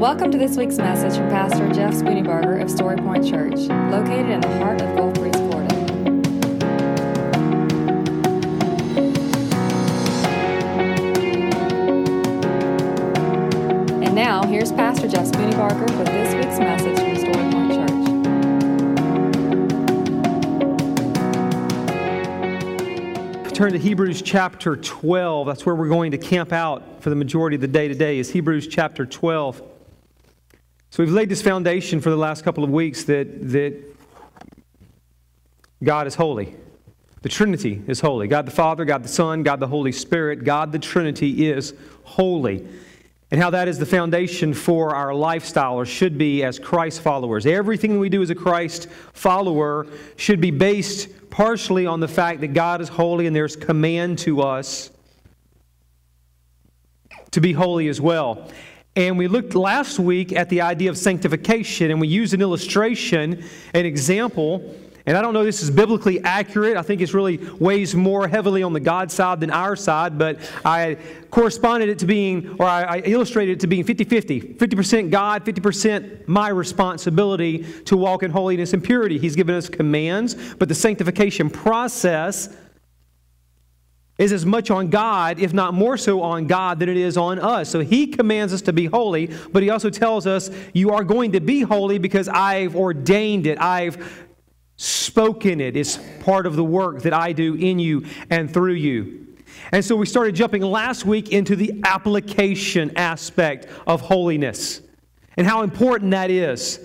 Welcome 0.00 0.30
to 0.30 0.38
this 0.38 0.56
week's 0.56 0.78
message 0.78 1.18
from 1.18 1.28
Pastor 1.28 1.68
Jeff 1.74 1.92
Spooneybarger 1.92 2.62
of 2.62 2.70
Story 2.70 2.96
Point 2.96 3.22
Church, 3.22 3.68
located 3.90 4.30
in 4.30 4.40
the 4.40 4.48
heart 4.56 4.80
of 4.80 4.96
Gulf 4.96 5.12
Breeze, 5.12 5.36
Florida. 5.36 5.74
And 14.02 14.14
now, 14.14 14.42
here's 14.46 14.72
Pastor 14.72 15.06
Jeff 15.06 15.26
Spooneybarger 15.26 15.98
with 15.98 16.06
this 16.06 16.34
week's 16.34 16.58
message 16.58 16.98
from 16.98 17.16
Story 17.16 17.50
Point 17.52 17.72
Church. 23.44 23.54
Turn 23.54 23.72
to 23.72 23.78
Hebrews 23.78 24.22
chapter 24.22 24.76
12. 24.76 25.46
That's 25.46 25.66
where 25.66 25.74
we're 25.74 25.90
going 25.90 26.12
to 26.12 26.18
camp 26.18 26.54
out 26.54 27.02
for 27.02 27.10
the 27.10 27.16
majority 27.16 27.56
of 27.56 27.60
the 27.60 27.68
day 27.68 27.86
today, 27.86 28.18
is 28.18 28.30
Hebrews 28.30 28.66
chapter 28.66 29.04
12. 29.04 29.69
So 30.90 31.04
we've 31.04 31.12
laid 31.12 31.28
this 31.28 31.40
foundation 31.40 32.00
for 32.00 32.10
the 32.10 32.16
last 32.16 32.42
couple 32.42 32.64
of 32.64 32.70
weeks 32.70 33.04
that, 33.04 33.50
that 33.52 33.80
God 35.84 36.08
is 36.08 36.16
holy. 36.16 36.56
The 37.22 37.28
Trinity 37.28 37.80
is 37.86 38.00
holy. 38.00 38.26
God 38.26 38.44
the 38.44 38.50
Father, 38.50 38.84
God 38.84 39.04
the 39.04 39.08
Son, 39.08 39.44
God 39.44 39.60
the 39.60 39.68
Holy 39.68 39.92
Spirit, 39.92 40.42
God 40.42 40.72
the 40.72 40.80
Trinity 40.80 41.48
is 41.48 41.74
holy. 42.02 42.66
And 43.30 43.40
how 43.40 43.50
that 43.50 43.68
is 43.68 43.78
the 43.78 43.86
foundation 43.86 44.52
for 44.52 44.92
our 44.92 45.14
lifestyle, 45.14 45.74
or 45.74 45.86
should 45.86 46.18
be 46.18 46.42
as 46.42 46.58
Christ 46.58 47.02
followers. 47.02 47.46
Everything 47.46 48.00
we 48.00 48.08
do 48.08 48.20
as 48.22 48.30
a 48.30 48.34
Christ 48.34 48.88
follower 49.12 49.86
should 50.16 50.40
be 50.40 50.50
based 50.50 51.08
partially 51.30 51.86
on 51.86 52.00
the 52.00 52.08
fact 52.08 52.40
that 52.40 52.48
God 52.48 52.80
is 52.80 52.88
holy 52.88 53.28
and 53.28 53.36
there's 53.36 53.54
command 53.54 54.18
to 54.20 54.42
us 54.42 54.90
to 57.30 57.40
be 57.40 57.52
holy 57.52 57.86
as 57.86 58.00
well. 58.00 58.48
And 59.00 59.16
we 59.16 59.28
looked 59.28 59.54
last 59.54 59.98
week 59.98 60.30
at 60.34 60.50
the 60.50 60.60
idea 60.60 60.90
of 60.90 60.98
sanctification, 60.98 61.90
and 61.90 61.98
we 61.98 62.06
used 62.06 62.34
an 62.34 62.42
illustration, 62.42 63.42
an 63.72 63.86
example. 63.86 64.74
And 65.06 65.16
I 65.16 65.22
don't 65.22 65.32
know 65.32 65.42
this 65.42 65.62
is 65.62 65.70
biblically 65.70 66.22
accurate. 66.22 66.76
I 66.76 66.82
think 66.82 67.00
it 67.00 67.14
really 67.14 67.38
weighs 67.58 67.94
more 67.94 68.28
heavily 68.28 68.62
on 68.62 68.74
the 68.74 68.78
God 68.78 69.10
side 69.10 69.40
than 69.40 69.50
our 69.50 69.74
side, 69.74 70.18
but 70.18 70.38
I 70.66 70.98
corresponded 71.30 71.88
it 71.88 71.98
to 72.00 72.04
being, 72.04 72.58
or 72.58 72.66
I, 72.66 72.82
I 72.82 72.98
illustrated 72.98 73.52
it 73.52 73.60
to 73.60 73.66
being 73.66 73.84
50 73.84 74.04
50. 74.04 74.40
50% 74.40 75.10
God, 75.10 75.46
50% 75.46 76.28
my 76.28 76.50
responsibility 76.50 77.64
to 77.84 77.96
walk 77.96 78.22
in 78.22 78.30
holiness 78.30 78.74
and 78.74 78.84
purity. 78.84 79.16
He's 79.16 79.34
given 79.34 79.54
us 79.54 79.70
commands, 79.70 80.36
but 80.56 80.68
the 80.68 80.74
sanctification 80.74 81.48
process 81.48 82.54
is 84.20 84.32
as 84.32 84.44
much 84.44 84.70
on 84.70 84.90
God, 84.90 85.40
if 85.40 85.54
not 85.54 85.72
more 85.72 85.96
so 85.96 86.20
on 86.20 86.46
God, 86.46 86.78
than 86.78 86.90
it 86.90 86.96
is 86.98 87.16
on 87.16 87.38
us. 87.38 87.70
So 87.70 87.80
He 87.80 88.06
commands 88.06 88.52
us 88.52 88.60
to 88.62 88.72
be 88.72 88.84
holy, 88.84 89.30
but 89.50 89.62
He 89.62 89.70
also 89.70 89.88
tells 89.88 90.26
us, 90.26 90.50
You 90.74 90.90
are 90.90 91.02
going 91.02 91.32
to 91.32 91.40
be 91.40 91.62
holy 91.62 91.98
because 91.98 92.28
I've 92.28 92.76
ordained 92.76 93.46
it. 93.46 93.58
I've 93.58 94.28
spoken 94.76 95.60
it. 95.60 95.74
It's 95.74 95.98
part 96.20 96.46
of 96.46 96.54
the 96.54 96.64
work 96.64 97.02
that 97.02 97.14
I 97.14 97.32
do 97.32 97.54
in 97.54 97.78
you 97.78 98.04
and 98.28 98.52
through 98.52 98.74
you. 98.74 99.26
And 99.72 99.82
so 99.82 99.96
we 99.96 100.04
started 100.04 100.34
jumping 100.34 100.62
last 100.62 101.06
week 101.06 101.30
into 101.30 101.56
the 101.56 101.80
application 101.84 102.92
aspect 102.96 103.68
of 103.86 104.02
holiness 104.02 104.82
and 105.36 105.46
how 105.46 105.62
important 105.62 106.10
that 106.10 106.30
is. 106.30 106.78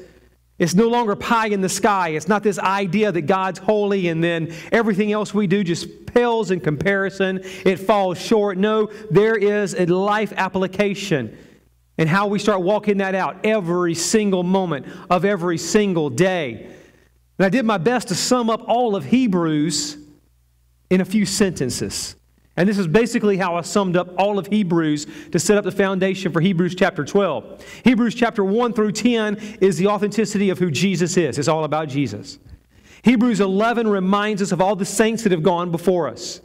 It's 0.57 0.73
no 0.73 0.87
longer 0.87 1.15
pie 1.15 1.47
in 1.47 1.61
the 1.61 1.69
sky. 1.69 2.09
It's 2.09 2.29
not 2.29 2.41
this 2.41 2.57
idea 2.57 3.11
that 3.11 3.23
God's 3.23 3.59
holy 3.59 4.07
and 4.07 4.23
then 4.23 4.53
everything 4.71 5.11
else 5.11 5.33
we 5.33 5.47
do 5.47 5.63
just 5.63 6.05
pales 6.05 6.49
in 6.51 6.61
comparison. 6.61 7.41
It 7.65 7.77
falls 7.77 8.19
short. 8.19 8.57
No, 8.57 8.89
there 9.11 9.35
is 9.35 9.75
a 9.75 9.85
life 9.85 10.31
application 10.37 11.37
and 11.97 12.07
how 12.07 12.27
we 12.27 12.39
start 12.39 12.61
walking 12.61 12.97
that 12.97 13.15
out 13.15 13.45
every 13.45 13.95
single 13.95 14.43
moment 14.43 14.85
of 15.09 15.25
every 15.25 15.57
single 15.57 16.09
day. 16.09 16.69
And 17.37 17.45
I 17.45 17.49
did 17.49 17.65
my 17.65 17.77
best 17.77 18.07
to 18.09 18.15
sum 18.15 18.49
up 18.49 18.63
all 18.67 18.95
of 18.95 19.05
Hebrews 19.05 19.97
in 20.89 21.01
a 21.01 21.05
few 21.05 21.25
sentences. 21.25 22.15
And 22.57 22.69
this 22.69 22.77
is 22.77 22.87
basically 22.87 23.37
how 23.37 23.55
I 23.55 23.61
summed 23.61 23.97
up 23.97 24.13
all 24.17 24.39
of 24.39 24.47
Hebrews 24.47 25.07
to 25.31 25.39
set 25.39 25.57
up 25.57 25.65
the 25.65 25.71
foundation 25.71 26.31
for 26.31 26.39
Hebrews 26.39 26.73
chapter 26.75 27.03
12. 27.03 27.81
Hebrews 27.83 28.15
chapter 28.15 28.45
1 28.45 28.73
through 28.73 28.93
10 28.93 29.57
is 29.59 29.77
the 29.77 29.87
authenticity 29.87 30.49
of 30.49 30.59
who 30.59 30.71
Jesus 30.71 31.17
is, 31.17 31.37
it's 31.37 31.47
all 31.47 31.65
about 31.65 31.89
Jesus. 31.89 32.39
Hebrews 33.03 33.41
11 33.41 33.87
reminds 33.87 34.41
us 34.41 34.51
of 34.51 34.61
all 34.61 34.75
the 34.75 34.85
saints 34.85 35.23
that 35.23 35.31
have 35.31 35.43
gone 35.43 35.69
before 35.69 36.07
us, 36.07 36.41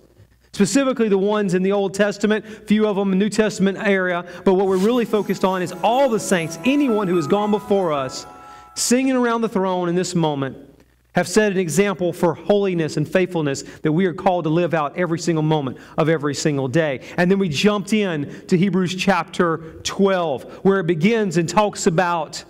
specifically 0.52 1.08
the 1.08 1.16
ones 1.16 1.54
in 1.54 1.62
the 1.62 1.72
Old 1.72 1.94
Testament, 1.94 2.44
few 2.66 2.86
of 2.86 2.96
them 2.96 3.12
in 3.12 3.18
the 3.18 3.24
New 3.24 3.30
Testament 3.30 3.78
area. 3.78 4.26
But 4.44 4.54
what 4.54 4.66
we're 4.66 4.76
really 4.76 5.04
focused 5.04 5.44
on 5.44 5.62
is 5.62 5.72
all 5.82 6.08
the 6.08 6.20
saints, 6.20 6.58
anyone 6.64 7.08
who 7.08 7.16
has 7.16 7.26
gone 7.26 7.50
before 7.50 7.92
us, 7.92 8.26
singing 8.74 9.14
around 9.14 9.40
the 9.40 9.48
throne 9.48 9.88
in 9.88 9.94
this 9.94 10.14
moment 10.14 10.69
have 11.14 11.26
set 11.26 11.52
an 11.52 11.58
example 11.58 12.12
for 12.12 12.34
holiness 12.34 12.96
and 12.96 13.08
faithfulness 13.08 13.62
that 13.82 13.92
we 13.92 14.06
are 14.06 14.14
called 14.14 14.44
to 14.44 14.50
live 14.50 14.74
out 14.74 14.96
every 14.96 15.18
single 15.18 15.42
moment 15.42 15.78
of 15.98 16.08
every 16.08 16.34
single 16.34 16.68
day. 16.68 17.00
And 17.16 17.30
then 17.30 17.38
we 17.38 17.48
jumped 17.48 17.92
in 17.92 18.46
to 18.46 18.56
Hebrews 18.56 18.94
chapter 18.94 19.80
12, 19.82 20.60
where 20.62 20.80
it 20.80 20.86
begins 20.86 21.36
and 21.36 21.48
talks 21.48 21.86
about 21.86 22.44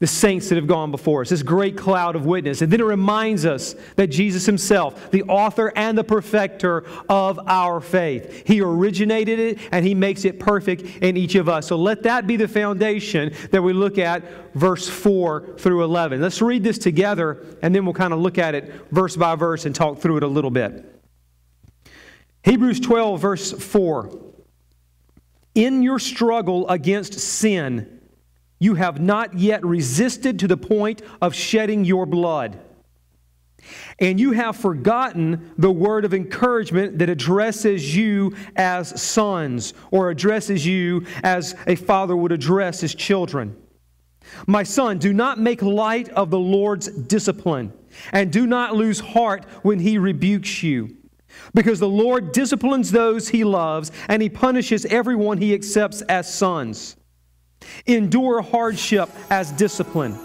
the 0.00 0.06
saints 0.06 0.48
that 0.48 0.54
have 0.56 0.68
gone 0.68 0.92
before 0.92 1.22
us, 1.22 1.30
this 1.30 1.42
great 1.42 1.76
cloud 1.76 2.14
of 2.14 2.24
witness. 2.24 2.62
And 2.62 2.72
then 2.72 2.80
it 2.80 2.84
reminds 2.84 3.44
us 3.44 3.74
that 3.96 4.08
Jesus 4.08 4.46
himself, 4.46 5.10
the 5.10 5.24
author 5.24 5.72
and 5.74 5.98
the 5.98 6.04
perfecter 6.04 6.84
of 7.08 7.40
our 7.48 7.80
faith, 7.80 8.46
he 8.46 8.60
originated 8.60 9.40
it 9.40 9.58
and 9.72 9.84
he 9.84 9.94
makes 9.94 10.24
it 10.24 10.38
perfect 10.38 10.82
in 11.02 11.16
each 11.16 11.34
of 11.34 11.48
us. 11.48 11.66
So 11.66 11.76
let 11.76 12.04
that 12.04 12.26
be 12.26 12.36
the 12.36 12.46
foundation 12.46 13.32
that 13.50 13.62
we 13.62 13.72
look 13.72 13.98
at 13.98 14.54
verse 14.54 14.88
4 14.88 15.56
through 15.58 15.82
11. 15.82 16.20
Let's 16.20 16.40
read 16.40 16.62
this 16.62 16.78
together 16.78 17.44
and 17.62 17.74
then 17.74 17.84
we'll 17.84 17.94
kind 17.94 18.12
of 18.12 18.20
look 18.20 18.38
at 18.38 18.54
it 18.54 18.72
verse 18.92 19.16
by 19.16 19.34
verse 19.34 19.66
and 19.66 19.74
talk 19.74 19.98
through 19.98 20.18
it 20.18 20.22
a 20.22 20.28
little 20.28 20.50
bit. 20.50 20.94
Hebrews 22.44 22.78
12, 22.80 23.20
verse 23.20 23.52
4. 23.52 24.16
In 25.56 25.82
your 25.82 25.98
struggle 25.98 26.68
against 26.68 27.18
sin, 27.18 27.97
you 28.58 28.74
have 28.74 29.00
not 29.00 29.38
yet 29.38 29.64
resisted 29.64 30.38
to 30.40 30.48
the 30.48 30.56
point 30.56 31.02
of 31.20 31.34
shedding 31.34 31.84
your 31.84 32.06
blood. 32.06 32.58
And 33.98 34.18
you 34.18 34.32
have 34.32 34.56
forgotten 34.56 35.52
the 35.58 35.70
word 35.70 36.04
of 36.04 36.14
encouragement 36.14 36.98
that 36.98 37.08
addresses 37.08 37.94
you 37.94 38.34
as 38.56 39.00
sons 39.00 39.74
or 39.90 40.10
addresses 40.10 40.64
you 40.64 41.04
as 41.22 41.54
a 41.66 41.74
father 41.74 42.16
would 42.16 42.32
address 42.32 42.80
his 42.80 42.94
children. 42.94 43.56
My 44.46 44.62
son, 44.62 44.98
do 44.98 45.12
not 45.12 45.38
make 45.38 45.62
light 45.62 46.08
of 46.10 46.30
the 46.30 46.38
Lord's 46.38 46.88
discipline, 46.88 47.72
and 48.12 48.32
do 48.32 48.46
not 48.46 48.76
lose 48.76 49.00
heart 49.00 49.44
when 49.62 49.78
he 49.78 49.98
rebukes 49.98 50.62
you. 50.62 50.96
Because 51.54 51.80
the 51.80 51.88
Lord 51.88 52.32
disciplines 52.32 52.90
those 52.90 53.28
he 53.28 53.44
loves, 53.44 53.90
and 54.08 54.22
he 54.22 54.28
punishes 54.28 54.84
everyone 54.86 55.38
he 55.38 55.54
accepts 55.54 56.02
as 56.02 56.32
sons. 56.32 56.96
Endure 57.86 58.42
hardship 58.42 59.08
as 59.30 59.52
discipline. 59.52 60.18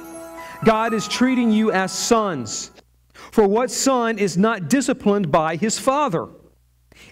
God 0.63 0.93
is 0.93 1.07
treating 1.07 1.51
you 1.51 1.71
as 1.71 1.91
sons. 1.91 2.71
For 3.13 3.47
what 3.47 3.71
son 3.71 4.19
is 4.19 4.37
not 4.37 4.69
disciplined 4.69 5.31
by 5.31 5.55
his 5.55 5.79
father? 5.79 6.27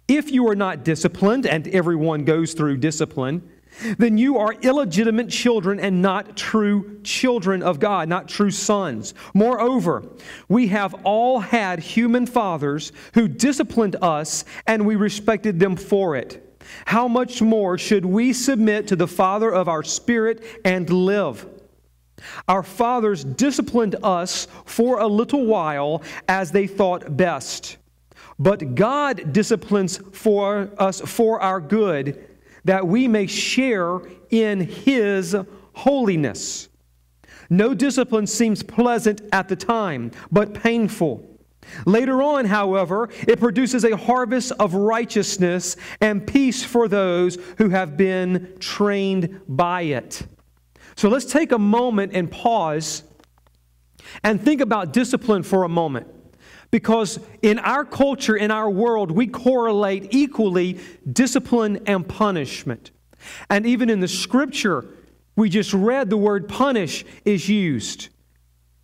If 0.07 0.31
you 0.31 0.47
are 0.49 0.55
not 0.55 0.83
disciplined, 0.83 1.45
and 1.45 1.67
everyone 1.69 2.25
goes 2.25 2.53
through 2.53 2.77
discipline, 2.77 3.49
then 3.97 4.17
you 4.17 4.37
are 4.37 4.53
illegitimate 4.53 5.29
children 5.29 5.79
and 5.79 6.01
not 6.01 6.35
true 6.35 6.99
children 7.03 7.63
of 7.63 7.79
God, 7.79 8.09
not 8.09 8.27
true 8.27 8.51
sons. 8.51 9.13
Moreover, 9.33 10.03
we 10.49 10.67
have 10.67 10.93
all 11.03 11.39
had 11.39 11.79
human 11.79 12.25
fathers 12.25 12.91
who 13.13 13.27
disciplined 13.27 13.95
us, 14.01 14.43
and 14.67 14.85
we 14.85 14.95
respected 14.95 15.59
them 15.59 15.75
for 15.75 16.15
it 16.15 16.50
how 16.85 17.07
much 17.07 17.41
more 17.41 17.77
should 17.77 18.05
we 18.05 18.33
submit 18.33 18.87
to 18.87 18.95
the 18.95 19.07
Father 19.07 19.51
of 19.51 19.67
our 19.67 19.83
spirit 19.83 20.43
and 20.65 20.89
live? 20.89 21.47
Our 22.47 22.63
fathers 22.63 23.23
disciplined 23.23 23.95
us 24.03 24.47
for 24.65 24.99
a 24.99 25.07
little 25.07 25.45
while 25.45 26.03
as 26.27 26.51
they 26.51 26.67
thought 26.67 27.17
best. 27.17 27.77
But 28.37 28.75
God 28.75 29.33
disciplines 29.33 29.99
for 30.13 30.69
us 30.77 31.01
for 31.01 31.39
our 31.41 31.59
good, 31.59 32.27
that 32.65 32.87
we 32.87 33.07
may 33.07 33.27
share 33.27 34.01
in 34.29 34.61
His 34.61 35.35
holiness. 35.73 36.69
No 37.49 37.73
discipline 37.73 38.27
seems 38.27 38.63
pleasant 38.63 39.21
at 39.31 39.47
the 39.47 39.55
time, 39.55 40.11
but 40.31 40.53
painful. 40.53 41.30
Later 41.85 42.21
on, 42.21 42.45
however, 42.45 43.09
it 43.27 43.39
produces 43.39 43.83
a 43.83 43.95
harvest 43.95 44.51
of 44.59 44.73
righteousness 44.73 45.77
and 45.99 46.25
peace 46.25 46.63
for 46.63 46.87
those 46.87 47.37
who 47.57 47.69
have 47.69 47.97
been 47.97 48.55
trained 48.59 49.41
by 49.47 49.83
it. 49.83 50.23
So 50.95 51.09
let's 51.09 51.25
take 51.25 51.51
a 51.51 51.59
moment 51.59 52.13
and 52.13 52.29
pause 52.29 53.03
and 54.23 54.41
think 54.41 54.61
about 54.61 54.93
discipline 54.93 55.43
for 55.43 55.63
a 55.63 55.69
moment. 55.69 56.07
Because 56.71 57.19
in 57.41 57.59
our 57.59 57.83
culture, 57.83 58.35
in 58.35 58.49
our 58.49 58.69
world, 58.69 59.11
we 59.11 59.27
correlate 59.27 60.13
equally 60.13 60.79
discipline 61.11 61.81
and 61.85 62.07
punishment. 62.07 62.91
And 63.49 63.65
even 63.65 63.89
in 63.89 63.99
the 63.99 64.07
scripture, 64.07 64.85
we 65.35 65.49
just 65.49 65.73
read 65.73 66.09
the 66.09 66.17
word 66.17 66.47
punish 66.47 67.05
is 67.25 67.49
used. 67.49 68.09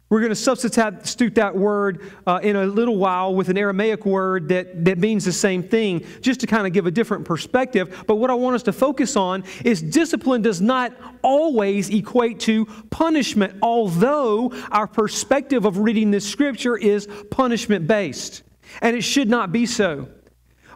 We're 0.09 0.21
going 0.21 0.29
to 0.29 0.35
substitute 0.35 1.35
that 1.35 1.55
word 1.55 2.13
uh, 2.25 2.39
in 2.41 2.55
a 2.55 2.65
little 2.65 2.95
while 2.95 3.35
with 3.35 3.49
an 3.49 3.57
Aramaic 3.57 4.05
word 4.05 4.47
that, 4.49 4.85
that 4.85 4.99
means 4.99 5.25
the 5.25 5.33
same 5.33 5.61
thing, 5.61 6.05
just 6.21 6.39
to 6.39 6.47
kind 6.47 6.65
of 6.65 6.71
give 6.71 6.85
a 6.85 6.91
different 6.91 7.25
perspective. 7.25 8.05
But 8.07 8.15
what 8.15 8.29
I 8.29 8.33
want 8.33 8.55
us 8.55 8.63
to 8.63 8.73
focus 8.73 9.17
on 9.17 9.43
is 9.65 9.81
discipline 9.81 10.41
does 10.41 10.61
not 10.61 10.93
always 11.23 11.89
equate 11.89 12.39
to 12.41 12.65
punishment, 12.89 13.57
although 13.61 14.53
our 14.71 14.87
perspective 14.87 15.65
of 15.65 15.79
reading 15.79 16.11
this 16.11 16.27
scripture 16.27 16.77
is 16.77 17.07
punishment 17.29 17.85
based. 17.85 18.43
And 18.81 18.95
it 18.95 19.01
should 19.01 19.29
not 19.29 19.51
be 19.51 19.65
so. 19.65 20.07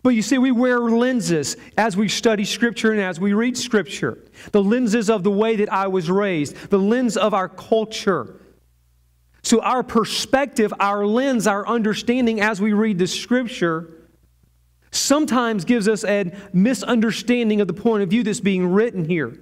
But 0.04 0.10
you 0.10 0.24
see, 0.24 0.40
we 0.40 0.52
wear 0.52 0.80
lenses 0.80 1.56
as 1.78 1.96
we 1.96 2.08
study 2.08 2.44
Scripture 2.44 2.92
and 2.92 3.00
as 3.00 3.20
we 3.20 3.34
read 3.34 3.56
Scripture. 3.56 4.18
The 4.52 4.64
lenses 4.64 5.12
of 5.12 5.24
the 5.24 5.30
way 5.30 5.56
that 5.58 5.72
I 5.72 5.88
was 5.88 6.10
raised, 6.10 6.56
the 6.72 6.80
lens 6.80 7.18
of 7.18 7.36
our 7.36 7.48
culture 7.48 8.41
so, 9.44 9.60
our 9.62 9.82
perspective, 9.82 10.72
our 10.80 11.06
lens, 11.06 11.48
our 11.48 11.68
understanding 11.68 12.42
as 12.42 12.62
we 12.62 12.74
read 12.74 13.00
the 13.00 13.08
scripture 13.08 13.90
sometimes 14.92 15.66
gives 15.66 15.88
us 15.88 16.04
a 16.04 16.32
misunderstanding 16.54 17.62
of 17.62 17.68
the 17.68 17.74
point 17.74 18.04
of 18.04 18.10
view 18.10 18.24
that's 18.24 18.42
being 18.42 18.68
written 18.68 19.06
here. 19.06 19.40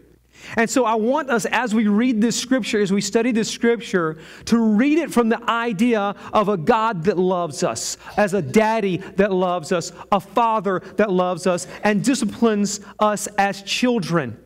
And 0.56 0.70
so, 0.70 0.86
I 0.86 0.96
want 0.96 1.30
us, 1.30 1.46
as 1.46 1.76
we 1.76 1.88
read 1.88 2.22
this 2.22 2.40
scripture, 2.40 2.80
as 2.80 2.94
we 2.94 3.02
study 3.02 3.34
this 3.34 3.52
scripture, 3.52 4.18
to 4.46 4.58
read 4.58 5.00
it 5.00 5.12
from 5.12 5.28
the 5.28 5.44
idea 5.50 6.16
of 6.32 6.48
a 6.48 6.56
God 6.56 7.04
that 7.04 7.18
loves 7.18 7.62
us, 7.62 7.98
as 8.16 8.34
a 8.34 8.42
daddy 8.42 8.98
that 9.18 9.34
loves 9.34 9.74
us, 9.74 9.92
a 10.14 10.22
father 10.22 10.80
that 10.96 11.12
loves 11.12 11.46
us, 11.46 11.68
and 11.84 12.06
disciplines 12.06 12.80
us 13.00 13.28
as 13.38 13.64
children. 13.64 14.38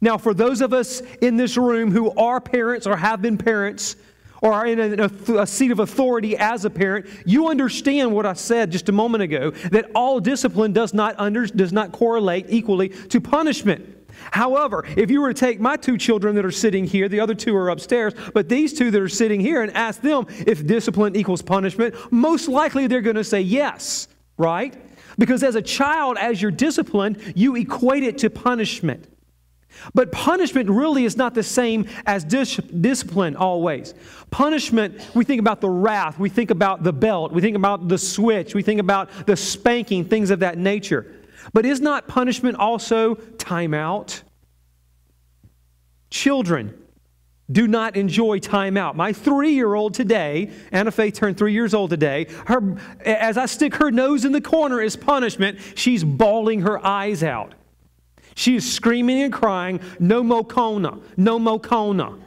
Now, 0.00 0.16
for 0.16 0.32
those 0.32 0.62
of 0.62 0.72
us 0.72 1.02
in 1.20 1.36
this 1.36 1.58
room 1.58 1.90
who 1.90 2.10
are 2.12 2.40
parents 2.40 2.86
or 2.86 2.96
have 2.96 3.20
been 3.20 3.36
parents, 3.36 3.96
or 4.42 4.52
are 4.52 4.66
in 4.66 5.00
a, 5.00 5.10
a, 5.36 5.46
seat 5.46 5.70
of 5.70 5.80
authority 5.80 6.36
as 6.36 6.64
a 6.64 6.70
parent, 6.70 7.06
you 7.24 7.48
understand 7.48 8.12
what 8.12 8.26
I 8.26 8.34
said 8.34 8.70
just 8.70 8.88
a 8.88 8.92
moment 8.92 9.22
ago 9.22 9.50
that 9.70 9.90
all 9.94 10.20
discipline 10.20 10.72
does 10.72 10.94
not, 10.94 11.14
under, 11.18 11.46
does 11.46 11.72
not 11.72 11.92
correlate 11.92 12.46
equally 12.48 12.88
to 12.88 13.20
punishment. 13.20 13.96
However, 14.30 14.84
if 14.96 15.10
you 15.10 15.20
were 15.20 15.32
to 15.32 15.38
take 15.38 15.60
my 15.60 15.76
two 15.76 15.96
children 15.96 16.34
that 16.36 16.44
are 16.44 16.50
sitting 16.50 16.84
here, 16.84 17.08
the 17.08 17.20
other 17.20 17.34
two 17.34 17.54
are 17.56 17.70
upstairs, 17.70 18.14
but 18.34 18.48
these 18.48 18.72
two 18.72 18.90
that 18.90 19.00
are 19.00 19.08
sitting 19.08 19.40
here, 19.40 19.62
and 19.62 19.72
ask 19.76 20.00
them 20.00 20.26
if 20.46 20.66
discipline 20.66 21.16
equals 21.16 21.42
punishment, 21.42 21.94
most 22.10 22.48
likely 22.48 22.86
they're 22.86 23.00
going 23.00 23.16
to 23.16 23.24
say 23.24 23.40
yes, 23.40 24.08
right? 24.36 24.74
Because 25.18 25.42
as 25.42 25.54
a 25.54 25.62
child, 25.62 26.16
as 26.18 26.40
you're 26.40 26.50
disciplined, 26.50 27.32
you 27.34 27.56
equate 27.56 28.02
it 28.02 28.18
to 28.18 28.30
punishment. 28.30 29.06
But 29.94 30.12
punishment 30.12 30.68
really 30.68 31.04
is 31.04 31.16
not 31.16 31.34
the 31.34 31.42
same 31.42 31.88
as 32.06 32.24
dis- 32.24 32.56
discipline 32.56 33.36
always. 33.36 33.94
Punishment, 34.30 35.00
we 35.14 35.24
think 35.24 35.40
about 35.40 35.60
the 35.60 35.70
wrath, 35.70 36.18
we 36.18 36.28
think 36.28 36.50
about 36.50 36.82
the 36.82 36.92
belt, 36.92 37.32
we 37.32 37.40
think 37.40 37.56
about 37.56 37.88
the 37.88 37.98
switch, 37.98 38.54
we 38.54 38.62
think 38.62 38.80
about 38.80 39.26
the 39.26 39.36
spanking, 39.36 40.04
things 40.04 40.30
of 40.30 40.40
that 40.40 40.58
nature. 40.58 41.06
But 41.52 41.64
is 41.64 41.80
not 41.80 42.08
punishment 42.08 42.56
also 42.56 43.14
timeout? 43.14 44.22
Children 46.10 46.74
do 47.50 47.66
not 47.66 47.96
enjoy 47.96 48.38
timeout. 48.40 48.94
My 48.94 49.12
three 49.12 49.54
year 49.54 49.74
old 49.74 49.94
today, 49.94 50.50
Anna 50.70 50.90
Faye 50.90 51.10
turned 51.10 51.38
three 51.38 51.52
years 51.52 51.72
old 51.72 51.90
today, 51.90 52.26
her, 52.46 52.76
as 53.04 53.38
I 53.38 53.46
stick 53.46 53.76
her 53.76 53.90
nose 53.90 54.24
in 54.24 54.32
the 54.32 54.40
corner 54.40 54.80
as 54.80 54.96
punishment, 54.96 55.58
she's 55.74 56.04
bawling 56.04 56.62
her 56.62 56.84
eyes 56.84 57.22
out. 57.22 57.54
She 58.38 58.54
is 58.54 58.72
screaming 58.72 59.22
and 59.22 59.32
crying, 59.32 59.80
No 59.98 60.22
Mokona, 60.22 61.02
no 61.16 61.40
Mokona. 61.40 62.20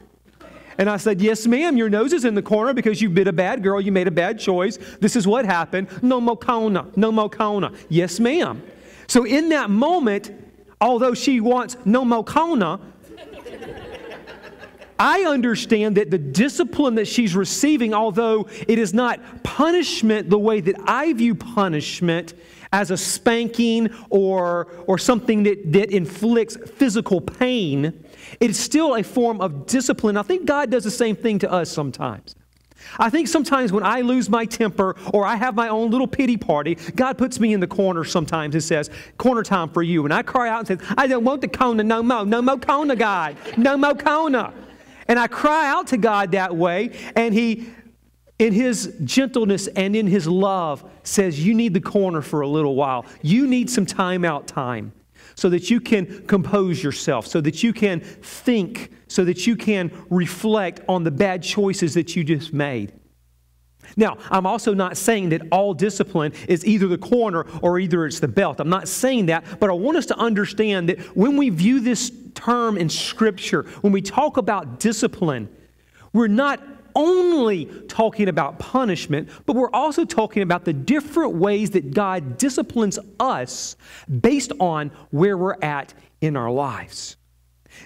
And 0.78 0.90
I 0.90 0.98
said, 0.98 1.22
Yes, 1.22 1.48
ma'am, 1.48 1.78
your 1.78 1.90
nose 1.90 2.12
is 2.12 2.26
in 2.26 2.36
the 2.36 2.42
corner 2.42 2.74
because 2.74 3.02
you've 3.02 3.14
been 3.14 3.30
a 3.30 3.34
bad 3.34 3.64
girl. 3.64 3.80
You 3.80 3.94
made 3.94 4.10
a 4.10 4.12
bad 4.12 4.38
choice. 4.38 4.78
This 5.00 5.16
is 5.16 5.26
what 5.26 5.46
happened. 5.46 5.88
No 6.04 6.20
Mokona, 6.20 6.98
no 6.98 7.14
Mokona. 7.14 7.74
Yes, 7.88 8.20
ma'am. 8.20 8.62
So 9.08 9.26
in 9.26 9.48
that 9.50 9.70
moment, 9.70 10.32
although 10.82 11.14
she 11.14 11.40
wants 11.40 11.78
no 11.86 12.04
Mokona, 12.04 12.82
I 15.00 15.22
understand 15.22 15.96
that 15.96 16.12
the 16.12 16.18
discipline 16.18 16.96
that 16.96 17.08
she's 17.08 17.38
receiving, 17.38 17.94
although 17.94 18.50
it 18.68 18.78
is 18.78 18.94
not 18.94 19.44
punishment 19.44 20.30
the 20.30 20.38
way 20.38 20.60
that 20.60 20.76
I 20.86 21.14
view 21.14 21.36
punishment, 21.36 22.34
as 22.72 22.92
a 22.92 22.98
spanking 22.98 23.90
or, 24.10 24.68
or 24.88 24.98
something 24.98 25.44
that, 25.44 25.72
that 25.74 25.92
inflicts 25.92 26.56
physical 26.56 27.20
pain, 27.20 28.04
it's 28.40 28.60
still 28.60 28.96
a 28.96 29.04
form 29.04 29.42
of 29.42 29.66
discipline. 29.66 30.18
I 30.18 30.24
think 30.24 30.46
God 30.46 30.72
does 30.72 30.84
the 30.84 30.92
same 30.92 31.16
thing 31.16 31.40
to 31.40 31.52
us 31.52 31.70
sometimes. 31.70 32.36
I 32.98 33.10
think 33.10 33.28
sometimes 33.28 33.72
when 33.72 33.84
I 33.84 34.02
lose 34.02 34.30
my 34.30 34.46
temper 34.46 34.96
or 35.14 35.26
I 35.26 35.36
have 35.36 35.56
my 35.56 35.70
own 35.70 35.92
little 35.92 36.08
pity 36.08 36.38
party, 36.38 36.76
God 36.96 37.18
puts 37.18 37.40
me 37.40 37.54
in 37.54 37.60
the 37.60 37.68
corner 37.68 38.04
sometimes 38.04 38.56
and 38.56 38.64
says, 38.64 38.90
Corner 39.18 39.44
time 39.44 39.70
for 39.70 39.84
you. 39.84 40.04
And 40.06 40.14
I 40.14 40.24
cry 40.24 40.50
out 40.50 40.70
and 40.70 40.80
say, 40.80 40.88
I 40.98 41.08
don't 41.08 41.24
want 41.24 41.42
the 41.42 41.48
Kona 41.48 41.84
no 41.84 42.02
more. 42.02 42.26
No 42.26 42.42
more 42.42 42.58
Kona, 42.58 42.96
God. 42.96 43.38
No 43.58 43.78
more 43.78 43.94
Kona. 43.94 44.54
And 45.08 45.20
I 45.20 45.28
cry 45.28 45.70
out 45.70 45.88
to 45.88 45.98
God 45.98 46.32
that 46.32 46.56
way, 46.56 46.92
and 47.16 47.34
He 47.34 47.68
in 48.42 48.54
his 48.54 48.96
gentleness 49.04 49.68
and 49.68 49.96
in 49.96 50.08
his 50.08 50.28
love, 50.28 50.84
says, 51.04 51.46
You 51.46 51.54
need 51.54 51.76
the 51.76 51.80
corner 51.80 52.24
for 52.24 52.42
a 52.42 52.48
little 52.48 52.76
while. 52.76 53.06
You 53.22 53.46
need 53.46 53.70
some 53.70 53.86
time 53.86 54.26
out 54.26 54.48
time 54.48 54.94
so 55.36 55.48
that 55.50 55.70
you 55.70 55.80
can 55.80 56.26
compose 56.26 56.84
yourself, 56.84 57.28
so 57.28 57.40
that 57.40 57.62
you 57.62 57.72
can 57.72 58.00
think, 58.00 58.92
so 59.08 59.24
that 59.26 59.46
you 59.46 59.56
can 59.56 59.92
reflect 60.10 60.82
on 60.90 61.04
the 61.04 61.12
bad 61.12 61.44
choices 61.44 61.94
that 61.94 62.16
you 62.16 62.24
just 62.24 62.52
made. 62.52 62.92
Now, 63.96 64.18
I'm 64.32 64.48
also 64.48 64.74
not 64.74 64.98
saying 64.98 65.30
that 65.30 65.44
all 65.52 65.76
discipline 65.76 66.34
is 66.48 66.66
either 66.66 66.88
the 66.88 66.98
corner 66.98 67.46
or 67.62 67.78
either 67.78 68.08
it's 68.08 68.20
the 68.20 68.28
belt. 68.28 68.60
I'm 68.60 68.70
not 68.70 68.88
saying 68.88 69.28
that, 69.28 69.60
but 69.60 69.70
I 69.70 69.74
want 69.74 69.98
us 69.98 70.08
to 70.08 70.18
understand 70.18 70.90
that 70.90 71.00
when 71.16 71.38
we 71.38 71.50
view 71.50 71.80
this 71.80 72.12
term 72.34 72.76
in 72.76 72.90
Scripture, 72.90 73.64
when 73.82 73.94
we 73.94 74.02
talk 74.02 74.38
about 74.38 74.80
discipline, 74.80 75.48
we're 76.12 76.28
not 76.28 76.60
only 76.96 77.66
talking 77.88 78.28
about 78.28 78.60
punishment, 78.60 79.30
but 79.46 79.56
we're 79.56 79.72
also 79.72 80.06
talking 80.06 80.44
about 80.44 80.66
the 80.66 80.74
different 80.74 81.36
ways 81.36 81.72
that 81.72 81.94
God 81.94 82.38
disciplines 82.38 82.98
us 83.20 83.76
based 84.22 84.52
on 84.60 84.92
where 85.10 85.38
we're 85.38 85.58
at 85.62 85.94
in 86.22 86.36
our 86.38 86.52
lives. 86.52 87.18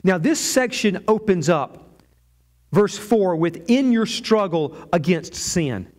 Now, 0.03 0.17
this 0.17 0.39
section 0.39 1.03
opens 1.07 1.49
up, 1.49 2.01
verse 2.71 2.97
4, 2.97 3.35
within 3.35 3.91
your 3.91 4.05
struggle 4.05 4.75
against 4.91 5.35
sin. 5.35 5.91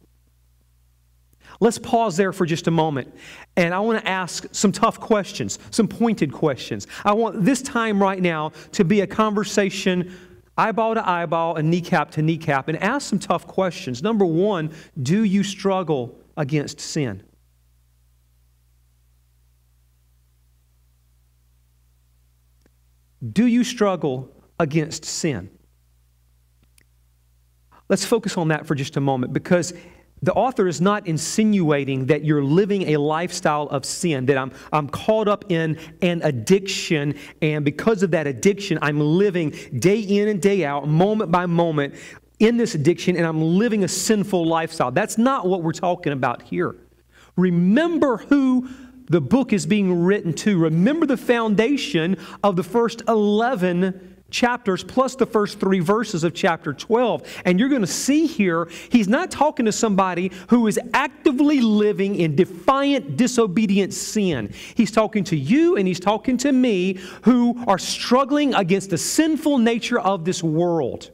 Let's 1.61 1.79
pause 1.79 2.17
there 2.17 2.33
for 2.33 2.45
just 2.45 2.67
a 2.67 2.71
moment. 2.71 3.15
And 3.57 3.73
I 3.73 3.81
want 3.81 4.01
to 4.03 4.09
ask 4.09 4.47
some 4.53 4.73
tough 4.73 5.01
questions, 5.01 5.59
some 5.71 5.89
pointed 5.89 6.33
questions. 6.33 6.87
I 7.05 7.15
want 7.15 7.45
this 7.45 7.63
time 7.63 8.03
right 8.03 8.21
now 8.21 8.53
to 8.73 8.85
be 8.85 9.01
a 9.01 9.07
conversation 9.07 10.15
eyeball 10.57 10.95
to 10.95 11.09
eyeball 11.09 11.57
and 11.57 11.71
kneecap 11.71 12.11
to 12.13 12.23
kneecap 12.23 12.69
and 12.69 12.83
ask 12.83 13.09
some 13.09 13.19
tough 13.19 13.47
questions. 13.47 14.03
Number 14.03 14.25
one, 14.25 14.73
do 15.01 15.23
you 15.23 15.43
struggle 15.43 16.19
against 16.37 16.81
sin? 16.81 17.23
Do 23.33 23.47
you 23.47 23.65
struggle 23.65 24.31
against 24.59 25.05
sin? 25.05 25.51
Let's 27.89 28.05
focus 28.05 28.37
on 28.37 28.49
that 28.49 28.67
for 28.67 28.75
just 28.75 28.97
a 28.97 29.01
moment 29.01 29.33
because 29.33 29.73
the 30.23 30.33
author 30.33 30.67
is 30.67 30.81
not 30.81 31.07
insinuating 31.07 32.07
that 32.07 32.25
you're 32.25 32.43
living 32.43 32.95
a 32.95 32.97
lifestyle 32.97 33.69
of 33.69 33.85
sin, 33.85 34.27
that 34.27 34.39
I'm, 34.39 34.51
I'm 34.73 34.89
caught 34.89 35.29
up 35.29 35.51
in 35.51 35.79
an 36.03 36.23
addiction, 36.23 37.15
and 37.43 37.65
because 37.65 38.03
of 38.03 38.11
that 38.13 38.27
addiction, 38.27 38.79
I'm 38.81 38.99
living 38.99 39.51
day 39.79 40.01
in 40.01 40.29
and 40.29 40.41
day 40.41 40.65
out, 40.65 40.89
moment 40.89 41.31
by 41.31 41.47
moment, 41.47 41.95
in 42.39 42.57
this 42.57 42.75
addiction, 42.75 43.17
and 43.17 43.27
I'm 43.27 43.43
living 43.43 43.85
a 43.85 43.89
sinful 43.89 44.47
lifestyle. 44.47 44.91
That's 44.91 45.19
not 45.19 45.47
what 45.47 45.63
we're 45.63 45.73
talking 45.73 46.13
about 46.13 46.43
here. 46.43 46.77
Remember 47.37 48.17
who 48.17 48.69
the 49.09 49.21
book 49.21 49.53
is 49.53 49.67
being 49.67 50.03
written 50.05 50.33
to. 50.33 50.59
Remember 50.59 51.07
the 51.07 51.17
foundation 51.17 52.17
of 52.43 52.57
the 52.57 52.63
first 52.63 53.03
11 53.07 54.16
chapters 54.31 54.83
plus 54.83 55.15
the 55.15 55.27
first 55.27 55.61
three 55.61 55.81
verses 55.81 56.25
of 56.25 56.35
chapter 56.35 56.73
12. 56.73 57.43
And 57.45 57.59
you're 57.61 57.69
going 57.69 57.83
to 57.83 57.87
see 57.87 58.27
here, 58.27 58.69
he's 58.91 59.09
not 59.09 59.31
talking 59.31 59.67
to 59.67 59.73
somebody 59.73 60.33
who 60.49 60.67
is 60.67 60.79
actively 60.95 61.61
living 61.61 62.17
in 62.17 62.35
defiant, 62.35 63.17
disobedient 63.17 63.95
sin. 63.95 64.53
He's 64.75 64.91
talking 64.91 65.25
to 65.25 65.37
you 65.37 65.77
and 65.77 65.87
he's 65.87 66.01
talking 66.01 66.37
to 66.39 66.53
me 66.53 66.99
who 67.23 67.63
are 67.67 67.79
struggling 67.79 68.55
against 68.55 68.91
the 68.91 68.99
sinful 68.99 69.59
nature 69.59 70.01
of 70.01 70.25
this 70.25 70.43
world. 70.43 71.11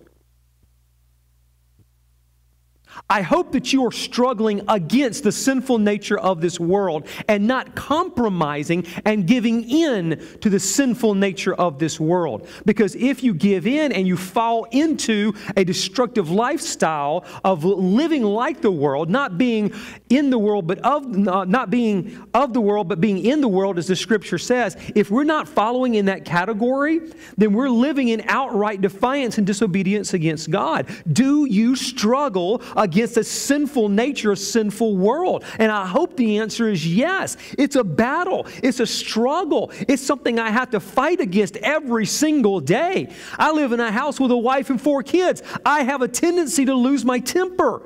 I 3.09 3.23
hope 3.23 3.53
that 3.53 3.73
you 3.73 3.87
are 3.87 3.93
struggling 3.93 4.63
against 4.69 5.25
the 5.25 5.33
sinful 5.33 5.79
nature 5.79 6.19
of 6.19 6.41
this 6.41 6.59
world 6.59 7.07
and 7.29 7.47
not 7.47 7.75
compromising 7.75 8.87
and 9.05 9.27
giving 9.27 9.69
in 9.69 10.23
to 10.41 10.51
the 10.51 10.61
sinful 10.61 11.15
nature 11.15 11.55
of 11.55 11.79
this 11.79 12.01
world. 12.01 12.49
Because 12.65 12.95
if 12.95 13.23
you 13.23 13.35
give 13.35 13.67
in 13.67 13.93
and 13.93 14.07
you 14.07 14.17
fall 14.17 14.65
into 14.71 15.35
a 15.57 15.65
destructive 15.65 16.31
lifestyle 16.31 17.25
of 17.45 17.65
living 17.65 18.23
like 18.23 18.61
the 18.61 18.71
world, 18.71 19.11
not 19.11 19.39
being 19.39 19.73
in 20.09 20.31
the 20.31 20.39
world, 20.39 20.67
but 20.67 20.79
of 20.81 21.07
not 21.17 21.71
being 21.71 22.27
of 22.35 22.53
the 22.53 22.61
world, 22.61 22.89
but 22.89 23.01
being 23.01 23.25
in 23.25 23.41
the 23.41 23.49
world, 23.49 23.79
as 23.79 23.87
the 23.87 23.97
scripture 23.97 24.39
says, 24.39 24.77
if 24.95 25.11
we're 25.11 25.25
not 25.25 25.49
following 25.49 25.95
in 25.95 26.07
that 26.07 26.25
category, 26.25 27.01
then 27.37 27.53
we're 27.53 27.69
living 27.69 28.09
in 28.09 28.23
outright 28.29 28.81
defiance 28.81 29.39
and 29.39 29.47
disobedience 29.47 30.15
against 30.15 30.51
God. 30.51 30.89
Do 31.13 31.47
you 31.47 31.77
struggle 31.77 32.63
against 32.83 33.17
a 33.17 33.25
sinful 33.25 33.89
nature, 33.89 34.33
a 34.33 34.37
sinful 34.37 34.97
world? 34.97 35.45
And 35.59 35.71
I 35.71 35.87
hope 35.87 36.17
the 36.17 36.39
answer 36.39 36.69
is 36.69 36.87
yes. 36.87 37.37
It's 37.59 37.77
a 37.77 37.85
battle, 37.85 38.47
it's 38.63 38.81
a 38.81 38.87
struggle, 38.87 39.71
it's 39.89 40.03
something 40.03 40.39
I 40.39 40.51
have 40.51 40.71
to 40.71 40.81
fight 40.81 41.21
against 41.21 41.57
every 41.59 42.07
single 42.07 42.61
day. 42.61 43.13
I 43.39 43.53
live 43.53 43.73
in 43.73 43.81
a 43.81 43.91
house 43.93 44.19
with 44.21 44.31
a 44.31 44.37
wife 44.37 44.71
and 44.71 44.81
four 44.81 45.03
kids. 45.03 45.43
I 45.65 45.85
have 45.85 46.03
a 46.03 46.09
tendency 46.09 46.65
to 46.65 46.75
lose 46.75 47.05
my 47.05 47.19
temper. 47.19 47.83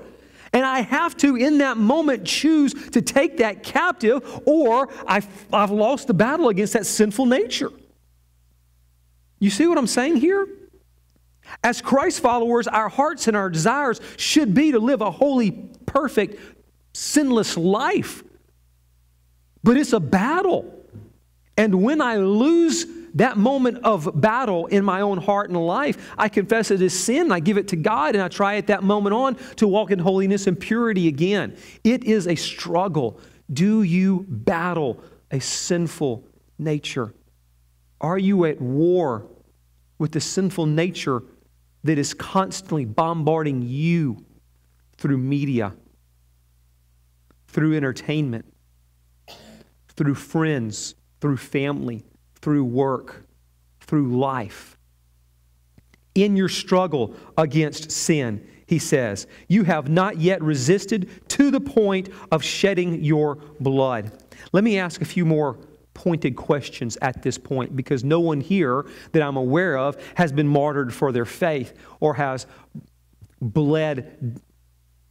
And 0.53 0.65
I 0.65 0.81
have 0.81 1.17
to, 1.19 1.37
in 1.37 1.59
that 1.59 1.77
moment, 1.77 2.25
choose 2.25 2.73
to 2.91 3.03
take 3.03 3.39
that 3.39 3.63
captive, 3.63 4.41
or 4.47 4.89
I've, 5.07 5.27
I've 5.53 5.71
lost 5.71 6.07
the 6.07 6.15
battle 6.15 6.49
against 6.49 6.73
that 6.73 6.87
sinful 6.87 7.27
nature. 7.27 7.71
You 9.39 9.51
see 9.51 9.67
what 9.67 9.77
I'm 9.77 9.87
saying 9.87 10.17
here? 10.17 10.49
As 11.63 11.81
Christ 11.81 12.21
followers, 12.21 12.67
our 12.67 12.89
hearts 12.89 13.29
and 13.29 13.37
our 13.37 13.51
desires 13.51 14.01
should 14.17 14.55
be 14.55 14.73
to 14.73 14.79
live 14.79 15.01
a 15.01 15.11
holy, 15.11 15.51
perfect, 15.87 16.41
sinless 16.93 17.57
life. 17.57 18.23
But 19.63 19.77
it's 19.77 19.93
a 19.93 20.01
battle. 20.01 20.73
And 21.57 21.83
when 21.83 22.01
I 22.01 22.17
lose 22.17 22.87
that 23.15 23.39
moment 23.39 23.79
of 23.83 24.21
battle 24.21 24.67
in 24.67 24.85
my 24.85 25.01
own 25.01 25.19
heart 25.19 25.49
and 25.49 25.59
life, 25.59 26.13
I 26.19 26.29
confess 26.29 26.71
it 26.71 26.83
as 26.83 26.93
sin. 26.93 27.33
I 27.33 27.41
give 27.41 27.57
it 27.57 27.69
to 27.69 27.77
God 27.77 28.15
and 28.15 28.23
I 28.23 28.29
try 28.29 28.57
at 28.57 28.67
that 28.67 28.83
moment 28.83 29.15
on 29.15 29.37
to 29.57 29.67
walk 29.67 29.91
in 29.91 29.99
holiness 29.99 30.47
and 30.47 30.59
purity 30.59 31.09
again. 31.09 31.57
It 31.83 32.05
is 32.05 32.27
a 32.27 32.35
struggle. 32.35 33.19
Do 33.51 33.83
you 33.83 34.27
battle 34.29 35.03
a 35.31 35.41
sinful 35.41 36.25
nature? 36.59 37.15
Are 38.01 38.19
you 38.19 38.45
at 38.45 38.61
war 38.61 39.27
with 39.99 40.13
the 40.13 40.21
sinful 40.21 40.67
nature 40.67 41.23
that 41.87 41.99
is 41.99 42.15
constantly 42.15 42.85
bombarding 42.85 43.63
you 43.63 44.25
through 44.97 45.19
media, 45.19 45.75
through 47.49 47.77
entertainment, 47.77 48.45
through 49.89 50.15
friends, 50.15 50.95
through 51.21 51.37
family, 51.37 52.05
through 52.41 52.65
work, 52.65 53.27
through 53.81 54.19
life. 54.19 54.77
In 56.15 56.37
your 56.37 56.49
struggle 56.49 57.15
against 57.39 57.91
sin, 57.91 58.47
he 58.67 58.79
says, 58.79 59.27
you 59.49 59.63
have 59.65 59.89
not 59.89 60.19
yet 60.19 60.43
resisted 60.43 61.09
to 61.29 61.51
the 61.51 61.61
point 61.61 62.09
of 62.33 62.43
shedding 62.43 63.05
your 63.05 63.37
blood. 63.61 64.11
Let 64.53 64.65
me 64.65 64.79
ask 64.79 65.01
a 65.01 65.05
few 65.05 65.25
more 65.25 65.57
pointed 65.97 66.37
questions 66.37 66.99
at 67.01 67.23
this 67.23 67.39
point 67.39 67.75
because 67.75 68.05
no 68.05 68.21
one 68.21 68.41
here 68.41 68.85
that 69.13 69.23
I'm 69.23 69.39
aware 69.39 69.79
of 69.79 69.97
has 70.15 70.31
been 70.31 70.47
martyred 70.47 70.93
for 70.93 71.11
their 71.11 71.25
faith 71.25 71.73
or 72.01 72.13
has 72.15 72.47
bled 73.41 74.41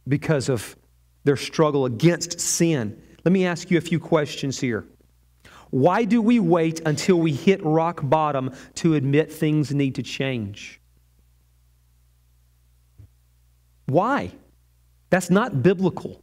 because 0.06 0.48
of 0.48 0.76
their 1.24 1.36
struggle 1.36 1.86
against 1.86 2.38
sin. 2.38 3.02
Let 3.24 3.32
me 3.32 3.44
ask 3.44 3.68
you 3.68 3.78
a 3.78 3.80
few 3.80 3.98
questions 3.98 4.60
here. 4.60 4.86
Why 5.70 6.04
do 6.04 6.22
we 6.22 6.38
wait 6.38 6.80
until 6.86 7.16
we 7.16 7.32
hit 7.32 7.62
rock 7.64 8.00
bottom 8.04 8.54
to 8.76 8.94
admit 8.94 9.32
things 9.32 9.74
need 9.74 9.96
to 9.96 10.04
change? 10.04 10.80
Why? 13.86 14.30
That's 15.10 15.30
not 15.30 15.64
biblical. 15.64 16.22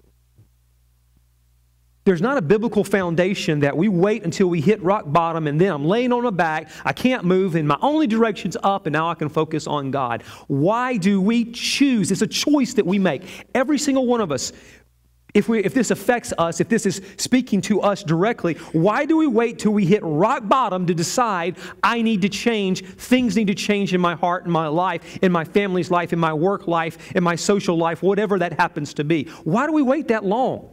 There's 2.05 2.21
not 2.21 2.37
a 2.37 2.41
biblical 2.41 2.83
foundation 2.83 3.61
that 3.61 3.77
we 3.77 3.87
wait 3.87 4.25
until 4.25 4.47
we 4.47 4.59
hit 4.59 4.81
rock 4.83 5.05
bottom 5.07 5.47
and 5.47 5.59
then 5.59 5.71
I'm 5.71 5.85
laying 5.85 6.11
on 6.11 6.23
my 6.23 6.31
back, 6.31 6.69
I 6.83 6.91
can't 6.91 7.23
move, 7.23 7.55
and 7.55 7.65
my 7.65 7.77
only 7.81 8.07
direction's 8.07 8.57
up, 8.61 8.85
and 8.87 8.93
now 8.93 9.09
I 9.09 9.15
can 9.15 9.29
focus 9.29 9.67
on 9.67 9.89
God. 9.91 10.23
Why 10.47 10.97
do 10.97 11.21
we 11.21 11.51
choose? 11.51 12.11
It's 12.11 12.21
a 12.21 12.27
choice 12.27 12.73
that 12.73 12.85
we 12.85 12.99
make. 12.99 13.47
Every 13.55 13.77
single 13.77 14.05
one 14.05 14.19
of 14.19 14.31
us. 14.31 14.51
If, 15.33 15.49
we, 15.49 15.63
if 15.63 15.73
this 15.73 15.89
affects 15.89 16.31
us, 16.37 16.59
if 16.61 16.69
this 16.69 16.85
is 16.85 17.01
speaking 17.17 17.59
to 17.61 17.81
us 17.81 18.03
directly, 18.03 18.53
why 18.73 19.05
do 19.05 19.17
we 19.17 19.25
wait 19.25 19.57
till 19.57 19.71
we 19.71 19.83
hit 19.83 20.01
rock 20.03 20.47
bottom 20.47 20.85
to 20.85 20.93
decide 20.93 21.57
I 21.81 22.03
need 22.03 22.21
to 22.21 22.29
change? 22.29 22.85
Things 22.85 23.35
need 23.35 23.47
to 23.47 23.55
change 23.55 23.95
in 23.95 24.01
my 24.01 24.13
heart, 24.13 24.45
in 24.45 24.51
my 24.51 24.67
life, 24.67 25.17
in 25.23 25.31
my 25.31 25.43
family's 25.43 25.89
life, 25.89 26.13
in 26.13 26.19
my 26.19 26.33
work 26.33 26.67
life, 26.67 27.15
in 27.15 27.23
my 27.23 27.35
social 27.35 27.77
life, 27.77 28.03
whatever 28.03 28.37
that 28.39 28.59
happens 28.59 28.93
to 28.95 29.03
be. 29.03 29.23
Why 29.43 29.65
do 29.65 29.71
we 29.71 29.81
wait 29.81 30.09
that 30.09 30.23
long? 30.23 30.69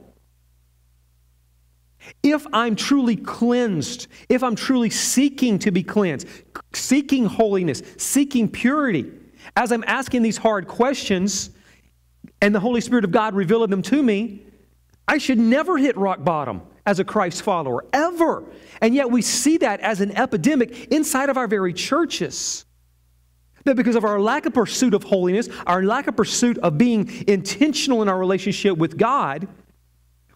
If 2.23 2.47
I'm 2.53 2.77
truly 2.77 3.17
cleansed, 3.17 4.09
if 4.29 4.43
I'm 4.43 4.55
truly 4.55 4.91
seeking 4.91 5.59
to 5.61 5.71
be 5.71 5.83
cleansed, 5.83 6.27
seeking 6.75 7.25
holiness, 7.25 7.83
seeking 7.97 8.49
purity, 8.49 9.11
as 9.57 9.73
I'm 9.73 9.85
asking 9.87 10.23
these 10.23 10.37
hard 10.37 10.69
questions 10.69 11.51
and 12.43 12.55
the 12.55 12.61
Holy 12.61 12.81
Spirit 12.81 13.05
of 13.05 13.11
God 13.11 13.35
revealing 13.35 13.71
them 13.71 13.83
to 13.83 14.03
me, 14.03 14.45
I 15.09 15.19
should 15.19 15.39
never 15.39 15.79
hit 15.79 15.97
rock 15.97 16.23
bottom 16.23 16.63
as 16.87 17.01
a 17.01 17.05
Christ 17.05 17.43
follower, 17.43 17.85
ever. 17.93 18.45
And 18.81 18.95
yet 18.95 19.11
we 19.11 19.23
see 19.23 19.59
that 19.59 19.81
as 19.81 20.01
an 20.01 20.13
epidemic 20.13 20.89
inside 20.93 21.29
of 21.31 21.37
our 21.37 21.49
very 21.49 21.73
churches. 21.73 22.65
That 23.65 23.77
because 23.77 23.97
of 23.97 24.05
our 24.05 24.21
lack 24.21 24.47
of 24.47 24.55
pursuit 24.55 24.95
of 24.95 25.05
holiness, 25.05 25.49
our 25.67 25.83
lack 25.83 26.07
of 26.07 26.17
pursuit 26.17 26.59
of 26.59 26.79
being 26.79 27.25
intentional 27.27 28.03
in 28.03 28.09
our 28.09 28.19
relationship 28.19 28.79
with 28.79 28.97
God, 28.97 29.49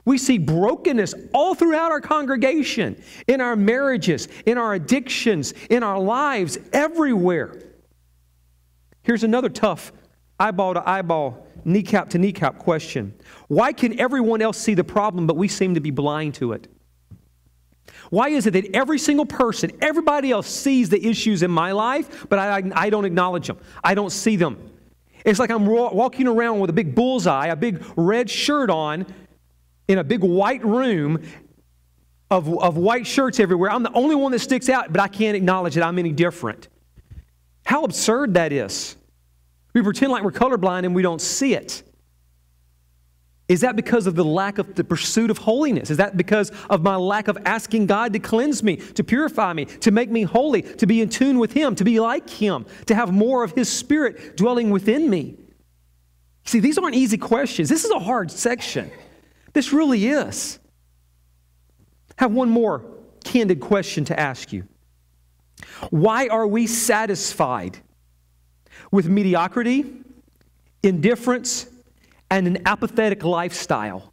we 0.04 0.18
see 0.18 0.38
brokenness 0.38 1.14
all 1.32 1.54
throughout 1.54 1.90
our 1.90 2.00
congregation, 2.00 3.02
in 3.26 3.40
our 3.40 3.56
marriages, 3.56 4.28
in 4.44 4.58
our 4.58 4.74
addictions, 4.74 5.54
in 5.70 5.82
our 5.82 5.98
lives, 5.98 6.58
everywhere. 6.72 7.62
Here's 9.02 9.24
another 9.24 9.48
tough 9.48 9.92
eyeball 10.38 10.74
to 10.74 10.88
eyeball, 10.88 11.46
kneecap 11.64 12.10
to 12.10 12.18
kneecap 12.18 12.58
question 12.58 13.14
Why 13.48 13.72
can 13.72 13.98
everyone 13.98 14.42
else 14.42 14.58
see 14.58 14.74
the 14.74 14.84
problem, 14.84 15.26
but 15.26 15.36
we 15.36 15.48
seem 15.48 15.74
to 15.74 15.80
be 15.80 15.90
blind 15.90 16.34
to 16.34 16.52
it? 16.52 16.68
Why 18.10 18.28
is 18.28 18.46
it 18.46 18.52
that 18.52 18.74
every 18.74 18.98
single 18.98 19.26
person, 19.26 19.70
everybody 19.80 20.30
else 20.30 20.48
sees 20.48 20.88
the 20.88 21.04
issues 21.06 21.42
in 21.42 21.50
my 21.50 21.72
life, 21.72 22.26
but 22.28 22.38
I, 22.38 22.62
I 22.74 22.90
don't 22.90 23.04
acknowledge 23.04 23.46
them? 23.46 23.58
I 23.82 23.94
don't 23.94 24.10
see 24.10 24.36
them. 24.36 24.70
It's 25.24 25.38
like 25.38 25.50
I'm 25.50 25.64
walking 25.64 26.28
around 26.28 26.60
with 26.60 26.68
a 26.68 26.74
big 26.74 26.94
bullseye, 26.94 27.46
a 27.46 27.56
big 27.56 27.82
red 27.96 28.28
shirt 28.28 28.68
on, 28.68 29.06
in 29.88 29.98
a 29.98 30.04
big 30.04 30.22
white 30.22 30.64
room 30.64 31.22
of, 32.30 32.48
of 32.58 32.76
white 32.76 33.06
shirts 33.06 33.38
everywhere. 33.38 33.70
I'm 33.70 33.82
the 33.82 33.92
only 33.92 34.14
one 34.14 34.32
that 34.32 34.40
sticks 34.40 34.68
out, 34.68 34.92
but 34.92 35.00
I 35.00 35.08
can't 35.08 35.36
acknowledge 35.36 35.74
that 35.74 35.84
I'm 35.84 35.98
any 35.98 36.12
different. 36.12 36.68
How 37.64 37.84
absurd 37.84 38.34
that 38.34 38.52
is. 38.52 38.96
We 39.72 39.82
pretend 39.82 40.12
like 40.12 40.22
we're 40.22 40.32
colorblind 40.32 40.84
and 40.84 40.94
we 40.94 41.02
don't 41.02 41.20
see 41.20 41.54
it. 41.54 41.82
Is 43.46 43.60
that 43.60 43.76
because 43.76 44.06
of 44.06 44.14
the 44.14 44.24
lack 44.24 44.56
of 44.56 44.74
the 44.74 44.84
pursuit 44.84 45.30
of 45.30 45.36
holiness? 45.36 45.90
Is 45.90 45.98
that 45.98 46.16
because 46.16 46.50
of 46.70 46.82
my 46.82 46.96
lack 46.96 47.28
of 47.28 47.36
asking 47.44 47.86
God 47.86 48.14
to 48.14 48.18
cleanse 48.18 48.62
me, 48.62 48.76
to 48.76 49.04
purify 49.04 49.52
me, 49.52 49.66
to 49.66 49.90
make 49.90 50.10
me 50.10 50.22
holy, 50.22 50.62
to 50.62 50.86
be 50.86 51.02
in 51.02 51.10
tune 51.10 51.38
with 51.38 51.52
Him, 51.52 51.74
to 51.74 51.84
be 51.84 52.00
like 52.00 52.28
Him, 52.30 52.64
to 52.86 52.94
have 52.94 53.12
more 53.12 53.44
of 53.44 53.52
His 53.52 53.70
Spirit 53.70 54.38
dwelling 54.38 54.70
within 54.70 55.10
me? 55.10 55.36
See, 56.46 56.60
these 56.60 56.78
aren't 56.78 56.94
easy 56.94 57.18
questions. 57.18 57.68
This 57.68 57.84
is 57.84 57.90
a 57.90 57.98
hard 57.98 58.30
section. 58.30 58.90
This 59.54 59.72
really 59.72 60.06
is. 60.06 60.58
I 62.18 62.24
have 62.24 62.32
one 62.32 62.50
more 62.50 62.84
candid 63.24 63.60
question 63.60 64.04
to 64.06 64.20
ask 64.20 64.52
you. 64.52 64.68
Why 65.90 66.26
are 66.28 66.46
we 66.46 66.66
satisfied 66.66 67.78
with 68.90 69.08
mediocrity, 69.08 69.90
indifference, 70.82 71.66
and 72.30 72.46
an 72.46 72.58
apathetic 72.66 73.24
lifestyle? 73.24 74.12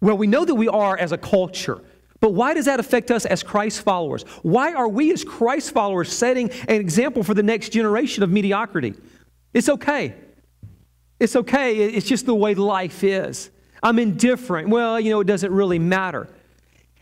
Well, 0.00 0.18
we 0.18 0.26
know 0.26 0.44
that 0.44 0.54
we 0.54 0.68
are 0.68 0.96
as 0.96 1.12
a 1.12 1.18
culture, 1.18 1.80
but 2.18 2.32
why 2.32 2.54
does 2.54 2.64
that 2.64 2.80
affect 2.80 3.10
us 3.10 3.24
as 3.24 3.42
Christ 3.42 3.82
followers? 3.82 4.22
Why 4.42 4.72
are 4.72 4.88
we 4.88 5.12
as 5.12 5.22
Christ 5.22 5.72
followers 5.72 6.10
setting 6.10 6.50
an 6.66 6.80
example 6.80 7.22
for 7.22 7.34
the 7.34 7.42
next 7.42 7.70
generation 7.70 8.22
of 8.22 8.30
mediocrity? 8.30 8.94
It's 9.54 9.68
okay. 9.68 10.14
It's 11.22 11.36
okay, 11.36 11.76
it's 11.76 12.08
just 12.08 12.26
the 12.26 12.34
way 12.34 12.56
life 12.56 13.04
is. 13.04 13.52
I'm 13.80 14.00
indifferent. 14.00 14.70
Well, 14.70 14.98
you 14.98 15.10
know, 15.10 15.20
it 15.20 15.28
doesn't 15.28 15.52
really 15.52 15.78
matter. 15.78 16.28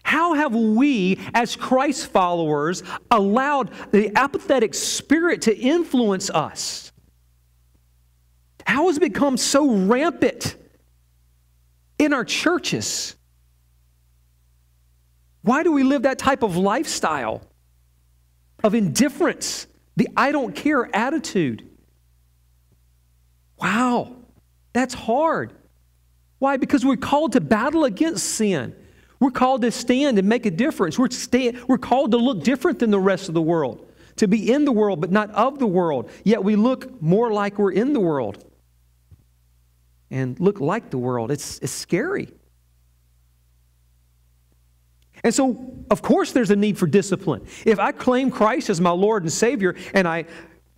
How 0.03 0.35
have 0.35 0.55
we, 0.55 1.19
as 1.33 1.57
Christ 1.57 2.09
followers, 2.09 2.83
allowed 3.11 3.71
the 3.93 4.13
apathetic 4.15 4.75
spirit 4.75 5.41
to 5.43 5.57
influence 5.57 6.29
us? 6.29 6.93
How 8.67 8.89
has 8.89 8.99
it 8.99 9.01
become 9.01 9.39
so 9.39 9.75
rampant 9.75 10.55
in 11.99 12.13
our 12.13 12.27
churches? 12.27 13.17
Why 15.41 15.63
do 15.63 15.73
we 15.73 15.83
live 15.83 16.03
that 16.03 16.19
type 16.19 16.43
of 16.43 16.59
lifestyle 16.59 17.41
of 18.63 18.75
indifference, 18.75 19.67
the 19.97 20.11
I 20.15 20.31
don't 20.31 20.55
care 20.55 20.95
attitude? 20.95 21.70
Wow, 23.61 24.17
that's 24.73 24.95
hard. 24.95 25.53
Why? 26.39 26.57
Because 26.57 26.85
we're 26.85 26.97
called 26.97 27.33
to 27.33 27.41
battle 27.41 27.85
against 27.85 28.27
sin. 28.27 28.75
We're 29.21 29.31
called 29.31 29.63
to 29.63 29.71
stand 29.71 30.19
and 30.19 30.27
make 30.27 30.47
a 30.47 30.51
difference. 30.51 30.99
We're, 30.99 31.09
we're 31.69 31.79
called 31.79 32.13
to 32.13 32.17
look 32.17 32.43
different 32.43 32.79
than 32.79 32.91
the 32.91 32.99
rest 32.99 33.29
of 33.29 33.35
the 33.35 33.43
world, 33.43 33.87
to 34.17 34.27
be 34.27 34.51
in 34.51 34.65
the 34.65 34.73
world 34.73 35.01
but 35.01 35.11
not 35.11 35.31
of 35.33 35.59
the 35.59 35.67
world. 35.67 36.11
Yet 36.25 36.43
we 36.43 36.57
look 36.57 37.03
more 37.03 37.31
like 37.31 37.59
we're 37.59 37.73
in 37.73 37.93
the 37.93 38.01
world 38.01 38.43
and 40.11 40.41
look 40.41 40.61
like 40.61 40.91
the 40.91 40.99
world. 40.99 41.31
It's, 41.31 41.59
it's 41.59 41.73
scary. 41.73 42.29
And 45.23 45.35
so, 45.35 45.75
of 45.91 46.01
course, 46.01 46.33
there's 46.33 46.51
a 46.51 46.57
need 46.57 46.79
for 46.79 46.87
discipline. 46.87 47.47
If 47.67 47.79
I 47.79 47.93
claim 47.93 48.31
Christ 48.31 48.71
as 48.71 48.81
my 48.81 48.91
Lord 48.91 49.23
and 49.23 49.31
Savior 49.31 49.77
and 49.93 50.09
I 50.09 50.25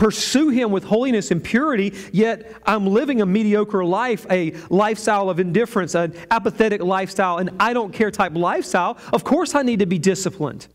pursue 0.02 0.48
Him 0.48 0.72
with 0.72 0.82
holiness 0.82 1.30
and 1.30 1.44
purity, 1.44 1.94
yet 2.10 2.56
I'm 2.66 2.88
living 2.88 3.22
a 3.22 3.26
mediocre 3.26 3.84
life, 3.84 4.26
a 4.28 4.50
lifestyle 4.68 5.30
of 5.30 5.38
indifference, 5.38 5.94
an 5.94 6.12
apathetic 6.32 6.82
lifestyle, 6.82 7.38
an 7.38 7.54
I 7.60 7.72
don't 7.72 7.92
care 7.92 8.10
type 8.10 8.34
lifestyle, 8.34 8.98
of 9.12 9.22
course 9.22 9.54
I 9.54 9.62
need 9.62 9.78
to 9.78 9.86
be 9.86 10.00
disciplined. 10.00 10.66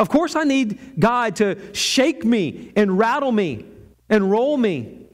Of 0.00 0.08
course 0.08 0.34
I 0.34 0.42
need 0.42 0.98
God 0.98 1.36
to 1.36 1.56
shake 1.72 2.24
me 2.24 2.72
and 2.74 2.98
rattle 2.98 3.30
me 3.30 3.66
and 4.08 4.28
roll 4.28 4.56
me. 4.56 5.06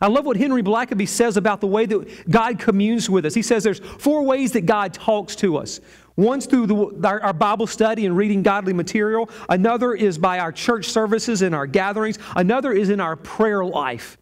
I 0.00 0.06
love 0.06 0.24
what 0.24 0.38
Henry 0.38 0.62
Blackaby 0.62 1.06
says 1.06 1.36
about 1.36 1.60
the 1.60 1.66
way 1.66 1.84
that 1.84 2.30
God 2.30 2.58
communes 2.58 3.10
with 3.10 3.26
us. 3.26 3.34
He 3.34 3.42
says 3.42 3.62
there's 3.62 3.80
four 3.80 4.22
ways 4.22 4.52
that 4.52 4.64
God 4.64 4.94
talks 4.94 5.36
to 5.36 5.58
us. 5.58 5.80
One's 6.20 6.44
through 6.44 6.66
the, 6.66 7.08
our, 7.08 7.22
our, 7.22 7.32
Bible 7.32 7.66
study 7.66 8.04
and 8.04 8.14
reading 8.14 8.42
godly 8.42 8.74
material. 8.74 9.30
Another 9.48 9.94
is 9.94 10.18
by 10.18 10.38
our 10.38 10.52
church 10.52 10.86
services 10.90 11.40
and 11.40 11.54
our 11.54 11.66
gatherings. 11.66 12.18
Another 12.36 12.72
is 12.72 12.90
in 12.90 13.00
our 13.00 13.16
prayer 13.16 13.64
life. 13.64 14.18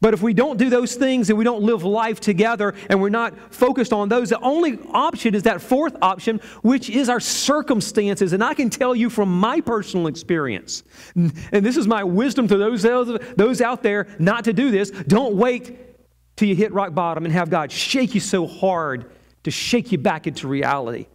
But 0.00 0.14
if 0.14 0.22
we 0.22 0.32
don't 0.32 0.56
do 0.56 0.70
those 0.70 0.94
things 0.94 1.28
and 1.28 1.38
we 1.38 1.44
don't 1.44 1.62
live 1.62 1.84
life 1.84 2.18
together 2.18 2.74
and 2.88 2.98
we're 2.98 3.10
not 3.10 3.52
focused 3.52 3.92
on 3.92 4.08
those, 4.08 4.30
the 4.30 4.40
only 4.40 4.78
option 4.90 5.34
is 5.34 5.42
that 5.42 5.60
fourth 5.60 5.96
option, 6.00 6.40
which 6.62 6.88
is 6.88 7.10
our 7.10 7.20
circumstances. 7.20 8.32
And 8.32 8.42
I 8.42 8.54
can 8.54 8.70
tell 8.70 8.96
you 8.96 9.10
from 9.10 9.38
my 9.38 9.60
personal 9.60 10.06
experience, 10.06 10.82
and 11.14 11.30
this 11.50 11.76
is 11.76 11.86
my 11.86 12.04
wisdom 12.04 12.48
to 12.48 12.56
those, 12.56 12.82
those 13.36 13.60
out 13.60 13.82
there 13.82 14.06
not 14.18 14.44
to 14.44 14.54
do 14.54 14.70
this, 14.70 14.90
don't 14.90 15.34
wait 15.34 15.76
till 16.36 16.48
you 16.48 16.54
hit 16.54 16.72
rock 16.72 16.94
bottom 16.94 17.26
and 17.26 17.34
have 17.34 17.50
God 17.50 17.70
shake 17.70 18.14
you 18.14 18.20
so 18.20 18.46
hard 18.46 19.10
to 19.46 19.52
shake 19.52 19.92
you 19.92 19.98
back 19.98 20.26
into 20.26 20.48
reality, 20.48 21.06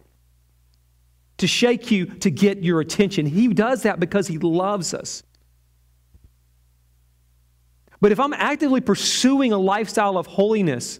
to 1.36 1.46
shake 1.46 1.90
you 1.90 2.06
to 2.06 2.30
get 2.30 2.62
your 2.62 2.80
attention. 2.80 3.26
He 3.26 3.48
does 3.48 3.82
that 3.82 4.00
because 4.00 4.26
He 4.26 4.38
loves 4.38 4.94
us. 4.94 5.22
But 8.00 8.10
if 8.10 8.18
I'm 8.18 8.32
actively 8.32 8.80
pursuing 8.80 9.52
a 9.52 9.58
lifestyle 9.58 10.16
of 10.16 10.26
holiness, 10.26 10.98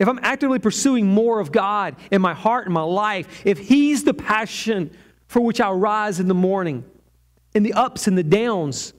if 0.00 0.08
I'm 0.08 0.18
actively 0.20 0.58
pursuing 0.58 1.06
more 1.06 1.38
of 1.38 1.52
God 1.52 1.94
in 2.10 2.20
my 2.20 2.34
heart 2.34 2.64
and 2.64 2.74
my 2.74 2.82
life, 2.82 3.46
if 3.46 3.56
He's 3.56 4.02
the 4.02 4.14
passion 4.14 4.90
for 5.28 5.38
which 5.38 5.60
I 5.60 5.70
rise 5.70 6.18
in 6.18 6.26
the 6.26 6.34
morning, 6.34 6.84
in 7.54 7.62
the 7.62 7.74
ups 7.74 8.08
and 8.08 8.18
the 8.18 8.24
downs, 8.24 8.94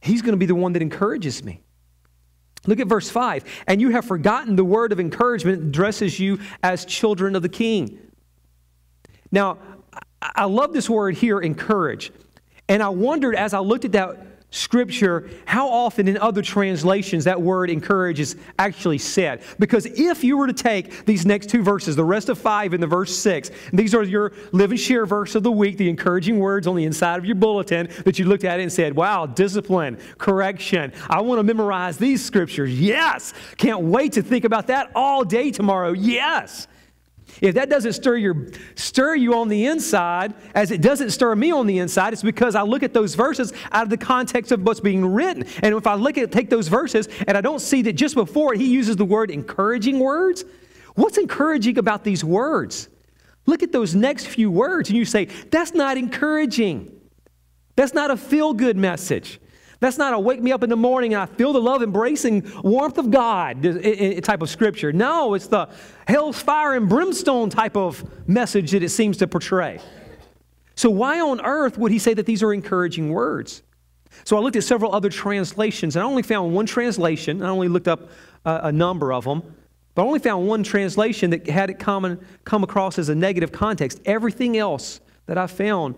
He's 0.00 0.22
going 0.22 0.32
to 0.32 0.38
be 0.38 0.46
the 0.46 0.54
one 0.54 0.72
that 0.72 0.80
encourages 0.80 1.44
me. 1.44 1.61
Look 2.66 2.80
at 2.80 2.86
verse 2.86 3.10
5. 3.10 3.44
And 3.66 3.80
you 3.80 3.90
have 3.90 4.04
forgotten 4.04 4.56
the 4.56 4.64
word 4.64 4.92
of 4.92 5.00
encouragement 5.00 5.60
that 5.60 5.66
addresses 5.68 6.18
you 6.20 6.38
as 6.62 6.84
children 6.84 7.34
of 7.34 7.42
the 7.42 7.48
king. 7.48 7.98
Now, 9.30 9.58
I 10.20 10.44
love 10.44 10.72
this 10.72 10.88
word 10.88 11.16
here, 11.16 11.40
encourage. 11.40 12.12
And 12.68 12.82
I 12.82 12.90
wondered 12.90 13.34
as 13.34 13.54
I 13.54 13.58
looked 13.58 13.84
at 13.84 13.92
that 13.92 14.31
scripture 14.52 15.28
how 15.46 15.68
often 15.68 16.06
in 16.06 16.16
other 16.18 16.42
translations 16.42 17.24
that 17.24 17.40
word 17.40 17.70
encourage 17.70 18.20
is 18.20 18.36
actually 18.58 18.98
said. 18.98 19.42
Because 19.58 19.86
if 19.86 20.22
you 20.22 20.36
were 20.36 20.46
to 20.46 20.52
take 20.52 21.04
these 21.06 21.26
next 21.26 21.48
two 21.48 21.62
verses, 21.62 21.96
the 21.96 22.04
rest 22.04 22.28
of 22.28 22.38
five 22.38 22.74
and 22.74 22.82
the 22.82 22.86
verse 22.86 23.16
six, 23.16 23.50
these 23.72 23.94
are 23.94 24.04
your 24.04 24.32
live 24.52 24.70
and 24.70 24.78
share 24.78 25.06
verse 25.06 25.34
of 25.34 25.42
the 25.42 25.50
week, 25.50 25.78
the 25.78 25.88
encouraging 25.88 26.38
words 26.38 26.66
on 26.66 26.76
the 26.76 26.84
inside 26.84 27.18
of 27.18 27.24
your 27.24 27.34
bulletin 27.34 27.88
that 28.04 28.18
you 28.18 28.26
looked 28.26 28.44
at 28.44 28.60
and 28.60 28.70
said, 28.70 28.94
wow, 28.94 29.26
discipline, 29.26 29.98
correction. 30.18 30.92
I 31.08 31.22
want 31.22 31.38
to 31.38 31.42
memorize 31.42 31.96
these 31.96 32.24
scriptures. 32.24 32.78
Yes. 32.78 33.32
Can't 33.56 33.80
wait 33.80 34.12
to 34.12 34.22
think 34.22 34.44
about 34.44 34.66
that 34.68 34.92
all 34.94 35.24
day 35.24 35.50
tomorrow. 35.50 35.92
Yes. 35.92 36.68
If 37.40 37.54
that 37.54 37.70
doesn't 37.70 37.94
stir, 37.94 38.16
your, 38.16 38.46
stir 38.74 39.14
you 39.16 39.34
on 39.34 39.48
the 39.48 39.66
inside, 39.66 40.34
as 40.54 40.70
it 40.70 40.80
doesn't 40.80 41.10
stir 41.10 41.34
me 41.34 41.50
on 41.50 41.66
the 41.66 41.78
inside, 41.78 42.12
it's 42.12 42.22
because 42.22 42.54
I 42.54 42.62
look 42.62 42.82
at 42.82 42.92
those 42.92 43.14
verses 43.14 43.52
out 43.72 43.84
of 43.84 43.90
the 43.90 43.96
context 43.96 44.52
of 44.52 44.62
what's 44.62 44.80
being 44.80 45.04
written. 45.04 45.44
And 45.62 45.74
if 45.74 45.86
I 45.86 45.94
look 45.94 46.18
at 46.18 46.30
take 46.30 46.50
those 46.50 46.68
verses 46.68 47.08
and 47.26 47.36
I 47.36 47.40
don't 47.40 47.60
see 47.60 47.82
that 47.82 47.94
just 47.94 48.14
before 48.14 48.54
it, 48.54 48.60
he 48.60 48.68
uses 48.68 48.96
the 48.96 49.04
word 49.04 49.30
encouraging 49.30 49.98
words, 49.98 50.44
what's 50.94 51.18
encouraging 51.18 51.78
about 51.78 52.04
these 52.04 52.22
words? 52.22 52.88
Look 53.46 53.62
at 53.62 53.72
those 53.72 53.94
next 53.94 54.26
few 54.26 54.50
words 54.50 54.88
and 54.88 54.96
you 54.96 55.04
say, 55.04 55.24
that's 55.50 55.74
not 55.74 55.96
encouraging. 55.96 56.92
That's 57.74 57.94
not 57.94 58.10
a 58.10 58.16
feel 58.16 58.52
good 58.52 58.76
message. 58.76 59.40
That's 59.82 59.98
not 59.98 60.14
a 60.14 60.18
wake 60.20 60.40
me 60.40 60.52
up 60.52 60.62
in 60.62 60.70
the 60.70 60.76
morning 60.76 61.12
and 61.12 61.22
I 61.24 61.26
feel 61.26 61.52
the 61.52 61.60
love 61.60 61.82
embracing 61.82 62.48
warmth 62.62 62.98
of 62.98 63.10
God 63.10 63.64
type 64.22 64.40
of 64.40 64.48
scripture. 64.48 64.92
No, 64.92 65.34
it's 65.34 65.48
the 65.48 65.68
hell's 66.06 66.40
fire 66.40 66.74
and 66.74 66.88
brimstone 66.88 67.50
type 67.50 67.76
of 67.76 68.04
message 68.28 68.70
that 68.70 68.84
it 68.84 68.90
seems 68.90 69.16
to 69.16 69.26
portray. 69.26 69.80
So, 70.76 70.88
why 70.88 71.20
on 71.20 71.40
earth 71.40 71.78
would 71.78 71.90
he 71.90 71.98
say 71.98 72.14
that 72.14 72.26
these 72.26 72.44
are 72.44 72.52
encouraging 72.52 73.10
words? 73.10 73.64
So, 74.22 74.36
I 74.36 74.40
looked 74.40 74.54
at 74.54 74.62
several 74.62 74.94
other 74.94 75.08
translations 75.08 75.96
and 75.96 76.04
I 76.04 76.06
only 76.06 76.22
found 76.22 76.54
one 76.54 76.66
translation. 76.66 77.42
I 77.42 77.48
only 77.48 77.66
looked 77.66 77.88
up 77.88 78.08
a, 78.44 78.60
a 78.64 78.72
number 78.72 79.12
of 79.12 79.24
them. 79.24 79.42
But 79.96 80.02
I 80.02 80.04
only 80.04 80.20
found 80.20 80.46
one 80.46 80.62
translation 80.62 81.30
that 81.30 81.48
had 81.48 81.70
it 81.70 81.80
common, 81.80 82.24
come 82.44 82.62
across 82.62 83.00
as 83.00 83.08
a 83.08 83.16
negative 83.16 83.50
context. 83.50 84.00
Everything 84.04 84.56
else 84.56 85.00
that 85.26 85.38
I 85.38 85.48
found, 85.48 85.96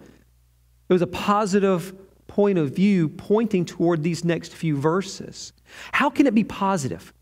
it 0.88 0.92
was 0.92 1.02
a 1.02 1.06
positive 1.06 1.94
point 2.34 2.58
of 2.58 2.74
view 2.74 3.08
pointing 3.08 3.64
toward 3.64 4.02
these 4.02 4.24
next 4.24 4.52
few 4.52 4.76
verses. 4.76 5.52
How 5.92 6.10
can 6.10 6.26
it 6.26 6.34
be 6.34 6.42
positive? 6.42 7.12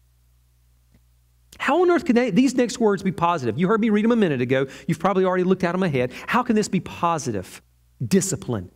How 1.58 1.82
on 1.82 1.90
earth 1.90 2.06
can 2.06 2.16
they, 2.16 2.30
these 2.30 2.54
next 2.54 2.80
words 2.80 3.02
be 3.02 3.12
positive? 3.12 3.58
You 3.58 3.68
heard 3.68 3.82
me 3.82 3.90
read 3.90 4.06
them 4.06 4.12
a 4.12 4.16
minute 4.16 4.40
ago. 4.40 4.66
You've 4.88 4.98
probably 4.98 5.26
already 5.26 5.44
looked 5.44 5.64
out 5.64 5.74
of 5.74 5.80
my 5.82 5.88
head. 5.88 6.12
How 6.26 6.42
can 6.42 6.56
this 6.56 6.66
be 6.66 6.80
positive? 6.80 7.60
Discipline, 8.02 8.70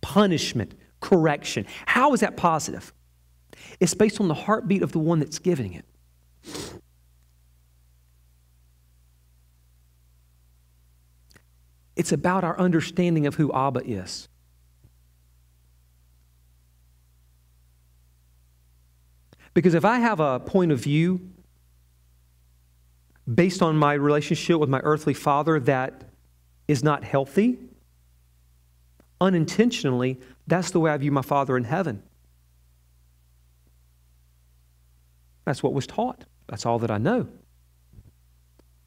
punishment, 0.00 0.74
correction. 1.00 1.66
How 1.84 2.14
is 2.14 2.20
that 2.20 2.38
positive? 2.38 2.90
It's 3.78 3.92
based 3.92 4.18
on 4.18 4.28
the 4.28 4.34
heartbeat 4.34 4.82
of 4.82 4.92
the 4.92 4.98
one 4.98 5.18
that's 5.18 5.38
giving 5.38 5.74
it. 5.74 5.84
It's 11.96 12.12
about 12.12 12.44
our 12.44 12.58
understanding 12.58 13.26
of 13.26 13.34
who 13.34 13.52
Abba 13.52 13.82
is. 13.84 14.30
Because 19.54 19.74
if 19.74 19.84
I 19.84 19.98
have 19.98 20.20
a 20.20 20.40
point 20.40 20.72
of 20.72 20.80
view 20.80 21.20
based 23.32 23.62
on 23.62 23.76
my 23.76 23.92
relationship 23.92 24.58
with 24.58 24.68
my 24.68 24.80
earthly 24.80 25.14
father 25.14 25.60
that 25.60 26.04
is 26.68 26.82
not 26.82 27.04
healthy, 27.04 27.58
unintentionally, 29.20 30.18
that's 30.46 30.70
the 30.70 30.80
way 30.80 30.90
I 30.90 30.96
view 30.96 31.12
my 31.12 31.22
father 31.22 31.56
in 31.56 31.64
heaven. 31.64 32.02
That's 35.44 35.62
what 35.62 35.74
was 35.74 35.86
taught. 35.86 36.24
That's 36.48 36.66
all 36.66 36.78
that 36.80 36.90
I 36.90 36.98
know. 36.98 37.28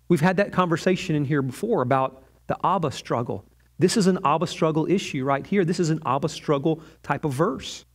We've 0.07 0.21
had 0.21 0.37
that 0.37 0.51
conversation 0.51 1.15
in 1.15 1.25
here 1.25 1.41
before 1.41 1.81
about 1.81 2.23
the 2.47 2.57
Abba 2.63 2.91
struggle. 2.91 3.45
This 3.79 3.97
is 3.97 4.07
an 4.07 4.19
Abba 4.23 4.47
struggle 4.47 4.89
issue 4.89 5.23
right 5.23 5.45
here. 5.45 5.65
This 5.65 5.79
is 5.79 5.89
an 5.89 6.01
Abba 6.05 6.29
struggle 6.29 6.81
type 7.03 7.25
of 7.25 7.33
verse 7.33 7.85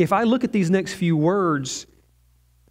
if 0.00 0.12
I 0.12 0.22
look 0.22 0.44
at 0.44 0.52
these 0.52 0.70
next 0.70 0.94
few 0.94 1.16
words 1.16 1.86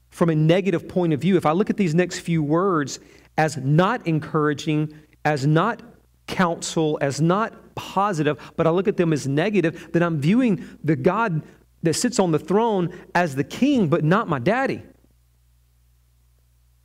from 0.10 0.30
a 0.30 0.36
negative 0.36 0.88
point 0.88 1.14
of 1.14 1.22
view, 1.22 1.38
if 1.38 1.46
I 1.46 1.52
look 1.52 1.70
at 1.70 1.78
these 1.78 1.94
next 1.94 2.20
few 2.20 2.42
words 2.42 3.00
as 3.38 3.56
not 3.58 4.08
encouraging, 4.08 4.94
as 5.24 5.46
not 5.46 5.82
counsel, 6.26 6.98
as 7.02 7.22
not 7.22 7.76
positive, 7.76 8.40
but 8.56 8.66
I 8.66 8.72
look 8.72 8.88
at 8.88 8.98
them 8.98 9.14
as 9.14 9.28
negative, 9.28 9.90
then 9.94 10.02
I'm 10.02 10.20
viewing 10.20 10.66
the 10.84 10.96
God 10.96 11.44
that 11.84 11.94
sits 11.94 12.20
on 12.20 12.32
the 12.32 12.40
throne 12.40 12.98
as 13.14 13.36
the 13.36 13.44
king, 13.44 13.90
but 13.90 14.04
not 14.04 14.28
my 14.28 14.40
daddy, 14.40 14.82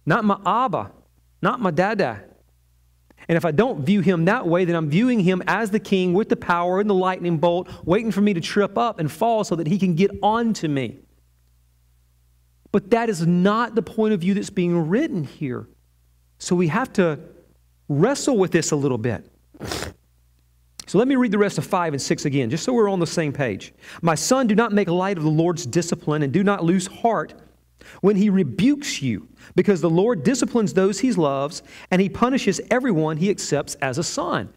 not 0.04 0.24
my 0.24 0.38
Abba, 0.44 0.92
not 1.40 1.60
my 1.60 1.70
dada. 1.70 2.22
And 3.28 3.36
if 3.36 3.44
I 3.44 3.52
don't 3.52 3.84
view 3.84 4.00
him 4.00 4.26
that 4.26 4.46
way, 4.46 4.64
then 4.64 4.76
I'm 4.76 4.90
viewing 4.90 5.20
him 5.20 5.42
as 5.46 5.70
the 5.70 5.80
king 5.80 6.12
with 6.12 6.28
the 6.28 6.36
power 6.36 6.80
and 6.80 6.88
the 6.88 6.94
lightning 6.94 7.38
bolt, 7.38 7.68
waiting 7.84 8.10
for 8.10 8.20
me 8.20 8.34
to 8.34 8.40
trip 8.40 8.76
up 8.76 8.98
and 8.98 9.10
fall 9.10 9.44
so 9.44 9.56
that 9.56 9.66
he 9.66 9.78
can 9.78 9.94
get 9.94 10.10
on 10.22 10.52
to 10.54 10.68
me. 10.68 10.98
But 12.70 12.90
that 12.90 13.08
is 13.08 13.26
not 13.26 13.74
the 13.74 13.82
point 13.82 14.14
of 14.14 14.20
view 14.20 14.34
that's 14.34 14.50
being 14.50 14.88
written 14.88 15.24
here. 15.24 15.68
So 16.38 16.54
we 16.56 16.68
have 16.68 16.92
to 16.94 17.18
wrestle 17.88 18.36
with 18.36 18.50
this 18.50 18.72
a 18.72 18.76
little 18.76 18.98
bit. 18.98 19.30
So 20.86 20.98
let 20.98 21.08
me 21.08 21.16
read 21.16 21.30
the 21.30 21.38
rest 21.38 21.56
of 21.56 21.64
5 21.64 21.94
and 21.94 22.02
6 22.02 22.24
again, 22.24 22.50
just 22.50 22.64
so 22.64 22.72
we're 22.72 22.90
on 22.90 23.00
the 23.00 23.06
same 23.06 23.32
page. 23.32 23.72
My 24.02 24.14
son, 24.14 24.46
do 24.46 24.54
not 24.54 24.72
make 24.72 24.88
light 24.88 25.16
of 25.16 25.24
the 25.24 25.30
Lord's 25.30 25.64
discipline 25.64 26.22
and 26.22 26.32
do 26.32 26.44
not 26.44 26.62
lose 26.62 26.86
heart 26.86 27.34
when 28.00 28.16
he 28.16 28.30
rebukes 28.30 29.02
you, 29.02 29.28
because 29.54 29.80
the 29.80 29.90
Lord 29.90 30.22
disciplines 30.22 30.74
those 30.74 31.00
he 31.00 31.12
loves 31.12 31.62
and 31.90 32.00
he 32.00 32.08
punishes 32.08 32.60
everyone 32.70 33.16
he 33.16 33.30
accepts 33.30 33.74
as 33.76 33.98
a 33.98 34.02
son. 34.02 34.52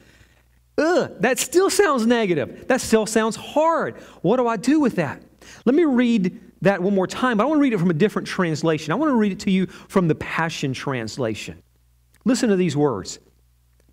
Ugh, 0.77 1.11
that 1.19 1.39
still 1.39 1.69
sounds 1.69 2.05
negative. 2.05 2.67
That 2.67 2.81
still 2.81 3.05
sounds 3.05 3.35
hard. 3.35 3.97
What 4.21 4.37
do 4.37 4.47
I 4.47 4.57
do 4.57 4.79
with 4.79 4.95
that? 4.95 5.21
Let 5.65 5.75
me 5.75 5.85
read 5.85 6.39
that 6.61 6.81
one 6.81 6.93
more 6.93 7.07
time, 7.07 7.37
but 7.37 7.43
I 7.43 7.47
want 7.47 7.59
to 7.59 7.61
read 7.61 7.73
it 7.73 7.79
from 7.79 7.89
a 7.89 7.95
different 7.95 8.27
translation. 8.27 8.91
I 8.91 8.95
want 8.95 9.09
to 9.09 9.15
read 9.15 9.31
it 9.31 9.39
to 9.41 9.51
you 9.51 9.67
from 9.67 10.07
the 10.07 10.15
Passion 10.15 10.73
Translation. 10.73 11.61
Listen 12.25 12.49
to 12.49 12.55
these 12.55 12.75
words 12.75 13.19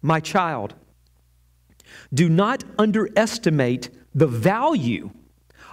My 0.02 0.20
child, 0.20 0.74
do 2.12 2.28
not 2.28 2.64
underestimate 2.78 3.90
the 4.14 4.26
value 4.26 5.10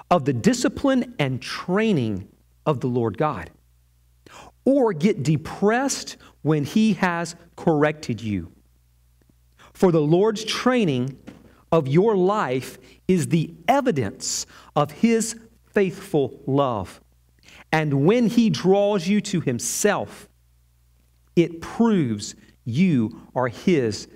of 0.09 0.25
the 0.25 0.33
discipline 0.33 1.15
and 1.19 1.41
training 1.41 2.27
of 2.65 2.79
the 2.79 2.87
Lord 2.87 3.17
God, 3.17 3.49
or 4.65 4.93
get 4.93 5.23
depressed 5.23 6.17
when 6.41 6.63
He 6.63 6.93
has 6.93 7.35
corrected 7.55 8.21
you. 8.21 8.51
For 9.73 9.91
the 9.91 10.01
Lord's 10.01 10.43
training 10.43 11.17
of 11.71 11.87
your 11.87 12.15
life 12.15 12.77
is 13.07 13.27
the 13.27 13.53
evidence 13.67 14.45
of 14.75 14.91
His 14.91 15.39
faithful 15.71 16.39
love. 16.45 17.01
And 17.71 18.05
when 18.05 18.27
He 18.27 18.49
draws 18.49 19.07
you 19.07 19.21
to 19.21 19.41
Himself, 19.41 20.27
it 21.35 21.61
proves 21.61 22.35
you 22.65 23.27
are 23.33 23.47
His 23.47 24.07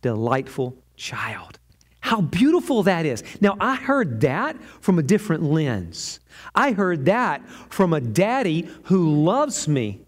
delightful 0.00 0.82
child. 0.96 1.58
How 2.04 2.20
beautiful 2.20 2.82
that 2.82 3.06
is. 3.06 3.24
Now, 3.40 3.56
I 3.58 3.76
heard 3.76 4.20
that 4.20 4.62
from 4.82 4.98
a 4.98 5.02
different 5.02 5.42
lens. 5.42 6.20
I 6.54 6.72
heard 6.72 7.06
that 7.06 7.48
from 7.70 7.94
a 7.94 8.00
daddy 8.00 8.68
who 8.84 9.24
loves 9.24 9.66
me, 9.66 10.02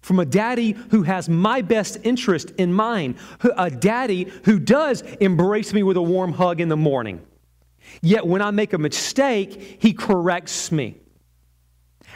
from 0.00 0.20
a 0.20 0.24
daddy 0.24 0.72
who 0.90 1.02
has 1.02 1.28
my 1.28 1.60
best 1.60 1.98
interest 2.02 2.52
in 2.52 2.72
mind, 2.72 3.16
a 3.58 3.70
daddy 3.70 4.32
who 4.44 4.58
does 4.58 5.02
embrace 5.20 5.74
me 5.74 5.82
with 5.82 5.98
a 5.98 6.02
warm 6.02 6.32
hug 6.32 6.62
in 6.62 6.70
the 6.70 6.78
morning. 6.78 7.20
Yet 8.00 8.26
when 8.26 8.40
I 8.40 8.50
make 8.50 8.72
a 8.72 8.78
mistake, 8.78 9.76
he 9.82 9.92
corrects 9.92 10.72
me. 10.72 10.96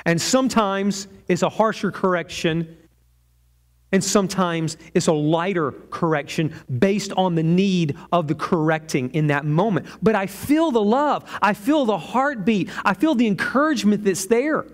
And 0.07 0.22
sometimes 0.22 1.07
it's 1.29 1.42
a 1.42 1.51
harsher 1.51 1.90
correction 1.90 2.79
and 3.92 4.02
sometimes 4.02 4.76
it's 4.94 5.07
a 5.07 5.12
lighter 5.12 5.72
correction 5.90 6.55
based 6.78 7.12
on 7.12 7.35
the 7.35 7.42
need 7.42 7.96
of 8.11 8.26
the 8.26 8.35
correcting 8.35 9.11
in 9.14 9.28
that 9.28 9.44
moment. 9.44 9.87
But 10.02 10.16
I 10.16 10.26
feel 10.26 10.70
the 10.70 10.83
love, 10.83 11.31
I 11.40 11.55
feel 11.55 11.85
the 11.85 11.98
heartbeat, 11.98 12.70
I 12.85 12.94
feel 12.94 13.14
the 13.14 13.26
encouragement 13.26 14.05
that's 14.05 14.26
there. 14.26 14.66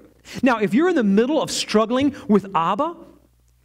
Now, 0.42 0.58
if 0.58 0.74
you're 0.74 0.88
in 0.88 0.94
the 0.94 1.02
middle 1.02 1.42
of 1.42 1.50
struggling 1.50 2.14
with 2.28 2.54
Abba, 2.54 2.96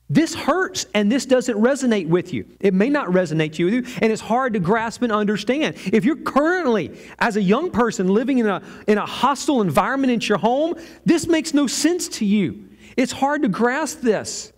this 0.09 0.35
hurts 0.35 0.85
and 0.93 1.11
this 1.11 1.25
doesn't 1.25 1.57
resonate 1.57 2.07
with 2.07 2.33
you. 2.33 2.45
It 2.59 2.73
may 2.73 2.89
not 2.89 3.07
resonate 3.07 3.63
with 3.63 3.73
you, 3.73 3.83
and 4.01 4.11
it's 4.11 4.21
hard 4.21 4.53
to 4.53 4.59
grasp 4.59 5.01
and 5.01 5.11
understand. 5.11 5.75
If 5.91 6.05
you're 6.05 6.17
currently, 6.17 6.97
as 7.19 7.35
a 7.35 7.41
young 7.41 7.71
person, 7.71 8.07
living 8.07 8.37
in 8.37 8.47
a, 8.47 8.61
in 8.87 8.97
a 8.97 9.05
hostile 9.05 9.61
environment 9.61 10.13
in 10.13 10.21
your 10.21 10.37
home, 10.37 10.75
this 11.05 11.27
makes 11.27 11.53
no 11.53 11.67
sense 11.67 12.07
to 12.09 12.25
you. 12.25 12.69
It's 12.95 13.11
hard 13.11 13.41
to 13.41 13.47
grasp 13.47 14.01
this. 14.01 14.53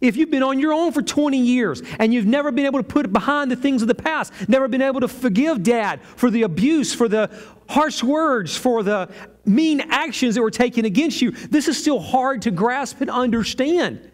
If 0.00 0.16
you've 0.16 0.30
been 0.30 0.42
on 0.42 0.58
your 0.58 0.72
own 0.72 0.92
for 0.92 1.02
20 1.02 1.38
years 1.38 1.82
and 1.98 2.12
you've 2.12 2.26
never 2.26 2.50
been 2.50 2.66
able 2.66 2.80
to 2.80 2.88
put 2.88 3.12
behind 3.12 3.50
the 3.50 3.56
things 3.56 3.82
of 3.82 3.88
the 3.88 3.94
past, 3.94 4.32
never 4.48 4.68
been 4.68 4.82
able 4.82 5.00
to 5.00 5.08
forgive 5.08 5.62
dad 5.62 6.02
for 6.02 6.30
the 6.30 6.42
abuse, 6.42 6.94
for 6.94 7.08
the 7.08 7.30
harsh 7.68 8.02
words, 8.02 8.56
for 8.56 8.82
the 8.82 9.08
mean 9.44 9.80
actions 9.80 10.34
that 10.34 10.42
were 10.42 10.50
taken 10.50 10.84
against 10.84 11.20
you, 11.22 11.30
this 11.30 11.68
is 11.68 11.78
still 11.78 12.00
hard 12.00 12.42
to 12.42 12.50
grasp 12.50 13.00
and 13.00 13.10
understand. 13.10 14.10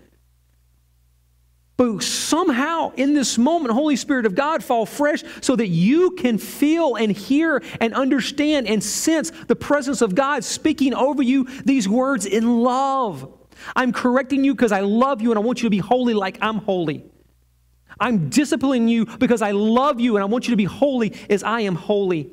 But 1.76 2.02
somehow 2.02 2.92
in 2.96 3.14
this 3.14 3.38
moment, 3.38 3.72
Holy 3.72 3.96
Spirit 3.96 4.26
of 4.26 4.34
God 4.34 4.62
fall 4.62 4.84
fresh 4.84 5.22
so 5.40 5.56
that 5.56 5.68
you 5.68 6.10
can 6.10 6.36
feel 6.36 6.96
and 6.96 7.10
hear 7.10 7.62
and 7.80 7.94
understand 7.94 8.66
and 8.66 8.84
sense 8.84 9.32
the 9.46 9.56
presence 9.56 10.02
of 10.02 10.14
God 10.14 10.44
speaking 10.44 10.92
over 10.92 11.22
you 11.22 11.44
these 11.64 11.88
words 11.88 12.26
in 12.26 12.60
love. 12.60 13.39
I'm 13.76 13.92
correcting 13.92 14.44
you 14.44 14.54
because 14.54 14.72
I 14.72 14.80
love 14.80 15.20
you 15.20 15.30
and 15.30 15.38
I 15.38 15.42
want 15.42 15.62
you 15.62 15.66
to 15.66 15.70
be 15.70 15.78
holy 15.78 16.14
like 16.14 16.38
I'm 16.40 16.58
holy. 16.58 17.04
I'm 17.98 18.28
disciplining 18.30 18.88
you 18.88 19.06
because 19.06 19.42
I 19.42 19.50
love 19.50 20.00
you 20.00 20.16
and 20.16 20.22
I 20.22 20.26
want 20.26 20.46
you 20.46 20.52
to 20.52 20.56
be 20.56 20.64
holy 20.64 21.14
as 21.28 21.42
I 21.42 21.60
am 21.62 21.74
holy. 21.74 22.30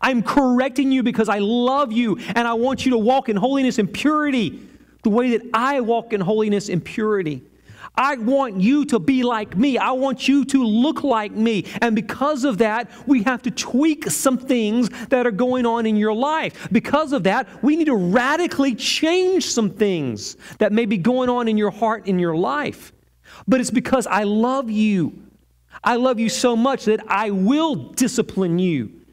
I'm 0.00 0.22
correcting 0.22 0.90
you 0.90 1.02
because 1.02 1.28
I 1.28 1.38
love 1.38 1.92
you 1.92 2.18
and 2.34 2.48
I 2.48 2.54
want 2.54 2.84
you 2.84 2.92
to 2.92 2.98
walk 2.98 3.28
in 3.28 3.36
holiness 3.36 3.78
and 3.78 3.92
purity 3.92 4.60
the 5.02 5.10
way 5.10 5.36
that 5.36 5.42
I 5.52 5.80
walk 5.80 6.12
in 6.12 6.20
holiness 6.20 6.68
and 6.68 6.82
purity. 6.84 7.42
I 7.96 8.16
want 8.16 8.60
you 8.60 8.84
to 8.86 8.98
be 8.98 9.22
like 9.22 9.56
me. 9.56 9.78
I 9.78 9.92
want 9.92 10.26
you 10.26 10.44
to 10.46 10.64
look 10.64 11.04
like 11.04 11.32
me. 11.32 11.64
And 11.80 11.94
because 11.94 12.44
of 12.44 12.58
that, 12.58 12.90
we 13.06 13.22
have 13.22 13.42
to 13.42 13.50
tweak 13.52 14.10
some 14.10 14.36
things 14.36 14.88
that 15.08 15.26
are 15.26 15.30
going 15.30 15.64
on 15.64 15.86
in 15.86 15.96
your 15.96 16.12
life. 16.12 16.68
Because 16.72 17.12
of 17.12 17.22
that, 17.24 17.46
we 17.62 17.76
need 17.76 17.84
to 17.84 17.94
radically 17.94 18.74
change 18.74 19.46
some 19.46 19.70
things 19.70 20.36
that 20.58 20.72
may 20.72 20.86
be 20.86 20.98
going 20.98 21.28
on 21.28 21.46
in 21.46 21.56
your 21.56 21.70
heart, 21.70 22.08
in 22.08 22.18
your 22.18 22.36
life. 22.36 22.92
But 23.46 23.60
it's 23.60 23.70
because 23.70 24.06
I 24.08 24.24
love 24.24 24.70
you. 24.70 25.22
I 25.82 25.96
love 25.96 26.18
you 26.18 26.28
so 26.28 26.56
much 26.56 26.86
that 26.86 27.00
I 27.08 27.30
will 27.30 27.74
discipline 27.76 28.58
you. 28.58 29.03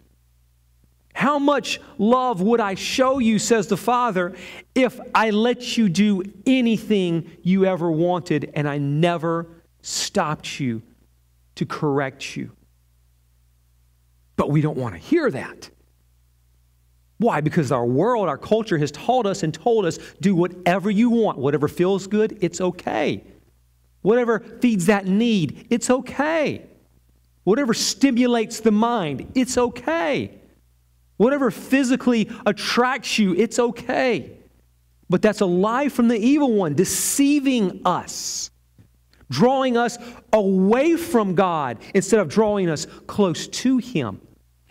How 1.13 1.39
much 1.39 1.80
love 1.97 2.41
would 2.41 2.60
I 2.60 2.76
show 2.76 3.19
you, 3.19 3.38
says 3.38 3.67
the 3.67 3.78
Father, 3.78 4.36
if 4.76 5.00
I 5.13 5.32
let 5.32 5.78
you 5.78 5.89
do 5.89 6.24
anything 6.45 7.30
you 7.43 7.65
ever 7.65 7.91
wanted 7.91 8.52
and 8.54 8.67
I 8.67 8.78
never 8.78 9.47
stopped 9.82 10.60
you 10.60 10.82
to 11.56 11.65
correct 11.65 12.36
you? 12.36 12.52
But 14.36 14.50
we 14.50 14.62
don't 14.62 14.78
want 14.78 14.95
to 14.95 15.00
hear 15.00 15.30
that. 15.30 15.69
Why? 17.17 17.41
Because 17.41 17.71
our 17.71 17.86
world, 17.86 18.28
our 18.28 18.38
culture 18.38 18.80
has 18.80 18.89
taught 18.89 19.28
us 19.28 19.43
and 19.43 19.54
told 19.54 19.86
us 19.86 20.00
do 20.21 20.34
whatever 20.34 20.89
you 20.89 21.12
want. 21.12 21.38
Whatever 21.38 21.67
feels 21.67 22.08
good, 22.08 22.39
it's 22.41 22.60
okay. 22.60 23.24
Whatever 24.02 24.39
feeds 24.39 24.88
that 24.88 25.06
need, 25.06 25.67
it's 25.69 25.91
okay. 25.91 26.65
Whatever 27.43 27.76
stimulates 27.76 28.60
the 28.60 28.71
mind, 28.71 29.32
it's 29.36 29.58
okay. 29.58 30.40
Whatever 31.21 31.51
physically 31.51 32.31
attracts 32.47 33.19
you, 33.19 33.36
it's 33.36 33.60
okay. 33.60 34.31
But 35.07 35.21
that's 35.21 35.41
a 35.41 35.45
lie 35.45 35.88
from 35.88 36.07
the 36.07 36.17
evil 36.17 36.51
one, 36.51 36.73
deceiving 36.73 37.81
us, 37.86 38.49
drawing 39.29 39.77
us 39.77 39.99
away 40.34 40.97
from 40.97 41.36
God 41.36 41.77
instead 41.93 42.21
of 42.21 42.27
drawing 42.27 42.71
us 42.71 42.88
close 43.05 43.47
to 43.49 43.77
Him. 43.77 44.19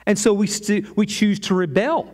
And 0.06 0.18
so 0.18 0.34
we, 0.34 0.48
st- 0.48 0.96
we 0.96 1.06
choose 1.06 1.38
to 1.38 1.54
rebel 1.54 2.12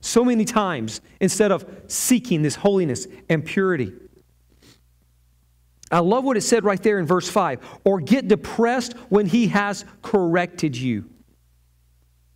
so 0.00 0.24
many 0.24 0.44
times 0.44 1.00
instead 1.20 1.50
of 1.50 1.66
seeking 1.88 2.42
this 2.42 2.54
holiness 2.54 3.08
and 3.28 3.44
purity. 3.44 3.92
I 5.90 5.98
love 5.98 6.22
what 6.22 6.36
it 6.36 6.42
said 6.42 6.62
right 6.62 6.80
there 6.80 7.00
in 7.00 7.06
verse 7.06 7.28
5 7.28 7.80
or 7.82 8.00
get 8.00 8.28
depressed 8.28 8.92
when 9.08 9.26
He 9.26 9.48
has 9.48 9.84
corrected 10.02 10.76
you. 10.76 11.06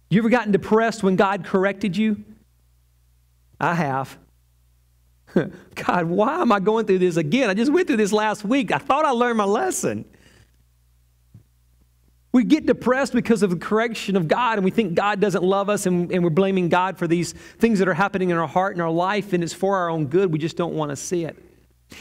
You 0.09 0.21
ever 0.21 0.29
gotten 0.29 0.53
depressed 0.53 1.03
when 1.03 1.17
God 1.17 1.45
corrected 1.45 1.97
you? 1.97 2.25
I 3.61 3.75
have. 3.75 4.17
God, 5.75 6.07
why 6.07 6.41
am 6.41 6.53
I 6.53 6.61
going 6.61 6.87
through 6.87 7.01
this 7.01 7.17
again? 7.17 7.51
I 7.51 7.55
just 7.55 7.73
went 7.73 7.87
through 7.89 7.97
this 7.97 8.13
last 8.13 8.45
week. 8.45 8.73
I 8.73 8.79
thought 8.79 9.05
I 9.05 9.11
learned 9.11 9.39
my 9.39 9.45
lesson. 9.45 10.05
We 12.33 12.45
get 12.45 12.67
depressed 12.67 13.15
because 13.15 13.43
of 13.43 13.51
the 13.51 13.57
correction 13.57 14.15
of 14.15 14.29
God, 14.29 14.59
and 14.59 14.65
we 14.65 14.71
think 14.71 14.95
God 14.95 15.21
doesn't 15.21 15.43
love 15.43 15.71
us, 15.71 15.87
and, 15.87 16.13
and 16.13 16.23
we're 16.23 16.31
blaming 16.31 16.69
God 16.69 16.99
for 16.99 17.09
these 17.09 17.33
things 17.33 17.79
that 17.79 17.89
are 17.89 17.95
happening 17.95 18.31
in 18.31 18.37
our 18.37 18.47
heart 18.47 18.75
and 18.75 18.83
our 18.83 18.91
life, 18.91 19.33
and 19.33 19.43
it's 19.43 19.55
for 19.55 19.77
our 19.77 19.89
own 19.89 20.07
good. 20.07 20.31
We 20.31 20.39
just 20.39 20.57
don't 20.57 20.75
want 20.75 20.91
to 20.91 20.97
see 20.97 21.25
it. 21.25 21.37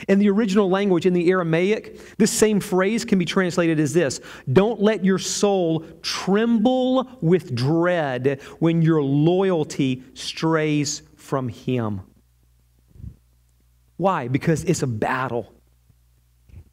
In 0.08 0.20
the 0.20 0.30
original 0.30 0.70
language, 0.70 1.06
in 1.06 1.14
the 1.14 1.30
Aramaic, 1.30 2.18
this 2.18 2.32
same 2.32 2.60
phrase 2.60 3.06
can 3.06 3.20
be 3.20 3.26
translated 3.26 3.80
as 3.80 3.94
this 3.94 4.20
Don't 4.52 4.82
let 4.82 5.06
your 5.06 5.20
soul 5.20 5.86
tremble 6.02 7.10
with 7.22 7.56
dread 7.56 8.42
when 8.60 8.82
your 8.82 9.02
loyalty 9.02 10.04
strays 10.14 11.04
from 11.16 11.50
Him. 11.50 12.02
Why? 13.98 14.28
Because 14.28 14.64
it's 14.64 14.84
a 14.84 14.88
battle. 14.88 15.54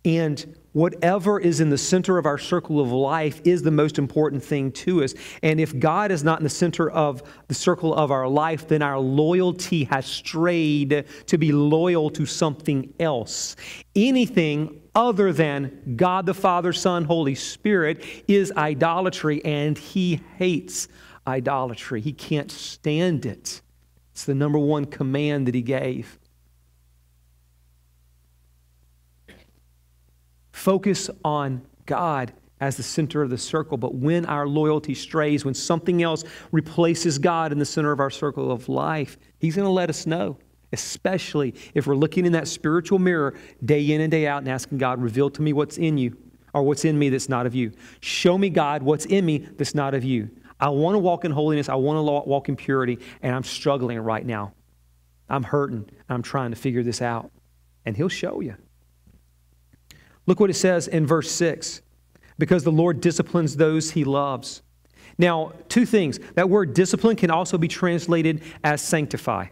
And 0.05 0.57
whatever 0.73 1.39
is 1.39 1.61
in 1.61 1.71
the 1.71 1.79
center 1.79 2.19
of 2.19 2.27
our 2.27 2.39
circle 2.39 2.81
of 2.81 2.91
life 2.91 3.41
is 3.45 3.63
the 3.63 3.71
most 3.71 3.99
important 3.99 4.43
thing 4.43 4.73
to 4.73 5.05
us. 5.05 5.15
And 5.43 5.61
if 5.61 5.79
God 5.79 6.11
is 6.11 6.25
not 6.25 6.41
in 6.41 6.45
the 6.45 6.51
center 6.51 6.91
of 6.91 7.23
the 7.49 7.55
circle 7.55 7.95
of 7.95 8.11
our 8.11 8.29
life, 8.29 8.69
then 8.69 8.83
our 8.83 8.99
loyalty 8.99 9.85
has 9.85 10.07
strayed 10.07 11.05
to 11.27 11.39
be 11.39 11.53
loyal 11.53 12.11
to 12.11 12.27
something 12.27 12.93
else. 12.99 13.57
Anything 13.95 14.81
other 14.95 15.33
than 15.33 15.95
God 15.97 16.27
the 16.27 16.35
Father, 16.35 16.73
Son, 16.73 17.05
Holy 17.05 17.35
Spirit 17.35 18.05
is 18.29 18.53
idolatry, 18.53 19.43
and 19.45 19.77
He 19.77 20.21
hates 20.37 20.89
idolatry. 21.27 22.01
He 22.01 22.13
can't 22.13 22.51
stand 22.51 23.25
it. 23.25 23.63
It's 24.13 24.25
the 24.25 24.35
number 24.35 24.59
one 24.59 24.85
command 24.85 25.49
that 25.49 25.55
He 25.55 25.63
gave. 25.63 26.19
Focus 30.63 31.11
on 31.25 31.61
God 31.87 32.33
as 32.61 32.77
the 32.77 32.85
center 32.85 33.21
of 33.21 33.31
the 33.31 33.37
circle. 33.37 33.77
But 33.77 33.97
when 33.97 34.25
our 34.27 34.47
loyalty 34.47 34.95
strays, 34.95 35.45
when 35.45 35.55
something 35.55 36.05
else 36.05 36.23
replaces 36.53 37.19
God 37.19 37.51
in 37.51 37.59
the 37.59 37.65
center 37.65 37.91
of 37.91 37.99
our 37.99 38.11
circle 38.11 38.53
of 38.53 38.69
life, 38.69 39.19
He's 39.41 39.57
going 39.57 39.67
to 39.67 39.73
let 39.73 39.91
us 39.91 40.07
know, 40.07 40.39
especially 40.73 41.57
if 41.75 41.89
we're 41.89 41.97
looking 41.97 42.25
in 42.25 42.31
that 42.35 42.47
spiritual 42.47 43.01
mirror 43.01 43.35
day 43.65 43.91
in 43.91 44.03
and 44.03 44.11
day 44.13 44.29
out 44.29 44.39
and 44.39 44.49
asking 44.49 44.79
God, 44.79 45.03
reveal 45.03 45.31
to 45.31 45.43
me 45.43 45.53
what's 45.53 45.79
in 45.79 45.99
you 45.99 46.17
or 46.55 46.63
what's 46.63 46.85
in 46.85 46.97
me 46.97 47.09
that's 47.09 47.29
not 47.29 47.45
of 47.45 47.57
you. 47.57 47.73
Show 47.99 48.39
me, 48.39 48.49
God, 48.49 48.85
what's 48.85 49.07
in 49.07 49.27
me 49.27 49.39
that's 49.39 49.75
not 49.75 49.95
of 49.95 50.05
you. 50.05 50.31
I 50.61 50.69
want 50.69 50.95
to 50.95 51.01
walk 51.01 51.25
in 51.25 51.33
holiness. 51.33 51.69
I 51.69 51.75
want 51.75 51.97
to 51.97 52.03
walk 52.31 52.49
in 52.49 52.55
purity, 52.55 53.01
and 53.21 53.35
I'm 53.35 53.43
struggling 53.43 53.99
right 53.99 54.25
now. 54.25 54.53
I'm 55.29 55.43
hurting. 55.43 55.91
I'm 56.09 56.23
trying 56.23 56.51
to 56.53 56.57
figure 56.57 56.85
this 56.85 57.03
out. 57.03 57.33
And 57.85 57.97
He'll 57.97 58.09
show 58.09 58.39
you. 58.39 58.55
Look 60.27 60.41
what 60.41 60.51
it 60.51 60.55
says 60.55 60.89
in 60.89 61.07
verse 61.07 61.31
6 61.31 61.83
because 62.39 62.65
the 62.65 62.73
Lord 62.73 63.01
disciplines 63.01 63.57
those 63.57 63.93
he 63.93 64.05
loves. 64.05 64.63
Now, 65.19 65.53
two 65.69 65.85
things. 65.85 66.19
That 66.35 66.49
word 66.49 66.75
discipline 66.75 67.17
can 67.17 67.31
also 67.31 67.59
be 67.59 67.69
translated 67.69 68.43
as 68.65 68.81
sanctify. 68.81 69.47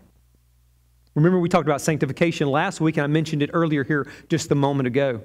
Remember, 1.15 1.39
we 1.39 1.49
talked 1.49 1.69
about 1.69 1.81
sanctification 1.81 2.49
last 2.49 2.81
week, 2.81 2.97
and 2.97 3.05
I 3.05 3.09
mentioned 3.09 3.43
it 3.43 3.51
earlier 3.53 3.85
here 3.85 4.11
just 4.29 4.51
a 4.51 4.55
moment 4.55 4.87
ago. 4.87 5.23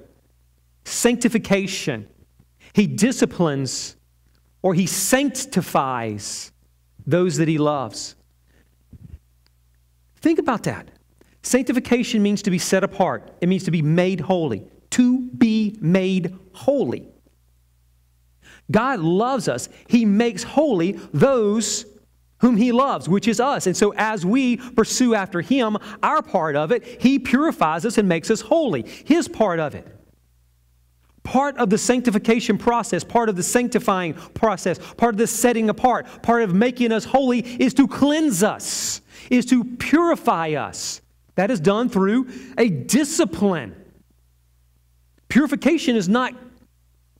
Sanctification. 0.84 2.08
He 2.72 2.86
disciplines 2.86 3.96
or 4.62 4.74
he 4.74 4.86
sanctifies 4.86 6.52
those 7.06 7.36
that 7.36 7.48
he 7.48 7.56
loves. 7.56 8.16
Think 10.16 10.38
about 10.38 10.64
that. 10.64 10.90
Sanctification 11.42 12.22
means 12.22 12.42
to 12.42 12.50
be 12.50 12.58
set 12.58 12.82
apart, 12.82 13.30
it 13.40 13.48
means 13.48 13.64
to 13.64 13.70
be 13.70 13.80
made 13.80 14.20
holy 14.20 14.68
to 14.90 15.20
be 15.30 15.76
made 15.80 16.36
holy. 16.52 17.08
God 18.70 19.00
loves 19.00 19.48
us. 19.48 19.68
He 19.88 20.04
makes 20.04 20.42
holy 20.42 20.92
those 21.12 21.86
whom 22.38 22.56
He 22.56 22.72
loves, 22.72 23.08
which 23.08 23.28
is 23.28 23.40
us. 23.40 23.66
And 23.66 23.76
so, 23.76 23.94
as 23.96 24.26
we 24.26 24.56
pursue 24.56 25.14
after 25.14 25.40
Him, 25.40 25.76
our 26.02 26.22
part 26.22 26.56
of 26.56 26.72
it, 26.72 26.84
He 27.00 27.18
purifies 27.18 27.86
us 27.86 27.98
and 27.98 28.08
makes 28.08 28.30
us 28.30 28.40
holy. 28.40 28.82
His 29.04 29.28
part 29.28 29.60
of 29.60 29.74
it. 29.74 29.86
Part 31.22 31.56
of 31.56 31.70
the 31.70 31.78
sanctification 31.78 32.56
process, 32.56 33.02
part 33.02 33.28
of 33.28 33.34
the 33.36 33.42
sanctifying 33.42 34.14
process, 34.14 34.78
part 34.94 35.14
of 35.14 35.18
the 35.18 35.26
setting 35.26 35.68
apart, 35.68 36.22
part 36.22 36.42
of 36.42 36.54
making 36.54 36.92
us 36.92 37.04
holy 37.04 37.40
is 37.40 37.74
to 37.74 37.88
cleanse 37.88 38.44
us, 38.44 39.00
is 39.28 39.44
to 39.46 39.64
purify 39.64 40.50
us. 40.50 41.00
That 41.34 41.50
is 41.50 41.58
done 41.58 41.88
through 41.88 42.28
a 42.56 42.68
discipline. 42.68 43.74
Purification 45.28 45.96
is 45.96 46.08
not 46.08 46.34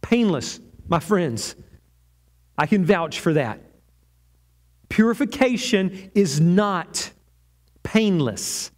painless, 0.01 0.61
my 0.89 1.01
friends. 1.01 1.57
I 2.57 2.67
can 2.67 2.85
vouch 2.85 3.21
for 3.21 3.33
that. 3.35 3.61
Purification 4.89 6.11
is 6.15 6.41
not 6.41 7.11
painless. 7.83 8.71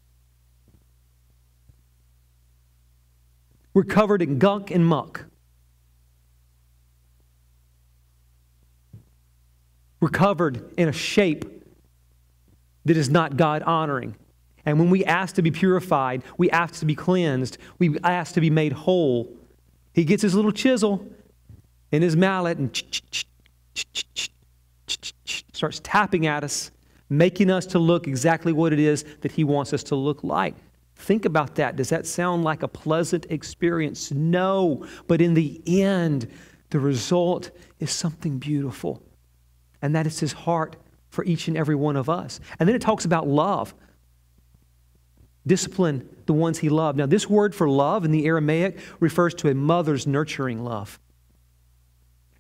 We're 3.75 3.85
covered 3.85 4.23
in 4.23 4.39
gunk 4.39 4.71
and 4.71 4.85
muck. 4.85 5.27
We're 10.01 10.09
covered 10.09 10.73
in 10.79 10.89
a 10.89 10.93
shape 10.93 11.45
that 12.85 12.97
is 12.97 13.11
not 13.11 13.37
God 13.37 13.63
honoring. 13.63 14.17
And 14.67 14.79
when 14.79 14.91
we 14.91 15.05
ask 15.05 15.35
to 15.37 15.43
be 15.43 15.51
purified, 15.51 16.23
we 16.37 16.51
ask 16.51 16.81
to 16.81 16.87
be 16.87 16.95
cleansed, 16.95 17.59
we 17.79 17.99
ask 18.05 18.35
to 18.35 18.41
be 18.41 18.51
made 18.51 18.73
whole, 18.73 19.33
he 19.95 20.05
gets 20.05 20.23
his 20.23 20.35
little 20.35 20.53
chisel 20.53 21.07
and 21.91 22.03
his 22.03 22.17
mallet 22.17 22.59
and 22.59 22.83
starts 25.53 25.81
tapping 25.83 26.27
at 26.27 26.45
us, 26.45 26.71
making 27.09 27.51
us 27.51 27.67
to 27.67 27.79
look 27.79 28.07
exactly 28.07 28.53
what 28.53 28.73
it 28.73 28.79
is 28.79 29.05
that 29.23 29.33
he 29.33 29.45
wants 29.45 29.73
us 29.73 29.83
to 29.85 29.97
look 29.97 30.23
like. 30.23 30.55
Think 30.97 31.25
about 31.25 31.55
that. 31.57 31.77
Does 31.77 31.89
that 31.89 32.07
sound 32.07 32.45
like 32.45 32.63
a 32.63 32.69
pleasant 32.69 33.27
experience? 33.31 34.11
No. 34.13 34.87
But 35.07 35.21
in 35.21 35.35
the 35.35 35.63
end, 35.67 36.29
the 36.71 36.81
result 36.81 37.51
is 37.79 37.91
something 37.91 38.39
beautiful. 38.39 39.03
And 39.81 39.95
that 39.95 40.07
is 40.07 40.21
his 40.21 40.33
heart 40.33 40.77
for 41.09 41.25
each 41.25 41.49
and 41.49 41.57
every 41.57 41.77
one 41.77 41.97
of 41.97 42.11
us. 42.11 42.41
And 42.59 42.69
then 42.69 42.77
it 42.77 42.83
talks 42.83 43.05
about 43.05 43.27
love 43.27 43.75
discipline 45.49 46.09
the 46.27 46.33
ones 46.33 46.59
he 46.59 46.69
loved. 46.69 46.99
Now, 46.99 47.07
this 47.07 47.29
word 47.29 47.55
for 47.55 47.69
love 47.69 48.05
in 48.05 48.13
the 48.13 48.27
Aramaic 48.27 48.79
refers 49.01 49.35
to 49.37 49.49
a 49.49 49.55
mother's 49.55 50.07
nurturing 50.07 50.63
love. 50.63 51.01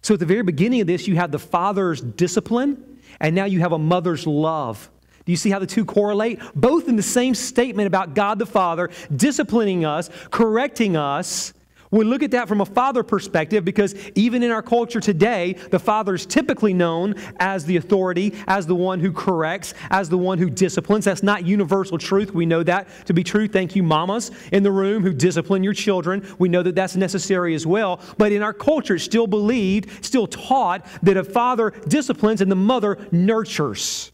So, 0.02 0.14
at 0.14 0.20
the 0.20 0.26
very 0.26 0.42
beginning 0.42 0.80
of 0.80 0.86
this, 0.86 1.08
you 1.08 1.16
have 1.16 1.32
the 1.32 1.38
father's 1.38 2.00
discipline, 2.00 3.00
and 3.18 3.34
now 3.34 3.46
you 3.46 3.60
have 3.60 3.72
a 3.72 3.78
mother's 3.78 4.26
love. 4.26 4.88
Do 5.24 5.32
you 5.32 5.36
see 5.36 5.50
how 5.50 5.58
the 5.58 5.66
two 5.66 5.84
correlate? 5.84 6.40
Both 6.54 6.88
in 6.88 6.96
the 6.96 7.02
same 7.02 7.34
statement 7.34 7.86
about 7.86 8.14
God 8.14 8.38
the 8.38 8.46
Father 8.46 8.90
disciplining 9.14 9.84
us, 9.84 10.08
correcting 10.30 10.96
us, 10.96 11.52
we 11.90 12.04
look 12.04 12.22
at 12.22 12.32
that 12.32 12.48
from 12.48 12.60
a 12.60 12.66
father 12.66 13.02
perspective 13.02 13.64
because 13.64 13.94
even 14.14 14.42
in 14.42 14.50
our 14.50 14.62
culture 14.62 15.00
today, 15.00 15.54
the 15.70 15.78
father 15.78 16.14
is 16.14 16.26
typically 16.26 16.74
known 16.74 17.14
as 17.38 17.64
the 17.64 17.76
authority, 17.76 18.34
as 18.46 18.66
the 18.66 18.74
one 18.74 19.00
who 19.00 19.12
corrects, 19.12 19.74
as 19.90 20.08
the 20.08 20.18
one 20.18 20.38
who 20.38 20.50
disciplines. 20.50 21.04
That's 21.04 21.22
not 21.22 21.46
universal 21.46 21.98
truth. 21.98 22.34
We 22.34 22.46
know 22.46 22.62
that 22.62 22.88
to 23.06 23.14
be 23.14 23.24
true. 23.24 23.48
Thank 23.48 23.74
you, 23.74 23.82
mamas 23.82 24.30
in 24.52 24.62
the 24.62 24.72
room 24.72 25.02
who 25.02 25.12
discipline 25.12 25.64
your 25.64 25.74
children. 25.74 26.26
We 26.38 26.48
know 26.48 26.62
that 26.62 26.74
that's 26.74 26.96
necessary 26.96 27.54
as 27.54 27.66
well. 27.66 28.00
But 28.18 28.32
in 28.32 28.42
our 28.42 28.52
culture, 28.52 28.96
it's 28.96 29.04
still 29.04 29.26
believed, 29.26 30.04
still 30.04 30.26
taught 30.26 30.86
that 31.02 31.16
a 31.16 31.24
father 31.24 31.70
disciplines 31.88 32.40
and 32.40 32.50
the 32.50 32.56
mother 32.56 32.98
nurtures. 33.10 34.12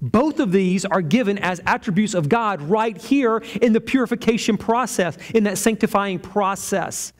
Both 0.00 0.40
of 0.40 0.50
these 0.50 0.84
are 0.84 1.02
given 1.02 1.38
as 1.38 1.60
attributes 1.66 2.14
of 2.14 2.28
God 2.28 2.62
right 2.62 2.96
here 2.96 3.38
in 3.60 3.72
the 3.72 3.80
purification 3.80 4.56
process, 4.56 5.18
in 5.34 5.44
that 5.44 5.58
sanctifying 5.58 6.18
process. 6.18 7.12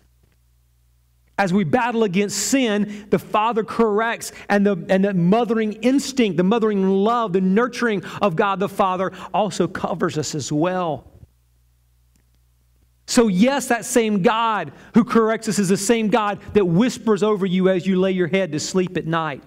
As 1.36 1.52
we 1.52 1.64
battle 1.64 2.04
against 2.04 2.38
sin, 2.38 3.06
the 3.10 3.18
Father 3.18 3.64
corrects, 3.64 4.32
and 4.48 4.66
the, 4.66 4.84
and 4.88 5.04
the 5.04 5.14
mothering 5.14 5.74
instinct, 5.74 6.36
the 6.36 6.44
mothering 6.44 6.86
love, 6.88 7.32
the 7.32 7.40
nurturing 7.40 8.04
of 8.20 8.36
God 8.36 8.60
the 8.60 8.68
Father 8.68 9.12
also 9.32 9.66
covers 9.66 10.18
us 10.18 10.34
as 10.34 10.52
well. 10.52 11.06
So, 13.06 13.28
yes, 13.28 13.68
that 13.68 13.84
same 13.84 14.22
God 14.22 14.72
who 14.94 15.02
corrects 15.02 15.48
us 15.48 15.58
is 15.58 15.68
the 15.68 15.76
same 15.76 16.08
God 16.08 16.40
that 16.52 16.64
whispers 16.64 17.22
over 17.22 17.44
you 17.44 17.68
as 17.68 17.86
you 17.86 17.98
lay 17.98 18.12
your 18.12 18.28
head 18.28 18.52
to 18.52 18.60
sleep 18.60 18.96
at 18.96 19.06
night 19.06 19.42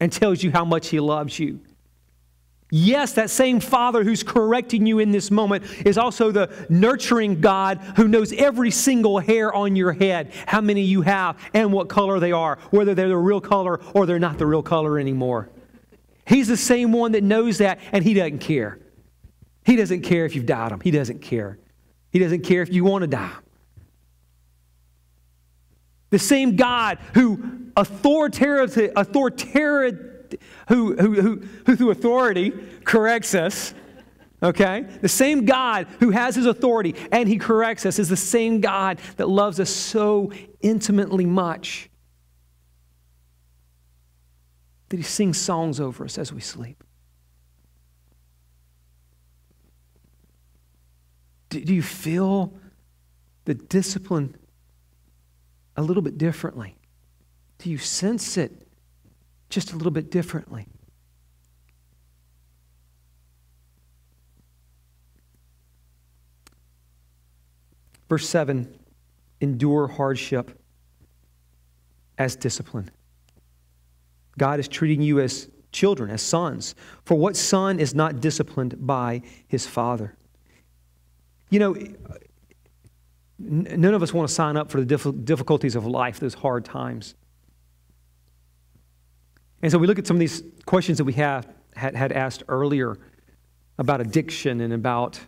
and 0.00 0.10
tells 0.10 0.42
you 0.42 0.50
how 0.50 0.64
much 0.64 0.88
He 0.88 0.98
loves 0.98 1.38
you. 1.38 1.60
Yes, 2.70 3.12
that 3.14 3.30
same 3.30 3.60
Father 3.60 4.04
who's 4.04 4.22
correcting 4.22 4.84
you 4.86 4.98
in 4.98 5.10
this 5.10 5.30
moment 5.30 5.64
is 5.86 5.96
also 5.96 6.30
the 6.30 6.52
nurturing 6.68 7.40
God 7.40 7.78
who 7.96 8.08
knows 8.08 8.32
every 8.34 8.70
single 8.70 9.18
hair 9.18 9.52
on 9.52 9.74
your 9.74 9.92
head, 9.92 10.32
how 10.46 10.60
many 10.60 10.82
you 10.82 11.00
have, 11.02 11.38
and 11.54 11.72
what 11.72 11.88
color 11.88 12.20
they 12.20 12.32
are, 12.32 12.58
whether 12.70 12.94
they're 12.94 13.08
the 13.08 13.16
real 13.16 13.40
color 13.40 13.80
or 13.94 14.04
they're 14.04 14.18
not 14.18 14.36
the 14.36 14.46
real 14.46 14.62
color 14.62 14.98
anymore. 14.98 15.48
He's 16.26 16.46
the 16.46 16.58
same 16.58 16.92
one 16.92 17.12
that 17.12 17.22
knows 17.22 17.58
that, 17.58 17.78
and 17.90 18.04
He 18.04 18.12
doesn't 18.12 18.40
care. 18.40 18.78
He 19.64 19.76
doesn't 19.76 20.02
care 20.02 20.26
if 20.26 20.34
you've 20.34 20.46
dyed 20.46 20.72
him. 20.72 20.80
He 20.80 20.90
doesn't 20.90 21.20
care. 21.20 21.58
He 22.10 22.18
doesn't 22.18 22.42
care 22.42 22.62
if 22.62 22.72
you 22.72 22.84
want 22.84 23.02
to 23.02 23.06
die. 23.06 23.32
The 26.10 26.18
same 26.18 26.56
God 26.56 26.98
who 27.14 27.70
authoritatively, 27.76 28.90
authoritatively 28.96 30.07
who, 30.68 30.96
who, 30.96 31.20
who, 31.20 31.42
who 31.66 31.76
through 31.76 31.90
authority 31.90 32.52
corrects 32.84 33.34
us. 33.34 33.74
Okay? 34.42 34.86
The 35.00 35.08
same 35.08 35.44
God 35.44 35.86
who 36.00 36.10
has 36.10 36.36
his 36.36 36.46
authority 36.46 36.94
and 37.10 37.28
he 37.28 37.38
corrects 37.38 37.84
us 37.86 37.98
is 37.98 38.08
the 38.08 38.16
same 38.16 38.60
God 38.60 39.00
that 39.16 39.28
loves 39.28 39.58
us 39.58 39.70
so 39.70 40.32
intimately 40.60 41.26
much 41.26 41.90
that 44.88 44.96
he 44.96 45.02
sings 45.02 45.38
songs 45.38 45.80
over 45.80 46.04
us 46.04 46.18
as 46.18 46.32
we 46.32 46.40
sleep. 46.40 46.82
Do, 51.50 51.64
do 51.64 51.74
you 51.74 51.82
feel 51.82 52.52
the 53.44 53.54
discipline 53.54 54.36
a 55.76 55.82
little 55.82 56.02
bit 56.02 56.18
differently? 56.18 56.76
Do 57.58 57.70
you 57.70 57.78
sense 57.78 58.36
it 58.36 58.67
just 59.48 59.72
a 59.72 59.76
little 59.76 59.92
bit 59.92 60.10
differently? 60.10 60.66
Verse 68.08 68.28
7 68.28 68.74
endure 69.40 69.86
hardship 69.86 70.58
as 72.16 72.34
discipline. 72.34 72.90
God 74.36 74.58
is 74.58 74.66
treating 74.66 75.02
you 75.02 75.20
as 75.20 75.48
children, 75.70 76.10
as 76.10 76.22
sons. 76.22 76.74
For 77.04 77.16
what 77.16 77.36
son 77.36 77.78
is 77.78 77.94
not 77.94 78.20
disciplined 78.20 78.86
by 78.86 79.22
his 79.46 79.66
father? 79.66 80.16
You 81.50 81.58
know, 81.58 81.76
none 83.38 83.94
of 83.94 84.02
us 84.02 84.12
want 84.12 84.28
to 84.28 84.34
sign 84.34 84.56
up 84.56 84.70
for 84.70 84.82
the 84.82 85.12
difficulties 85.24 85.76
of 85.76 85.86
life, 85.86 86.18
those 86.18 86.34
hard 86.34 86.64
times. 86.64 87.14
And 89.62 89.72
so 89.72 89.78
we 89.78 89.86
look 89.86 89.98
at 89.98 90.06
some 90.06 90.16
of 90.16 90.20
these 90.20 90.42
questions 90.66 90.98
that 90.98 91.04
we 91.04 91.14
have, 91.14 91.46
had, 91.74 91.96
had 91.96 92.12
asked 92.12 92.42
earlier 92.48 92.98
about 93.78 94.00
addiction 94.00 94.60
and 94.60 94.72
about 94.72 95.20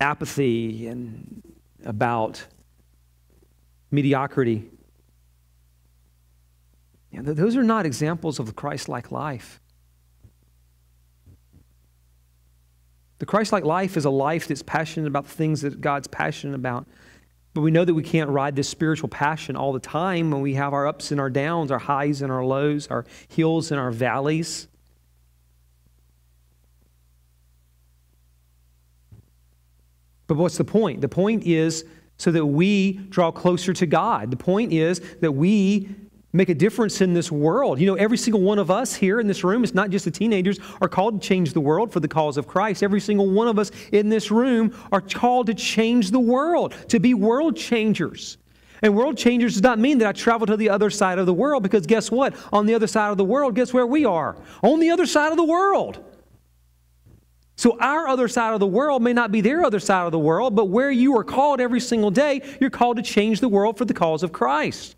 apathy 0.00 0.86
and 0.86 1.42
about 1.84 2.44
mediocrity. 3.90 4.70
You 7.10 7.22
know, 7.22 7.34
those 7.34 7.56
are 7.56 7.62
not 7.62 7.86
examples 7.86 8.38
of 8.38 8.46
the 8.46 8.52
Christ 8.52 8.88
like 8.88 9.10
life. 9.10 9.60
The 13.18 13.26
Christ 13.26 13.52
like 13.52 13.64
life 13.64 13.98
is 13.98 14.06
a 14.06 14.10
life 14.10 14.48
that's 14.48 14.62
passionate 14.62 15.06
about 15.06 15.24
the 15.24 15.32
things 15.32 15.60
that 15.60 15.80
God's 15.80 16.08
passionate 16.08 16.54
about. 16.54 16.86
But 17.52 17.62
we 17.62 17.70
know 17.70 17.84
that 17.84 17.94
we 17.94 18.02
can't 18.02 18.30
ride 18.30 18.54
this 18.54 18.68
spiritual 18.68 19.08
passion 19.08 19.56
all 19.56 19.72
the 19.72 19.80
time 19.80 20.30
when 20.30 20.40
we 20.40 20.54
have 20.54 20.72
our 20.72 20.86
ups 20.86 21.10
and 21.10 21.20
our 21.20 21.30
downs, 21.30 21.70
our 21.70 21.80
highs 21.80 22.22
and 22.22 22.30
our 22.30 22.44
lows, 22.44 22.86
our 22.88 23.04
hills 23.28 23.72
and 23.72 23.80
our 23.80 23.90
valleys. 23.90 24.68
But 30.28 30.36
what's 30.36 30.58
the 30.58 30.64
point? 30.64 31.00
The 31.00 31.08
point 31.08 31.44
is 31.44 31.84
so 32.16 32.30
that 32.30 32.46
we 32.46 32.92
draw 32.92 33.32
closer 33.32 33.72
to 33.72 33.86
God. 33.86 34.30
The 34.30 34.36
point 34.36 34.72
is 34.72 35.00
that 35.20 35.32
we 35.32 35.88
make 36.32 36.48
a 36.48 36.54
difference 36.54 37.00
in 37.00 37.12
this 37.12 37.30
world. 37.32 37.80
You 37.80 37.86
know, 37.86 37.94
every 37.94 38.16
single 38.16 38.40
one 38.40 38.58
of 38.58 38.70
us 38.70 38.94
here 38.94 39.20
in 39.20 39.26
this 39.26 39.42
room, 39.42 39.64
it's 39.64 39.74
not 39.74 39.90
just 39.90 40.04
the 40.04 40.10
teenagers, 40.10 40.58
are 40.80 40.88
called 40.88 41.20
to 41.20 41.28
change 41.28 41.52
the 41.52 41.60
world 41.60 41.92
for 41.92 42.00
the 42.00 42.08
cause 42.08 42.36
of 42.36 42.46
Christ. 42.46 42.82
Every 42.82 43.00
single 43.00 43.28
one 43.28 43.48
of 43.48 43.58
us 43.58 43.70
in 43.92 44.08
this 44.08 44.30
room 44.30 44.76
are 44.92 45.00
called 45.00 45.46
to 45.46 45.54
change 45.54 46.10
the 46.10 46.20
world, 46.20 46.74
to 46.88 47.00
be 47.00 47.14
world 47.14 47.56
changers. 47.56 48.38
And 48.82 48.94
world 48.94 49.18
changers 49.18 49.54
does 49.54 49.62
not 49.62 49.78
mean 49.78 49.98
that 49.98 50.08
I 50.08 50.12
travel 50.12 50.46
to 50.46 50.56
the 50.56 50.70
other 50.70 50.88
side 50.88 51.18
of 51.18 51.26
the 51.26 51.34
world 51.34 51.62
because 51.62 51.86
guess 51.86 52.10
what? 52.10 52.34
On 52.52 52.64
the 52.64 52.74
other 52.74 52.86
side 52.86 53.10
of 53.10 53.18
the 53.18 53.24
world, 53.24 53.54
guess 53.54 53.74
where 53.74 53.86
we 53.86 54.04
are? 54.04 54.36
On 54.62 54.80
the 54.80 54.90
other 54.90 55.06
side 55.06 55.32
of 55.32 55.36
the 55.36 55.44
world. 55.44 56.04
So, 57.56 57.78
our 57.78 58.08
other 58.08 58.26
side 58.26 58.54
of 58.54 58.60
the 58.60 58.66
world 58.66 59.02
may 59.02 59.12
not 59.12 59.30
be 59.30 59.42
their 59.42 59.62
other 59.62 59.80
side 59.80 60.06
of 60.06 60.12
the 60.12 60.18
world, 60.18 60.56
but 60.56 60.70
where 60.70 60.90
you 60.90 61.18
are 61.18 61.24
called 61.24 61.60
every 61.60 61.80
single 61.80 62.10
day, 62.10 62.40
you're 62.58 62.70
called 62.70 62.96
to 62.96 63.02
change 63.02 63.40
the 63.40 63.50
world 63.50 63.76
for 63.76 63.84
the 63.84 63.92
cause 63.92 64.22
of 64.22 64.32
Christ. 64.32 64.96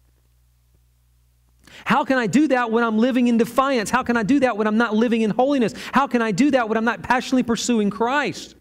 How 1.85 2.05
can 2.05 2.19
I 2.19 2.27
do 2.27 2.49
that 2.49 2.71
when 2.71 2.85
I'm 2.85 2.99
living 2.99 3.29
in 3.29 3.39
defiance? 3.39 3.91
How 3.91 4.03
can 4.03 4.17
I 4.17 4.23
do 4.23 4.41
that 4.41 4.57
when 4.57 4.67
I'm 4.67 4.77
not 4.77 4.95
living 4.95 5.23
in 5.23 5.31
holiness? 5.31 5.75
How 5.93 6.07
can 6.07 6.23
I 6.23 6.33
do 6.33 6.51
that 6.53 6.69
when 6.69 6.79
I'm 6.79 6.85
not 6.85 7.03
passionately 7.03 7.43
pursuing 7.43 7.91
Christ? 7.91 8.55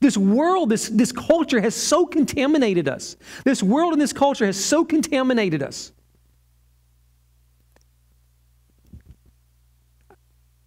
This 0.00 0.16
world, 0.16 0.68
this, 0.68 0.88
this 0.88 1.12
culture 1.12 1.60
has 1.60 1.74
so 1.74 2.06
contaminated 2.06 2.88
us. 2.88 3.16
This 3.44 3.62
world 3.62 3.92
and 3.92 4.02
this 4.02 4.12
culture 4.12 4.46
has 4.46 4.62
so 4.62 4.84
contaminated 4.84 5.62
us. 5.62 5.92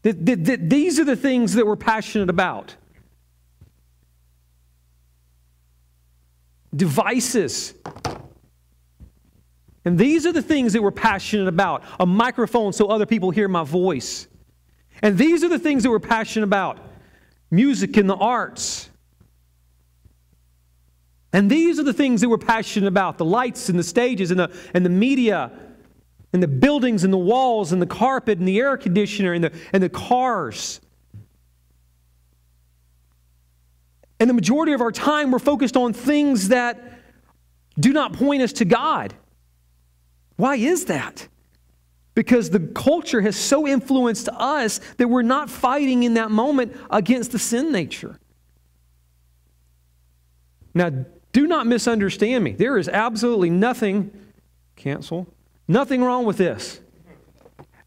these 0.04 1.00
are 1.00 1.04
the 1.04 1.16
things 1.16 1.56
that 1.56 1.66
we're 1.66 1.76
passionate 1.76 2.30
about 2.30 2.76
devices. 6.76 7.74
And 9.86 10.00
these 10.00 10.26
are 10.26 10.32
the 10.32 10.42
things 10.42 10.74
that 10.74 10.82
we're 10.82 10.92
passionate 10.92 11.48
about 11.48 11.84
a 12.00 12.06
microphone 12.06 12.74
so 12.74 12.88
other 12.88 13.06
people 13.06 13.30
hear 13.30 13.48
my 13.48 13.64
voice. 13.64 14.28
And 15.02 15.18
these 15.18 15.44
are 15.44 15.50
the 15.50 15.60
things 15.60 15.84
that 15.84 15.92
we're 15.92 16.00
passionate 16.00 16.46
about 16.46 16.80
music 17.52 17.96
and 17.98 18.10
the 18.10 18.16
arts. 18.16 18.90
And 21.32 21.50
these 21.50 21.80
are 21.80 21.84
the 21.84 21.94
things 21.94 22.22
that 22.22 22.30
we're 22.30 22.38
passionate 22.38 22.88
about 22.88 23.18
the 23.18 23.26
lights 23.26 23.70
and 23.70 23.78
the 23.78 23.84
stages 23.84 24.32
and 24.32 24.40
the, 24.40 24.58
and 24.74 24.86
the 24.86 24.90
media 24.90 25.52
and 26.34 26.42
the 26.42 26.48
buildings 26.48 27.04
and 27.04 27.14
the 27.14 27.18
walls 27.18 27.72
and 27.72 27.82
the 27.82 27.86
carpet 27.86 28.40
and 28.40 28.48
the 28.48 28.58
air 28.60 28.78
conditioner 28.78 29.34
and 29.34 29.44
the, 29.44 29.54
and 29.72 29.84
the 29.84 29.90
cars. 29.90 30.82
And 34.20 34.30
the 34.30 34.34
majority 34.34 34.72
of 34.72 34.82
our 34.82 34.92
time, 34.92 35.30
we're 35.30 35.40
focused 35.40 35.78
on 35.78 35.94
things 35.94 36.48
that 36.48 36.82
do 37.80 37.94
not 37.94 38.14
point 38.14 38.42
us 38.42 38.54
to 38.54 38.66
God. 38.66 39.14
Why 40.36 40.56
is 40.56 40.86
that? 40.86 41.28
Because 42.14 42.50
the 42.50 42.60
culture 42.60 43.22
has 43.22 43.36
so 43.36 43.68
influenced 43.68 44.30
us 44.30 44.80
that 44.98 45.08
we're 45.08 45.22
not 45.22 45.50
fighting 45.50 46.04
in 46.04 46.14
that 46.16 46.32
moment 46.32 46.76
against 46.90 47.32
the 47.32 47.40
sin 47.40 47.72
nature. 47.72 48.20
Now, 50.74 50.92
do 51.34 51.48
not 51.48 51.68
misunderstand 51.68 52.44
me. 52.44 52.52
There 52.54 52.78
is 52.78 52.88
absolutely 52.88 53.50
nothing, 53.50 54.12
cancel, 54.76 55.28
Nothing 55.68 56.04
wrong 56.04 56.26
with 56.26 56.38
this. 56.38 56.80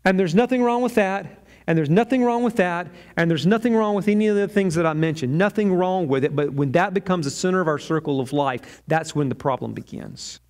And 0.04 0.18
there's 0.18 0.34
nothing 0.34 0.62
wrong 0.62 0.82
with 0.82 0.94
that. 0.96 1.44
And 1.66 1.76
there's 1.76 1.90
nothing 1.90 2.24
wrong 2.24 2.42
with 2.42 2.56
that. 2.56 2.88
And 3.16 3.30
there's 3.30 3.46
nothing 3.46 3.74
wrong 3.76 3.94
with 3.94 4.08
any 4.08 4.26
of 4.26 4.37
the 4.37 4.48
things 4.48 4.74
that 4.74 4.87
I 4.87 4.94
mentioned. 4.94 5.37
Nothing 5.37 5.72
wrong 5.72 6.08
with 6.08 6.24
it. 6.24 6.34
But 6.34 6.52
when 6.52 6.72
that 6.72 6.94
becomes 6.94 7.26
the 7.26 7.30
center 7.30 7.61
of 7.61 7.68
our 7.68 7.78
circle 7.78 8.20
of 8.20 8.32
life, 8.32 8.82
that's 8.87 9.14
when 9.14 9.28
the 9.28 9.34
problem 9.34 9.74
begins. 9.74 10.40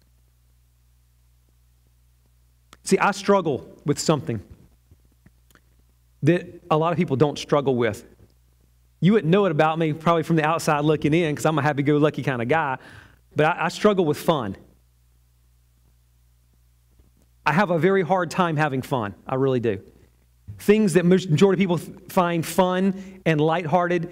See, 2.88 2.96
I 2.96 3.10
struggle 3.10 3.68
with 3.84 3.98
something 3.98 4.40
that 6.22 6.62
a 6.70 6.78
lot 6.78 6.90
of 6.90 6.96
people 6.96 7.16
don't 7.16 7.38
struggle 7.38 7.76
with. 7.76 8.02
You 9.00 9.12
wouldn't 9.12 9.30
know 9.30 9.44
it 9.44 9.52
about 9.52 9.78
me 9.78 9.92
probably 9.92 10.22
from 10.22 10.36
the 10.36 10.44
outside 10.46 10.86
looking 10.86 11.12
in 11.12 11.34
because 11.34 11.44
I'm 11.44 11.58
a 11.58 11.62
happy 11.62 11.82
go 11.82 11.98
lucky 11.98 12.22
kind 12.22 12.40
of 12.40 12.48
guy, 12.48 12.78
but 13.36 13.44
I, 13.44 13.66
I 13.66 13.68
struggle 13.68 14.06
with 14.06 14.16
fun. 14.16 14.56
I 17.44 17.52
have 17.52 17.68
a 17.68 17.78
very 17.78 18.00
hard 18.00 18.30
time 18.30 18.56
having 18.56 18.80
fun. 18.80 19.14
I 19.26 19.34
really 19.34 19.60
do. 19.60 19.82
Things 20.56 20.94
that 20.94 21.04
majority 21.04 21.62
of 21.62 21.82
people 21.82 21.98
find 22.08 22.44
fun 22.46 23.20
and 23.26 23.38
lighthearted, 23.38 24.10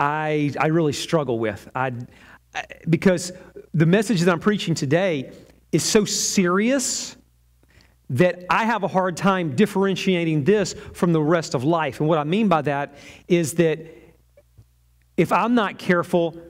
I, 0.00 0.54
I 0.58 0.68
really 0.68 0.94
struggle 0.94 1.38
with. 1.38 1.68
I, 1.74 1.92
because 2.88 3.32
the 3.74 3.84
message 3.84 4.22
that 4.22 4.32
I'm 4.32 4.40
preaching 4.40 4.74
today 4.74 5.30
is 5.72 5.82
so 5.82 6.06
serious 6.06 7.17
that 8.10 8.44
I 8.48 8.64
have 8.64 8.82
a 8.82 8.88
hard 8.88 9.16
time 9.16 9.54
differentiating 9.54 10.44
this 10.44 10.74
from 10.94 11.12
the 11.12 11.20
rest 11.20 11.54
of 11.54 11.64
life. 11.64 12.00
And 12.00 12.08
what 12.08 12.18
I 12.18 12.24
mean 12.24 12.48
by 12.48 12.62
that 12.62 12.94
is 13.26 13.54
that 13.54 13.86
if 15.16 15.32
I'm 15.32 15.54
not 15.54 15.78
careful, 15.78 16.40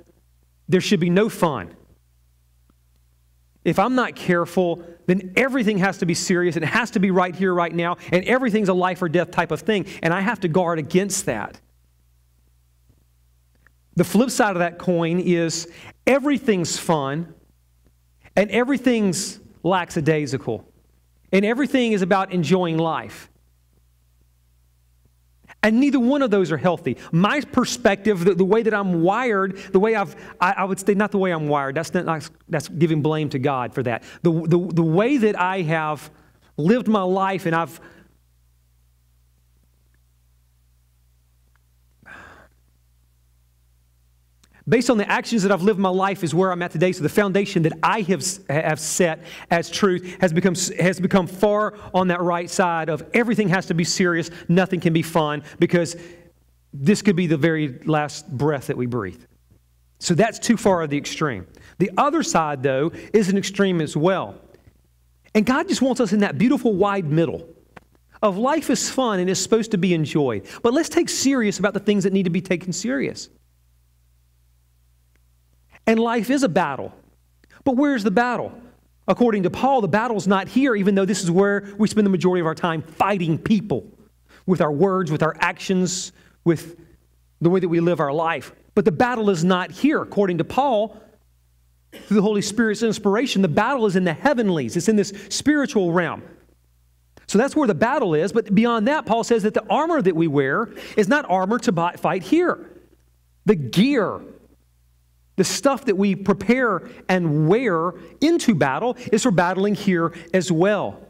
there 0.68 0.81
should 0.81 1.01
be 1.01 1.11
no 1.11 1.29
fun. 1.29 1.75
If 3.64 3.79
I'm 3.79 3.94
not 3.94 4.14
careful, 4.14 4.85
then 5.07 5.33
everything 5.37 5.79
has 5.79 5.99
to 5.99 6.07
be 6.07 6.14
serious. 6.14 6.57
It 6.57 6.64
has 6.64 6.92
to 6.92 7.01
be 7.01 7.11
right 7.11 7.35
here, 7.35 7.53
right 7.53 7.75
now, 7.75 7.97
and 8.12 8.25
everything's 8.25 8.68
a 8.68 8.75
life 8.75 9.03
or 9.03 9.09
death 9.09 9.31
type 9.31 9.51
of 9.51 9.61
thing. 9.61 9.87
And 10.03 10.14
I 10.14 10.21
have 10.21 10.40
to 10.40 10.49
guard 10.49 10.79
against 10.79 11.27
that. 11.27 11.61
The 13.97 14.05
flip 14.05 14.31
side 14.31 14.53
of 14.53 14.61
that 14.61 14.79
coin 14.79 15.18
is 15.18 15.68
everything's 16.07 16.79
fun 16.79 17.35
and 18.37 18.49
everything's 18.51 19.40
lackadaisical. 19.64 20.64
And 21.33 21.45
everything 21.45 21.93
is 21.93 22.03
about 22.03 22.33
enjoying 22.33 22.79
life. 22.79 23.29
And 25.62 25.81
neither 25.81 25.99
one 25.99 26.22
of 26.22 26.31
those 26.31 26.53
are 26.53 26.57
healthy. 26.57 26.97
My 27.11 27.41
perspective, 27.41 28.24
the, 28.24 28.35
the 28.35 28.45
way 28.45 28.62
that 28.62 28.72
I'm 28.72 29.03
wired, 29.03 29.57
the 29.72 29.81
way 29.81 29.97
I've, 29.97 30.14
I, 30.41 30.53
I, 30.53 30.64
would 30.64 30.79
say, 30.79 30.95
not 30.95 31.11
the 31.11 31.18
way 31.18 31.33
I'm 31.33 31.49
wired, 31.49 31.74
that's, 31.74 31.93
not, 31.93 32.31
that's 32.49 32.68
giving 32.68 33.03
blame 33.03 33.29
to 33.31 33.41
God 33.41 33.74
for 33.74 33.83
that. 33.83 34.05
The, 34.22 34.31
the, 34.31 34.72
the 34.72 34.83
way 34.83 35.16
that 35.16 35.39
I 35.39 35.62
have 35.62 36.11
lived 36.57 36.87
my 36.87 37.03
life 37.03 37.45
and 37.45 37.57
I've 37.57 37.81
based 44.69 44.91
on 44.91 44.99
the 44.99 45.11
actions 45.11 45.43
that 45.43 45.53
I've 45.53 45.62
lived 45.62 45.79
my 45.79 45.89
life 45.89 46.23
is 46.23 46.35
where 46.35 46.53
I'm 46.53 46.62
at 46.62 46.71
today. 46.71 46.93
So 46.93 47.03
the 47.03 47.09
foundation 47.09 47.62
that 47.62 47.73
I 47.83 48.03
have, 48.03 48.25
have 48.49 48.79
set 48.79 49.25
as 49.51 49.71
truth 49.71 50.16
has 50.21 50.33
become, 50.33 50.55
has 50.79 51.01
become 51.01 51.27
far 51.27 51.75
on 51.95 52.09
that 52.09 52.21
right 52.21 52.51
side 52.51 52.89
of 52.89 53.05
everything 53.14 53.49
has 53.49 53.66
to 53.66 53.75
be 53.75 53.85
serious, 53.85 54.31
nothing 54.49 54.81
can 54.81 54.93
be 54.93 55.03
fun, 55.03 55.43
because 55.59 55.97
this 56.73 57.03
could 57.03 57.16
be 57.16 57.27
the 57.27 57.37
very 57.37 57.79
last 57.85 58.31
breath 58.31 58.66
that 58.66 58.77
we 58.77 58.87
breathe. 58.87 59.25
So 60.01 60.14
that's 60.14 60.39
too 60.39 60.57
far 60.57 60.83
of 60.83 60.91
the 60.91 60.99
extreme. 60.99 61.47
The 61.79 61.91
other 61.97 62.23
side, 62.23 62.62
though, 62.62 62.93
is 63.12 63.29
an 63.29 63.39
extreme 63.39 63.81
as 63.81 63.97
well. 63.97 64.37
And 65.35 65.45
God 65.45 65.69
just 65.69 65.83
wants 65.83 66.01
us 66.01 66.12
in 66.12 66.21
that 66.21 66.39
beautiful 66.39 66.75
wide 66.75 67.07
middle 67.07 67.49
of 68.23 68.37
life 68.37 68.71
is 68.71 68.91
fun 68.91 69.21
and 69.21 69.31
is 69.31 69.41
supposed 69.41 69.71
to 69.71 69.79
be 69.79 69.95
enjoyed. 69.95 70.47
But 70.62 70.75
let's 70.75 70.89
take 70.89 71.09
serious 71.09 71.59
about 71.59 71.75
the 71.75 71.81
things 71.81 72.05
that 72.05 72.12
need 72.12 72.25
to 72.25 72.31
be 72.31 72.41
taken 72.41 72.73
serious. 72.73 73.29
And 75.89 75.99
life 75.99 76.28
is 76.28 76.43
a 76.43 76.49
battle. 76.51 76.93
But 77.64 77.76
where's 77.76 78.05
the 78.05 78.11
battle? 78.11 78.53
According 79.09 79.45
to 79.45 79.51
Paul, 79.51 79.80
the 79.80 79.89
battle's 79.89 80.26
not 80.26 80.47
here, 80.47 80.76
even 80.76 80.95
though 80.95 81.07
this 81.07 81.24
is 81.24 81.30
where 81.30 81.74
we 81.78 81.89
spend 81.89 82.07
the 82.07 82.11
majority 82.11 82.41
of 82.41 82.47
our 82.47 82.55
time 82.55 82.82
fighting 82.82 83.39
people 83.39 83.86
with 84.45 84.61
our 84.61 84.70
words, 84.70 85.11
with 85.11 85.22
our 85.22 85.34
actions, 85.41 86.12
with 86.45 86.78
the 87.41 87.49
way 87.49 87.59
that 87.59 87.68
we 87.68 87.80
live 87.80 88.01
our 88.01 88.12
life. 88.12 88.53
But 88.74 88.84
the 88.84 88.93
battle 88.93 89.30
is 89.30 89.45
not 89.45 89.70
here. 89.70 90.03
According 90.03 90.39
to 90.39 90.45
Paul, 90.45 91.01
through 91.91 92.16
the 92.16 92.22
Holy 92.22 92.43
Spirit's 92.43 92.82
inspiration, 92.82 93.41
the 93.41 93.49
battle 93.49 93.86
is 93.86 93.97
in 93.97 94.05
the 94.05 94.12
heavenlies, 94.12 94.76
it's 94.76 94.89
in 94.89 94.97
this 94.97 95.14
spiritual 95.30 95.93
realm. 95.93 96.22
So 97.28 97.39
that's 97.39 97.57
where 97.57 97.66
the 97.66 97.74
battle 97.74 98.14
is. 98.14 98.32
But 98.32 98.55
beyond 98.55 98.89
that, 98.89 99.07
Paul 99.07 99.24
says 99.24 99.43
that 99.45 99.55
the 99.55 99.66
armor 99.70 100.03
that 100.03 100.14
we 100.14 100.26
wear 100.26 100.68
is 100.99 101.09
not 101.09 101.24
armor 101.30 101.59
to 101.61 101.93
fight 101.97 102.22
here. 102.22 102.70
The 103.47 103.55
gear, 103.55 104.20
the 105.39 105.45
stuff 105.45 105.86
that 105.86 105.97
we 105.97 106.14
prepare 106.16 106.91
and 107.09 107.49
wear 107.49 107.95
into 108.20 108.55
battle 108.55 108.97
is 109.12 109.22
for 109.22 109.30
battling 109.30 109.74
here 109.74 110.12
as 110.34 110.53
well. 110.53 111.01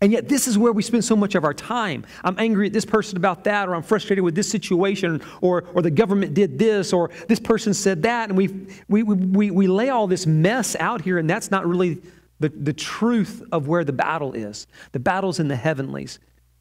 And 0.00 0.12
yet, 0.12 0.28
this 0.28 0.46
is 0.46 0.56
where 0.56 0.72
we 0.72 0.84
spend 0.84 1.04
so 1.04 1.16
much 1.16 1.34
of 1.34 1.42
our 1.42 1.52
time. 1.52 2.06
I'm 2.22 2.38
angry 2.38 2.68
at 2.68 2.72
this 2.72 2.84
person 2.84 3.16
about 3.16 3.42
that, 3.44 3.68
or 3.68 3.74
I'm 3.74 3.82
frustrated 3.82 4.22
with 4.22 4.36
this 4.36 4.48
situation, 4.48 5.20
or, 5.40 5.64
or 5.74 5.82
the 5.82 5.90
government 5.90 6.34
did 6.34 6.56
this, 6.56 6.92
or 6.92 7.10
this 7.26 7.40
person 7.40 7.74
said 7.74 8.04
that. 8.04 8.28
And 8.28 8.38
we, 8.38 8.68
we, 8.86 9.02
we, 9.02 9.50
we 9.50 9.66
lay 9.66 9.88
all 9.88 10.06
this 10.06 10.24
mess 10.24 10.76
out 10.78 11.02
here, 11.02 11.18
and 11.18 11.28
that's 11.28 11.50
not 11.50 11.66
really 11.66 12.00
the, 12.38 12.50
the 12.50 12.72
truth 12.72 13.42
of 13.50 13.66
where 13.66 13.82
the 13.82 13.92
battle 13.92 14.34
is. 14.34 14.68
The 14.92 15.00
battle's 15.00 15.40
in 15.40 15.48
the 15.48 15.56
heavenlies. 15.56 16.20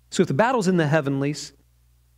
So, 0.10 0.22
if 0.22 0.28
the 0.28 0.34
battle's 0.34 0.68
in 0.68 0.78
the 0.78 0.88
heavenlies, 0.88 1.54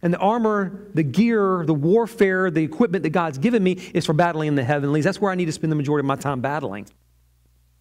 and 0.01 0.13
the 0.13 0.17
armor, 0.17 0.87
the 0.93 1.03
gear, 1.03 1.63
the 1.65 1.73
warfare, 1.73 2.49
the 2.49 2.63
equipment 2.63 3.03
that 3.03 3.09
God's 3.09 3.37
given 3.37 3.63
me 3.63 3.73
is 3.93 4.05
for 4.05 4.13
battling 4.13 4.47
in 4.47 4.55
the 4.55 4.63
heavenlies, 4.63 5.03
that's 5.03 5.19
where 5.19 5.31
I 5.31 5.35
need 5.35 5.45
to 5.45 5.51
spend 5.51 5.71
the 5.71 5.75
majority 5.75 6.05
of 6.05 6.07
my 6.07 6.15
time 6.15 6.41
battling. 6.41 6.87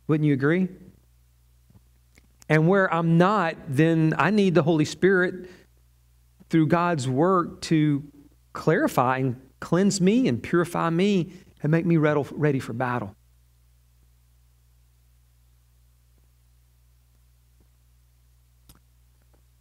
Wouldn't 0.08 0.26
you 0.26 0.32
agree? 0.32 0.68
And 2.48 2.66
where 2.66 2.92
I'm 2.92 3.18
not, 3.18 3.56
then 3.68 4.14
I 4.18 4.30
need 4.30 4.54
the 4.54 4.62
Holy 4.62 4.84
Spirit 4.84 5.50
through 6.50 6.66
God's 6.68 7.06
work 7.06 7.60
to 7.62 8.02
clarify 8.52 9.18
and 9.18 9.40
cleanse 9.60 10.00
me 10.00 10.28
and 10.28 10.42
purify 10.42 10.88
me 10.90 11.32
and 11.62 11.70
make 11.70 11.84
me 11.84 11.98
ready 11.98 12.58
for 12.58 12.72
battle. 12.72 13.14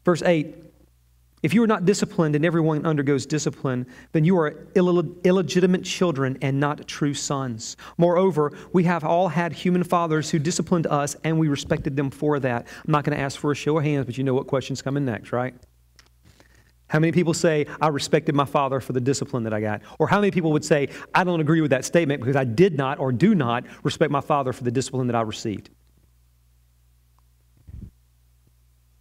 Verse 0.06 0.22
8 0.22 0.56
if 1.48 1.54
you 1.54 1.64
are 1.64 1.68
not 1.68 1.86
disciplined 1.86 2.36
and 2.36 2.44
everyone 2.44 2.86
undergoes 2.86 3.26
discipline, 3.26 3.88
then 4.12 4.26
you 4.26 4.38
are 4.38 4.68
Ill- 4.76 5.16
illegitimate 5.24 5.86
children 5.86 6.38
and 6.42 6.60
not 6.60 6.86
true 6.90 7.14
sons. 7.14 7.78
Moreover, 7.98 8.52
we 8.74 8.84
have 8.84 9.06
all 9.06 9.30
had 9.30 9.54
human 9.54 9.86
fathers 9.86 10.30
who 10.30 10.40
disciplined 10.40 10.88
us 10.88 11.16
and 11.24 11.40
we 11.40 11.48
respected 11.48 11.96
them 11.96 12.10
for 12.10 12.38
that. 12.42 12.68
I'm 12.86 12.92
not 12.92 13.06
going 13.06 13.18
to 13.18 13.24
ask 13.24 13.40
for 13.40 13.54
a 13.54 13.56
show 13.56 13.78
of 13.78 13.86
hands, 13.86 14.06
but 14.06 14.18
you 14.18 14.26
know 14.26 14.34
what 14.34 14.48
question's 14.48 14.82
coming 14.82 15.06
next, 15.06 15.32
right? 15.32 15.56
How 16.90 17.00
many 17.00 17.14
people 17.14 17.34
say, 17.34 17.66
I 17.80 17.88
respected 17.88 18.36
my 18.36 18.44
father 18.44 18.82
for 18.82 18.92
the 18.92 19.00
discipline 19.00 19.44
that 19.44 19.54
I 19.54 19.62
got? 19.62 19.84
Or 20.00 20.10
how 20.10 20.20
many 20.20 20.32
people 20.32 20.52
would 20.52 20.66
say, 20.66 20.90
I 21.16 21.24
don't 21.24 21.40
agree 21.40 21.62
with 21.62 21.72
that 21.72 21.86
statement 21.86 22.20
because 22.20 22.36
I 22.36 22.44
did 22.44 22.76
not 22.76 23.00
or 23.00 23.14
do 23.14 23.34
not 23.34 23.64
respect 23.84 24.12
my 24.12 24.20
father 24.20 24.52
for 24.52 24.66
the 24.66 24.72
discipline 24.72 25.08
that 25.08 25.16
I 25.16 25.22
received? 25.22 25.70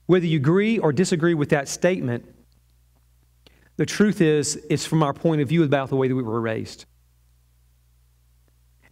Whether 0.06 0.26
you 0.26 0.36
agree 0.38 0.78
or 0.78 0.92
disagree 0.92 1.34
with 1.34 1.48
that 1.48 1.66
statement, 1.66 2.34
the 3.76 3.86
truth 3.86 4.20
is, 4.20 4.56
it's 4.70 4.86
from 4.86 5.02
our 5.02 5.12
point 5.12 5.40
of 5.40 5.48
view 5.48 5.62
about 5.62 5.88
the 5.88 5.96
way 5.96 6.08
that 6.08 6.14
we 6.14 6.22
were 6.22 6.40
raised. 6.40 6.86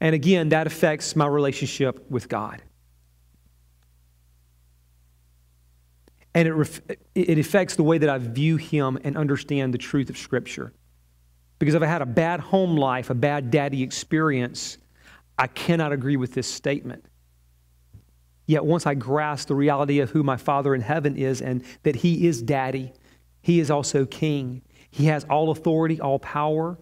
And 0.00 0.14
again, 0.14 0.50
that 0.50 0.66
affects 0.66 1.16
my 1.16 1.26
relationship 1.26 2.10
with 2.10 2.28
God. 2.28 2.62
And 6.34 6.48
it, 6.48 6.52
ref- 6.52 6.80
it 7.14 7.38
affects 7.38 7.76
the 7.76 7.84
way 7.84 7.98
that 7.98 8.08
I 8.08 8.18
view 8.18 8.56
Him 8.56 8.98
and 9.04 9.16
understand 9.16 9.72
the 9.72 9.78
truth 9.78 10.10
of 10.10 10.18
Scripture. 10.18 10.72
Because 11.58 11.74
if 11.74 11.82
I 11.82 11.86
had 11.86 12.02
a 12.02 12.06
bad 12.06 12.40
home 12.40 12.76
life, 12.76 13.08
a 13.08 13.14
bad 13.14 13.50
daddy 13.50 13.82
experience, 13.82 14.78
I 15.38 15.46
cannot 15.46 15.92
agree 15.92 16.16
with 16.16 16.34
this 16.34 16.48
statement. 16.48 17.06
Yet 18.46 18.64
once 18.64 18.86
I 18.86 18.94
grasp 18.94 19.48
the 19.48 19.54
reality 19.54 20.00
of 20.00 20.10
who 20.10 20.22
my 20.22 20.36
Father 20.36 20.74
in 20.74 20.80
heaven 20.80 21.16
is 21.16 21.40
and 21.40 21.64
that 21.84 21.96
He 21.96 22.26
is 22.26 22.42
daddy, 22.42 22.92
He 23.40 23.60
is 23.60 23.70
also 23.70 24.04
king. 24.04 24.62
He 24.94 25.06
has 25.06 25.24
all 25.24 25.50
authority, 25.50 26.00
all 26.00 26.20
power, 26.20 26.78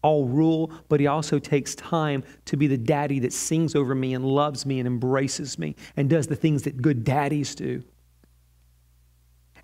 all 0.00 0.28
rule, 0.28 0.70
but 0.88 1.00
He 1.00 1.08
also 1.08 1.40
takes 1.40 1.74
time 1.74 2.22
to 2.44 2.56
be 2.56 2.68
the 2.68 2.78
daddy 2.78 3.18
that 3.18 3.32
sings 3.32 3.74
over 3.74 3.96
me 3.96 4.14
and 4.14 4.24
loves 4.24 4.64
me 4.64 4.78
and 4.78 4.86
embraces 4.86 5.58
me 5.58 5.74
and 5.96 6.08
does 6.08 6.28
the 6.28 6.36
things 6.36 6.62
that 6.62 6.80
good 6.80 7.02
daddies 7.02 7.56
do. 7.56 7.82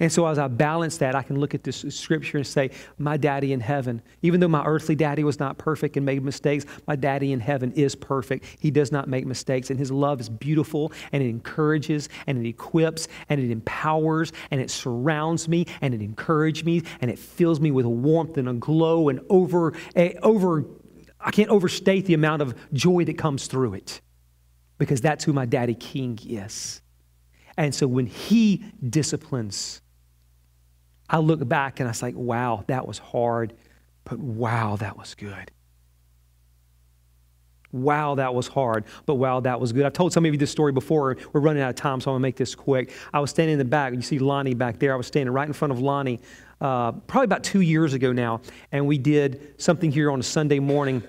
And 0.00 0.10
so, 0.10 0.26
as 0.26 0.38
I 0.38 0.48
balance 0.48 0.98
that, 0.98 1.14
I 1.14 1.22
can 1.22 1.38
look 1.38 1.54
at 1.54 1.62
this 1.62 1.84
scripture 1.90 2.38
and 2.38 2.46
say, 2.46 2.70
My 2.98 3.16
daddy 3.16 3.52
in 3.52 3.60
heaven, 3.60 4.02
even 4.22 4.40
though 4.40 4.48
my 4.48 4.64
earthly 4.64 4.94
daddy 4.94 5.24
was 5.24 5.38
not 5.38 5.58
perfect 5.58 5.96
and 5.96 6.04
made 6.04 6.22
mistakes, 6.22 6.66
my 6.86 6.96
daddy 6.96 7.32
in 7.32 7.40
heaven 7.40 7.72
is 7.72 7.94
perfect. 7.94 8.44
He 8.58 8.70
does 8.70 8.90
not 8.90 9.08
make 9.08 9.26
mistakes, 9.26 9.70
and 9.70 9.78
his 9.78 9.90
love 9.90 10.20
is 10.20 10.28
beautiful, 10.28 10.92
and 11.12 11.22
it 11.22 11.28
encourages, 11.28 12.08
and 12.26 12.44
it 12.44 12.48
equips, 12.48 13.08
and 13.28 13.40
it 13.40 13.50
empowers, 13.50 14.32
and 14.50 14.60
it 14.60 14.70
surrounds 14.70 15.48
me, 15.48 15.66
and 15.80 15.94
it 15.94 16.02
encourages 16.02 16.64
me, 16.64 16.82
and 17.00 17.10
it 17.10 17.18
fills 17.18 17.60
me 17.60 17.70
with 17.70 17.86
a 17.86 17.90
warmth 17.90 18.36
and 18.36 18.48
a 18.48 18.54
glow, 18.54 19.08
and 19.08 19.20
over, 19.28 19.74
eh, 19.94 20.14
over 20.22 20.64
I 21.24 21.30
can't 21.30 21.48
overstate 21.48 22.04
the 22.04 22.14
amount 22.14 22.42
of 22.42 22.54
joy 22.72 23.04
that 23.06 23.16
comes 23.16 23.46
through 23.46 23.74
it 23.74 24.02
because 24.76 25.00
that's 25.00 25.24
who 25.24 25.32
my 25.32 25.46
daddy 25.46 25.74
king 25.74 26.18
is. 26.22 26.82
And 27.56 27.74
so, 27.74 27.86
when 27.86 28.06
he 28.06 28.64
disciplines, 28.86 29.80
I 31.08 31.18
look 31.18 31.46
back 31.46 31.80
and 31.80 31.88
I 31.88 31.94
like, 32.02 32.16
wow, 32.16 32.64
that 32.68 32.86
was 32.86 32.98
hard, 32.98 33.54
but 34.04 34.18
wow, 34.18 34.76
that 34.76 34.96
was 34.96 35.14
good. 35.14 35.50
Wow, 37.72 38.14
that 38.14 38.32
was 38.32 38.46
hard, 38.46 38.84
but 39.04 39.16
wow, 39.16 39.40
that 39.40 39.60
was 39.60 39.72
good. 39.72 39.84
I've 39.84 39.92
told 39.92 40.12
some 40.12 40.24
of 40.24 40.32
you 40.32 40.38
this 40.38 40.50
story 40.50 40.70
before. 40.70 41.16
We're 41.32 41.40
running 41.40 41.60
out 41.60 41.70
of 41.70 41.74
time, 41.74 42.00
so 42.00 42.10
I'm 42.10 42.14
going 42.14 42.20
to 42.20 42.22
make 42.22 42.36
this 42.36 42.54
quick. 42.54 42.92
I 43.12 43.18
was 43.18 43.30
standing 43.30 43.54
in 43.54 43.58
the 43.58 43.64
back. 43.64 43.92
You 43.92 44.00
see 44.00 44.20
Lonnie 44.20 44.54
back 44.54 44.78
there. 44.78 44.92
I 44.92 44.96
was 44.96 45.08
standing 45.08 45.32
right 45.32 45.46
in 45.46 45.52
front 45.52 45.72
of 45.72 45.80
Lonnie 45.80 46.20
uh, 46.60 46.92
probably 46.92 47.24
about 47.24 47.42
two 47.42 47.62
years 47.62 47.92
ago 47.92 48.12
now, 48.12 48.42
and 48.70 48.86
we 48.86 48.96
did 48.96 49.60
something 49.60 49.90
here 49.90 50.12
on 50.12 50.20
a 50.20 50.22
Sunday 50.22 50.60
morning 50.60 51.02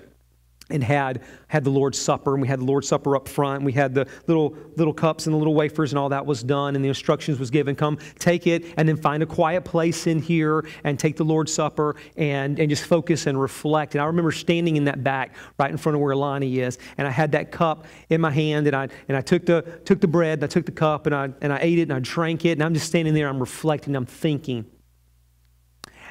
and 0.70 0.82
had 0.82 1.22
had 1.48 1.62
the 1.62 1.70
Lord's 1.70 1.98
Supper, 1.98 2.34
and 2.34 2.42
we 2.42 2.48
had 2.48 2.60
the 2.60 2.64
Lord's 2.64 2.88
Supper 2.88 3.14
up 3.14 3.28
front. 3.28 3.58
And 3.58 3.66
we 3.66 3.72
had 3.72 3.94
the 3.94 4.06
little 4.26 4.56
little 4.76 4.92
cups 4.92 5.26
and 5.26 5.34
the 5.34 5.38
little 5.38 5.54
wafers, 5.54 5.92
and 5.92 5.98
all 5.98 6.08
that 6.08 6.26
was 6.26 6.42
done. 6.42 6.74
And 6.74 6.84
the 6.84 6.88
instructions 6.88 7.38
was 7.38 7.50
given: 7.50 7.76
come, 7.76 7.98
take 8.18 8.46
it, 8.46 8.64
and 8.76 8.88
then 8.88 8.96
find 8.96 9.22
a 9.22 9.26
quiet 9.26 9.64
place 9.64 10.06
in 10.06 10.20
here 10.20 10.66
and 10.84 10.98
take 10.98 11.16
the 11.16 11.24
Lord's 11.24 11.52
Supper 11.52 11.96
and 12.16 12.58
and 12.58 12.68
just 12.68 12.84
focus 12.84 13.26
and 13.26 13.40
reflect. 13.40 13.94
And 13.94 14.02
I 14.02 14.06
remember 14.06 14.32
standing 14.32 14.76
in 14.76 14.84
that 14.84 15.04
back, 15.04 15.36
right 15.58 15.70
in 15.70 15.76
front 15.76 15.94
of 15.94 16.02
where 16.02 16.16
Lonnie 16.16 16.58
is, 16.58 16.78
and 16.98 17.06
I 17.06 17.10
had 17.10 17.32
that 17.32 17.52
cup 17.52 17.86
in 18.10 18.20
my 18.20 18.30
hand, 18.30 18.66
and 18.66 18.74
I 18.74 18.88
and 19.08 19.16
I 19.16 19.20
took 19.20 19.46
the 19.46 19.62
took 19.84 20.00
the 20.00 20.08
bread, 20.08 20.38
and 20.38 20.44
I 20.44 20.48
took 20.48 20.66
the 20.66 20.72
cup, 20.72 21.06
and 21.06 21.14
I 21.14 21.30
and 21.40 21.52
I 21.52 21.58
ate 21.60 21.78
it, 21.78 21.82
and 21.82 21.92
I 21.92 22.00
drank 22.00 22.44
it, 22.44 22.52
and 22.52 22.62
I'm 22.62 22.74
just 22.74 22.86
standing 22.86 23.14
there, 23.14 23.28
I'm 23.28 23.40
reflecting, 23.40 23.94
I'm 23.94 24.06
thinking. 24.06 24.66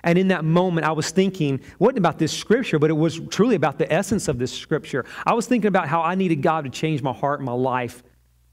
And 0.05 0.19
in 0.19 0.29
that 0.29 0.45
moment, 0.45 0.85
I 0.85 0.91
was 0.91 1.09
thinking, 1.09 1.59
wasn't 1.79 1.97
about 1.97 2.19
this 2.19 2.31
scripture, 2.31 2.77
but 2.77 2.91
it 2.91 2.93
was 2.93 3.19
truly 3.29 3.55
about 3.55 3.79
the 3.79 3.91
essence 3.91 4.27
of 4.27 4.37
this 4.37 4.53
scripture. 4.53 5.03
I 5.25 5.33
was 5.33 5.47
thinking 5.47 5.67
about 5.67 5.87
how 5.87 6.01
I 6.01 6.13
needed 6.13 6.43
God 6.43 6.63
to 6.63 6.69
change 6.69 7.01
my 7.01 7.11
heart 7.11 7.39
and 7.39 7.45
my 7.45 7.53
life, 7.53 8.03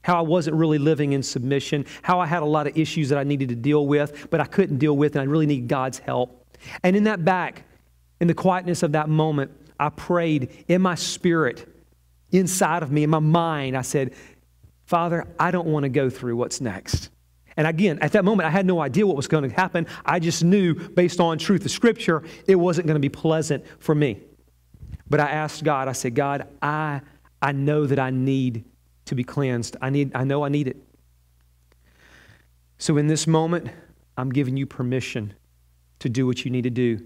how 0.01 0.17
I 0.17 0.21
wasn't 0.21 0.57
really 0.57 0.79
living 0.79 1.13
in 1.13 1.21
submission, 1.21 1.85
how 2.01 2.19
I 2.19 2.25
had 2.25 2.41
a 2.41 2.45
lot 2.45 2.65
of 2.65 2.75
issues 2.75 3.09
that 3.09 3.19
I 3.19 3.23
needed 3.23 3.49
to 3.49 3.55
deal 3.55 3.85
with, 3.85 4.27
but 4.31 4.41
I 4.41 4.45
couldn't 4.45 4.79
deal 4.79 4.97
with, 4.97 5.15
and 5.15 5.21
I 5.21 5.25
really 5.25 5.45
need 5.45 5.67
God's 5.67 5.99
help. 5.99 6.43
And 6.81 6.95
in 6.95 7.03
that 7.03 7.23
back, 7.23 7.63
in 8.19 8.27
the 8.27 8.33
quietness 8.33 8.81
of 8.81 8.93
that 8.93 9.07
moment, 9.07 9.51
I 9.79 9.89
prayed 9.89 10.65
in 10.67 10.81
my 10.81 10.95
spirit, 10.95 11.67
inside 12.31 12.81
of 12.81 12.91
me, 12.91 13.03
in 13.03 13.11
my 13.11 13.19
mind, 13.19 13.77
I 13.77 13.81
said, 13.83 14.15
Father, 14.85 15.27
I 15.39 15.51
don't 15.51 15.67
want 15.67 15.83
to 15.83 15.89
go 15.89 16.09
through 16.09 16.35
what's 16.35 16.61
next. 16.61 17.09
And 17.55 17.67
again, 17.67 17.99
at 18.01 18.11
that 18.13 18.25
moment, 18.25 18.47
I 18.47 18.49
had 18.49 18.65
no 18.65 18.81
idea 18.81 19.05
what 19.05 19.15
was 19.15 19.27
going 19.27 19.49
to 19.49 19.55
happen. 19.55 19.87
I 20.05 20.19
just 20.19 20.43
knew, 20.43 20.73
based 20.73 21.19
on 21.19 21.37
truth 21.37 21.65
of 21.65 21.71
Scripture, 21.71 22.23
it 22.47 22.55
wasn't 22.55 22.87
going 22.87 22.95
to 22.95 22.99
be 22.99 23.09
pleasant 23.09 23.65
for 23.79 23.93
me. 23.95 24.19
But 25.09 25.19
I 25.19 25.29
asked 25.29 25.63
God, 25.63 25.87
I 25.87 25.91
said, 25.91 26.15
God, 26.15 26.47
I, 26.61 27.01
I 27.41 27.51
know 27.51 27.85
that 27.85 27.99
I 27.99 28.09
need 28.09 28.65
to 29.05 29.15
be 29.15 29.23
cleansed. 29.23 29.77
I, 29.81 29.89
need, 29.89 30.15
I 30.15 30.23
know 30.23 30.43
I 30.43 30.49
need 30.49 30.67
it. 30.67 30.77
So 32.77 32.97
in 32.97 33.07
this 33.07 33.27
moment, 33.27 33.69
I'm 34.17 34.31
giving 34.31 34.57
you 34.57 34.65
permission 34.65 35.33
to 35.99 36.09
do 36.09 36.25
what 36.25 36.45
you 36.45 36.51
need 36.51 36.63
to 36.63 36.69
do. 36.69 37.05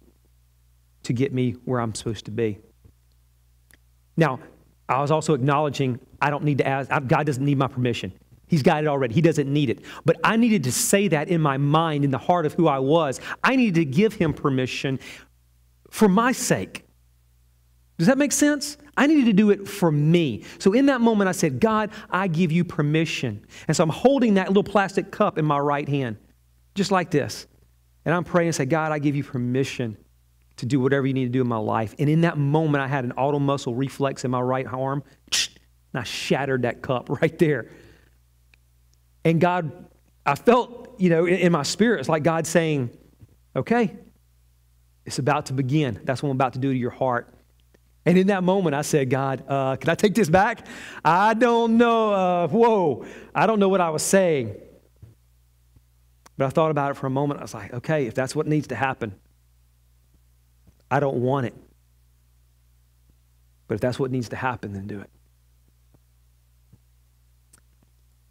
to 1.03 1.13
get 1.13 1.33
me 1.33 1.51
where 1.63 1.79
I'm 1.79 1.95
supposed 1.95 2.25
to 2.25 2.31
be. 2.31 2.59
Now, 4.17 4.39
I 4.89 5.01
was 5.01 5.09
also 5.09 5.33
acknowledging 5.33 5.99
I 6.21 6.29
don't 6.29 6.43
need 6.43 6.57
to 6.57 6.67
ask, 6.67 6.89
God 7.07 7.25
doesn't 7.25 7.43
need 7.43 7.57
my 7.57 7.67
permission. 7.67 8.11
He's 8.47 8.63
got 8.63 8.83
it 8.83 8.87
already. 8.87 9.13
He 9.13 9.21
doesn't 9.21 9.51
need 9.51 9.69
it. 9.69 9.83
But 10.05 10.17
I 10.23 10.37
needed 10.37 10.63
to 10.63 10.71
say 10.71 11.09
that 11.09 11.27
in 11.27 11.41
my 11.41 11.57
mind, 11.57 12.05
in 12.05 12.11
the 12.11 12.17
heart 12.17 12.45
of 12.45 12.53
who 12.53 12.67
I 12.67 12.79
was. 12.79 13.19
I 13.43 13.55
needed 13.55 13.75
to 13.75 13.85
give 13.85 14.13
him 14.13 14.33
permission 14.33 14.99
for 15.89 16.07
my 16.07 16.31
sake. 16.31 16.85
Does 17.97 18.07
that 18.07 18.17
make 18.17 18.31
sense? 18.31 18.77
I 18.95 19.07
needed 19.07 19.25
to 19.25 19.33
do 19.33 19.49
it 19.49 19.67
for 19.67 19.91
me. 19.91 20.43
So 20.59 20.73
in 20.73 20.85
that 20.85 21.01
moment, 21.01 21.27
I 21.27 21.31
said, 21.31 21.59
God, 21.59 21.91
I 22.09 22.27
give 22.27 22.51
you 22.51 22.63
permission. 22.63 23.45
And 23.67 23.75
so 23.75 23.83
I'm 23.83 23.89
holding 23.89 24.35
that 24.35 24.47
little 24.47 24.63
plastic 24.63 25.11
cup 25.11 25.37
in 25.37 25.45
my 25.45 25.59
right 25.59 25.87
hand, 25.87 26.17
just 26.75 26.91
like 26.91 27.11
this. 27.11 27.47
And 28.05 28.13
I'm 28.13 28.23
praying 28.23 28.49
and 28.49 28.55
say, 28.55 28.65
God, 28.65 28.91
I 28.91 28.99
give 28.99 29.15
you 29.15 29.23
permission 29.23 29.97
to 30.57 30.65
do 30.65 30.79
whatever 30.79 31.05
you 31.05 31.13
need 31.13 31.25
to 31.25 31.31
do 31.31 31.41
in 31.41 31.47
my 31.47 31.57
life. 31.57 31.95
And 31.99 32.09
in 32.09 32.21
that 32.21 32.37
moment, 32.37 32.83
I 32.83 32.87
had 32.87 33.03
an 33.03 33.11
auto 33.13 33.39
muscle 33.39 33.75
reflex 33.75 34.25
in 34.25 34.31
my 34.31 34.41
right 34.41 34.65
arm, 34.65 35.03
and 35.31 35.99
I 36.01 36.03
shattered 36.03 36.63
that 36.63 36.81
cup 36.81 37.09
right 37.21 37.37
there. 37.37 37.69
And 39.27 39.41
God, 39.41 39.89
I 40.25 40.35
felt, 40.35 40.95
you 40.97 41.09
know, 41.09 41.27
in, 41.27 41.51
my 41.51 41.63
spirit, 41.63 41.99
it's 41.99 42.07
like 42.07 42.23
God 42.23 42.47
saying, 42.47 42.97
okay, 43.53 43.93
it's 45.05 45.19
about 45.19 45.47
to 45.47 45.53
begin. 45.53 45.99
That's 46.05 46.23
what 46.23 46.29
I'm 46.29 46.37
about 46.37 46.53
to 46.53 46.59
do 46.59 46.71
to 46.71 46.77
your 46.77 46.91
heart. 46.91 47.33
And 48.05 48.17
in 48.17 48.27
that 48.27 48.41
moment, 48.41 48.73
I 48.73 48.83
said, 48.83 49.09
God, 49.09 49.43
uh, 49.49 49.75
can 49.75 49.89
I 49.89 49.95
take 49.95 50.15
this 50.15 50.29
back? 50.29 50.65
I 51.03 51.33
don't 51.33 51.75
know. 51.75 52.13
Uh, 52.13 52.47
whoa, 52.47 53.05
I 53.35 53.47
don't 53.47 53.59
know 53.59 53.67
what 53.67 53.81
I 53.81 53.89
was 53.89 54.01
saying. 54.01 54.55
But 56.37 56.45
I 56.45 56.49
thought 56.49 56.71
about 56.71 56.91
it 56.91 56.93
for 56.93 57.07
a 57.07 57.09
moment. 57.09 57.41
I 57.41 57.43
was 57.43 57.53
like, 57.53 57.73
okay, 57.73 58.05
if 58.05 58.13
that's 58.13 58.33
what 58.33 58.47
needs 58.47 58.67
to 58.67 58.75
happen, 58.75 59.13
I 60.89 61.01
don't 61.01 61.17
want 61.17 61.47
it. 61.47 61.53
But 63.67 63.75
if 63.75 63.81
that's 63.81 63.99
what 63.99 64.09
needs 64.09 64.29
to 64.29 64.37
happen, 64.37 64.71
then 64.71 64.87
do 64.87 65.01
it. 65.01 65.09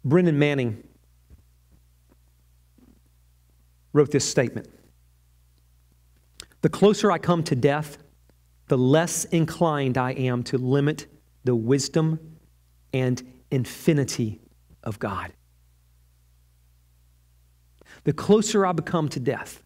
Brennan 0.07 0.39
Manning 0.39 0.86
wrote 3.93 4.11
this 4.11 4.29
statement 4.29 4.67
The 6.61 6.69
closer 6.69 7.11
I 7.11 7.17
come 7.17 7.43
to 7.43 7.55
death, 7.55 7.97
the 8.67 8.77
less 8.77 9.25
inclined 9.25 9.97
I 9.97 10.11
am 10.11 10.43
to 10.43 10.57
limit 10.57 11.07
the 11.43 11.55
wisdom 11.55 12.37
and 12.93 13.21
infinity 13.51 14.41
of 14.83 14.99
God. 14.99 15.31
The 18.03 18.13
closer 18.13 18.65
I 18.65 18.71
become 18.71 19.09
to 19.09 19.19
death, 19.19 19.63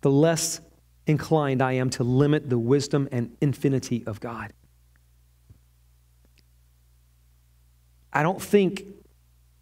the 0.00 0.10
less 0.10 0.60
inclined 1.06 1.62
I 1.62 1.72
am 1.72 1.90
to 1.90 2.04
limit 2.04 2.50
the 2.50 2.58
wisdom 2.58 3.08
and 3.12 3.36
infinity 3.40 4.04
of 4.06 4.20
God. 4.20 4.52
I 8.12 8.22
don't 8.22 8.40
think 8.40 8.84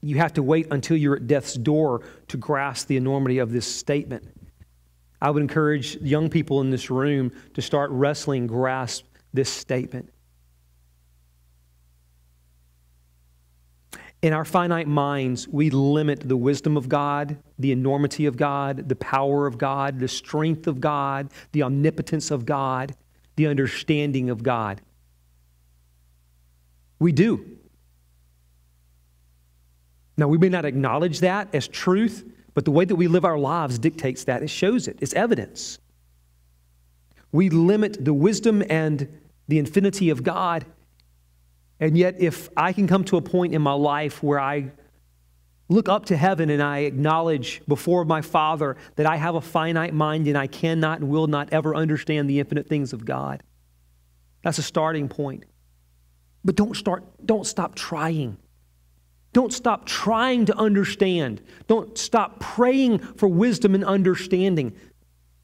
you 0.04 0.18
have 0.18 0.34
to 0.34 0.42
wait 0.42 0.68
until 0.70 0.96
you're 0.96 1.16
at 1.16 1.26
death's 1.26 1.54
door 1.54 2.02
to 2.28 2.36
grasp 2.36 2.88
the 2.88 2.96
enormity 2.96 3.38
of 3.38 3.52
this 3.52 3.66
statement. 3.66 4.24
I 5.20 5.30
would 5.30 5.42
encourage 5.42 5.96
young 5.96 6.28
people 6.28 6.60
in 6.60 6.70
this 6.70 6.90
room 6.90 7.32
to 7.54 7.62
start 7.62 7.90
wrestling, 7.90 8.46
grasp 8.46 9.06
this 9.32 9.48
statement. 9.48 10.10
In 14.20 14.32
our 14.32 14.44
finite 14.44 14.88
minds, 14.88 15.48
we 15.48 15.70
limit 15.70 16.20
the 16.20 16.36
wisdom 16.36 16.76
of 16.76 16.88
God, 16.88 17.38
the 17.58 17.72
enormity 17.72 18.26
of 18.26 18.36
God, 18.36 18.88
the 18.88 18.96
power 18.96 19.46
of 19.46 19.58
God, 19.58 19.98
the 19.98 20.08
strength 20.08 20.66
of 20.66 20.80
God, 20.80 21.30
the 21.52 21.62
omnipotence 21.62 22.30
of 22.30 22.46
God, 22.46 22.94
the 23.36 23.46
understanding 23.46 24.30
of 24.30 24.42
God. 24.42 24.80
We 26.98 27.12
do. 27.12 27.58
Now, 30.16 30.28
we 30.28 30.38
may 30.38 30.48
not 30.48 30.64
acknowledge 30.64 31.20
that 31.20 31.54
as 31.54 31.66
truth, 31.66 32.24
but 32.54 32.64
the 32.64 32.70
way 32.70 32.84
that 32.84 32.94
we 32.94 33.08
live 33.08 33.24
our 33.24 33.38
lives 33.38 33.78
dictates 33.78 34.24
that. 34.24 34.42
It 34.42 34.50
shows 34.50 34.86
it, 34.88 34.98
it's 35.00 35.14
evidence. 35.14 35.78
We 37.32 37.50
limit 37.50 38.04
the 38.04 38.14
wisdom 38.14 38.62
and 38.70 39.20
the 39.48 39.58
infinity 39.58 40.10
of 40.10 40.22
God. 40.22 40.64
And 41.80 41.98
yet, 41.98 42.20
if 42.20 42.48
I 42.56 42.72
can 42.72 42.86
come 42.86 43.02
to 43.04 43.16
a 43.16 43.20
point 43.20 43.54
in 43.54 43.60
my 43.60 43.72
life 43.72 44.22
where 44.22 44.38
I 44.38 44.70
look 45.68 45.88
up 45.88 46.06
to 46.06 46.16
heaven 46.16 46.50
and 46.50 46.62
I 46.62 46.80
acknowledge 46.80 47.62
before 47.66 48.04
my 48.04 48.20
Father 48.20 48.76
that 48.96 49.06
I 49.06 49.16
have 49.16 49.34
a 49.34 49.40
finite 49.40 49.94
mind 49.94 50.28
and 50.28 50.38
I 50.38 50.46
cannot 50.46 51.00
and 51.00 51.08
will 51.08 51.26
not 51.26 51.52
ever 51.52 51.74
understand 51.74 52.30
the 52.30 52.38
infinite 52.38 52.68
things 52.68 52.92
of 52.92 53.04
God, 53.04 53.42
that's 54.42 54.58
a 54.58 54.62
starting 54.62 55.08
point. 55.08 55.44
But 56.44 56.54
don't 56.54 56.76
start, 56.76 57.04
don't 57.24 57.46
stop 57.46 57.74
trying. 57.74 58.36
Don't 59.34 59.52
stop 59.52 59.84
trying 59.84 60.46
to 60.46 60.56
understand. 60.56 61.42
Don't 61.66 61.98
stop 61.98 62.38
praying 62.38 63.00
for 63.00 63.28
wisdom 63.28 63.74
and 63.74 63.84
understanding. 63.84 64.74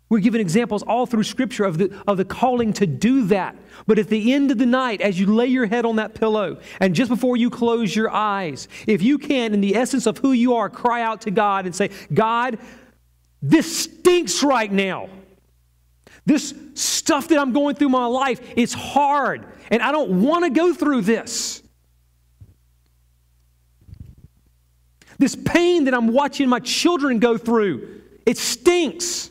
We're 0.08 0.20
given 0.20 0.40
examples 0.40 0.84
all 0.84 1.06
through 1.06 1.24
Scripture 1.24 1.64
of 1.64 1.78
the, 1.78 2.02
of 2.06 2.16
the 2.16 2.24
calling 2.24 2.72
to 2.74 2.86
do 2.86 3.26
that. 3.26 3.56
But 3.88 3.98
at 3.98 4.06
the 4.06 4.32
end 4.32 4.52
of 4.52 4.58
the 4.58 4.66
night, 4.66 5.00
as 5.00 5.18
you 5.18 5.26
lay 5.26 5.46
your 5.46 5.66
head 5.66 5.84
on 5.84 5.96
that 5.96 6.14
pillow, 6.14 6.60
and 6.78 6.94
just 6.94 7.08
before 7.08 7.36
you 7.36 7.50
close 7.50 7.94
your 7.94 8.10
eyes, 8.10 8.68
if 8.86 9.02
you 9.02 9.18
can, 9.18 9.54
in 9.54 9.60
the 9.60 9.74
essence 9.74 10.06
of 10.06 10.18
who 10.18 10.32
you 10.32 10.54
are, 10.54 10.70
cry 10.70 11.02
out 11.02 11.22
to 11.22 11.32
God 11.32 11.66
and 11.66 11.74
say, 11.74 11.90
God, 12.14 12.58
this 13.42 13.84
stinks 13.84 14.44
right 14.44 14.70
now. 14.70 15.08
This 16.26 16.54
stuff 16.74 17.26
that 17.28 17.40
I'm 17.40 17.52
going 17.52 17.74
through 17.74 17.88
my 17.88 18.06
life, 18.06 18.40
it's 18.54 18.72
hard, 18.72 19.44
and 19.68 19.82
I 19.82 19.90
don't 19.90 20.22
want 20.22 20.44
to 20.44 20.50
go 20.50 20.72
through 20.72 21.02
this. 21.02 21.60
This 25.20 25.36
pain 25.36 25.84
that 25.84 25.92
I'm 25.92 26.14
watching 26.14 26.48
my 26.48 26.60
children 26.60 27.18
go 27.18 27.36
through, 27.36 28.00
it 28.24 28.38
stinks. 28.38 29.30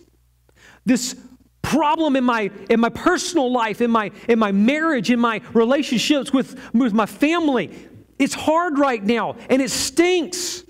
This 0.86 1.16
problem 1.64 2.16
in 2.16 2.24
my, 2.24 2.52
in 2.70 2.80
my 2.80 2.90
personal 2.90 3.52
life, 3.52 3.82
in 3.82 3.90
my, 3.90 4.12
in 4.28 4.38
my 4.38 4.52
marriage, 4.52 5.10
in 5.10 5.20
my 5.20 5.42
relationships 5.52 6.32
with, 6.32 6.60
with 6.76 6.94
my 6.94 7.08
family, 7.08 7.76
it's 8.20 8.36
hard 8.36 8.78
right 8.78 9.04
now 9.04 9.36
and 9.50 9.64
it 9.64 9.72
stinks 9.72 10.64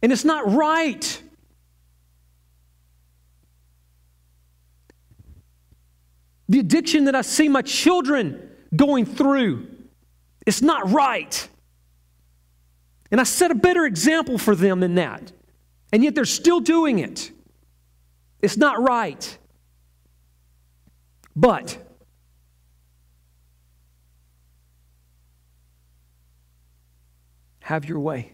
and 0.00 0.12
it's 0.12 0.24
not 0.24 0.48
right. 0.52 1.20
The 6.48 6.60
addiction 6.60 7.06
that 7.06 7.16
I 7.16 7.22
see 7.22 7.48
my 7.48 7.62
children 7.62 8.48
going 8.76 9.06
through, 9.06 9.66
it's 10.46 10.62
not 10.62 10.88
right. 10.92 11.48
And 13.12 13.20
I 13.20 13.24
set 13.24 13.50
a 13.50 13.54
better 13.54 13.84
example 13.84 14.38
for 14.38 14.56
them 14.56 14.80
than 14.80 14.94
that. 14.96 15.32
And 15.92 16.02
yet 16.02 16.14
they're 16.14 16.24
still 16.24 16.60
doing 16.60 16.98
it. 16.98 17.30
It's 18.40 18.56
not 18.56 18.82
right. 18.82 19.38
But 21.36 21.76
have 27.60 27.84
your 27.84 28.00
way. 28.00 28.32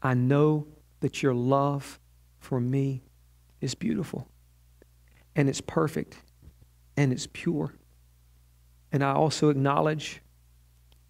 I 0.00 0.14
know 0.14 0.68
that 1.00 1.22
your 1.22 1.34
love 1.34 1.98
for 2.38 2.60
me 2.60 3.02
is 3.60 3.74
beautiful 3.74 4.28
and 5.34 5.48
it's 5.48 5.60
perfect 5.60 6.16
and 6.96 7.12
it's 7.12 7.28
pure. 7.32 7.74
And 8.92 9.02
I 9.02 9.12
also 9.12 9.48
acknowledge 9.48 10.21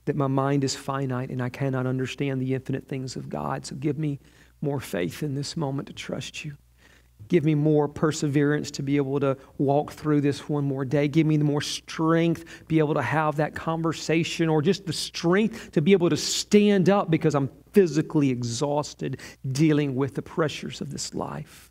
that 0.05 0.17
my 0.17 0.27
mind 0.27 0.65
is 0.65 0.75
finite 0.75 1.31
and 1.31 1.43
I 1.43 1.49
cannot 1.49 1.87
understand 1.87 2.41
the 2.41 2.55
infinite 2.55 2.89
things 2.89 3.17
of 3.17 3.29
God. 3.29 3.67
So 3.67 3.77
give 3.77 3.99
me 3.99 4.19
more 4.61 4.81
faith 4.81 5.23
in 5.23 5.35
this 5.35 5.57
moment 5.57 5.89
to 5.89 5.95
trust 5.95 6.45
you. 6.45 6.57
Give 7.29 7.45
me 7.45 7.55
more 7.55 7.89
perseverance 7.89 8.71
to 8.73 8.83
be 8.83 8.97
able 8.97 9.21
to 9.21 9.37
walk 9.59 9.93
through 9.93 10.21
this 10.21 10.49
one 10.49 10.65
more 10.65 10.85
day. 10.85 11.09
Give 11.09 11.27
me 11.27 11.37
the 11.37 11.45
more 11.45 11.61
strength, 11.61 12.67
be 12.69 12.79
able 12.79 12.95
to 12.95 13.03
have 13.03 13.37
that 13.37 13.55
conversation, 13.55 14.49
or 14.49 14.61
just 14.61 14.87
the 14.87 14.93
strength 14.93 15.71
to 15.73 15.81
be 15.81 15.93
able 15.93 16.11
to 16.11 16.17
stand 16.17 16.91
up 16.91 17.11
because 17.11 17.35
I'm 17.35 17.49
physically 17.73 18.31
exhausted 18.31 19.21
dealing 19.51 19.95
with 19.95 20.15
the 20.15 20.23
pressures 20.23 20.81
of 20.81 20.91
this 20.91 21.15
life. 21.15 21.71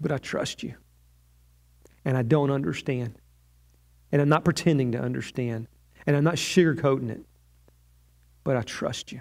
But 0.00 0.12
I 0.12 0.18
trust 0.18 0.62
you, 0.62 0.74
and 2.04 2.16
I 2.16 2.22
don't 2.22 2.50
understand. 2.50 3.18
And 4.12 4.20
I'm 4.20 4.28
not 4.28 4.44
pretending 4.44 4.92
to 4.92 4.98
understand. 4.98 5.68
And 6.06 6.16
I'm 6.16 6.24
not 6.24 6.34
sugarcoating 6.34 7.10
it. 7.10 7.24
But 8.44 8.56
I 8.56 8.62
trust 8.62 9.12
you. 9.12 9.20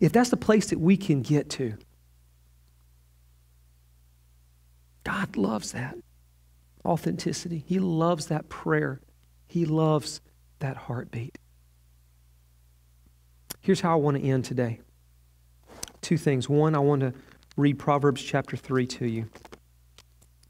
If 0.00 0.12
that's 0.12 0.30
the 0.30 0.36
place 0.36 0.70
that 0.70 0.80
we 0.80 0.96
can 0.96 1.22
get 1.22 1.50
to, 1.50 1.74
God 5.04 5.36
loves 5.36 5.72
that 5.72 5.96
authenticity. 6.84 7.64
He 7.66 7.78
loves 7.78 8.26
that 8.26 8.48
prayer. 8.48 9.00
He 9.46 9.64
loves 9.64 10.20
that 10.60 10.76
heartbeat. 10.76 11.38
Here's 13.60 13.80
how 13.80 13.92
I 13.92 13.96
want 13.96 14.16
to 14.16 14.22
end 14.22 14.44
today. 14.44 14.80
two 16.00 16.16
things. 16.18 16.48
One, 16.48 16.74
I 16.74 16.80
want 16.80 17.00
to 17.00 17.14
read 17.56 17.78
Proverbs 17.78 18.22
chapter 18.22 18.56
3 18.56 18.86
to 18.88 19.06
you. 19.06 19.28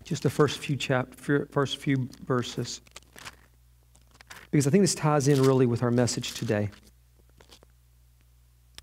Just 0.05 0.23
the 0.23 0.31
first 0.31 0.59
few 0.59 0.77
chap- 0.77 1.15
first 1.15 1.79
few 1.79 2.09
verses. 2.27 2.81
Because 4.51 4.67
I 4.67 4.71
think 4.71 4.83
this 4.83 4.95
ties 4.95 5.29
in 5.29 5.43
really 5.43 5.67
with 5.67 5.83
our 5.83 5.91
message 5.91 6.35
today. 6.35 6.71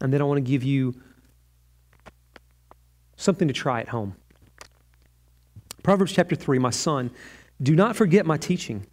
And 0.02 0.14
then 0.14 0.22
I 0.22 0.24
want 0.24 0.38
to 0.38 0.50
give 0.50 0.64
you 0.64 0.96
something 3.18 3.48
to 3.48 3.54
try 3.54 3.82
at 3.82 3.90
home. 3.90 4.16
Proverbs 5.84 6.12
chapter 6.12 6.36
3 6.36 6.58
My 6.60 6.70
son, 6.70 7.12
do 7.62 7.76
not 7.76 7.96
forget 7.96 8.26
my 8.26 8.38
teaching, 8.38 8.86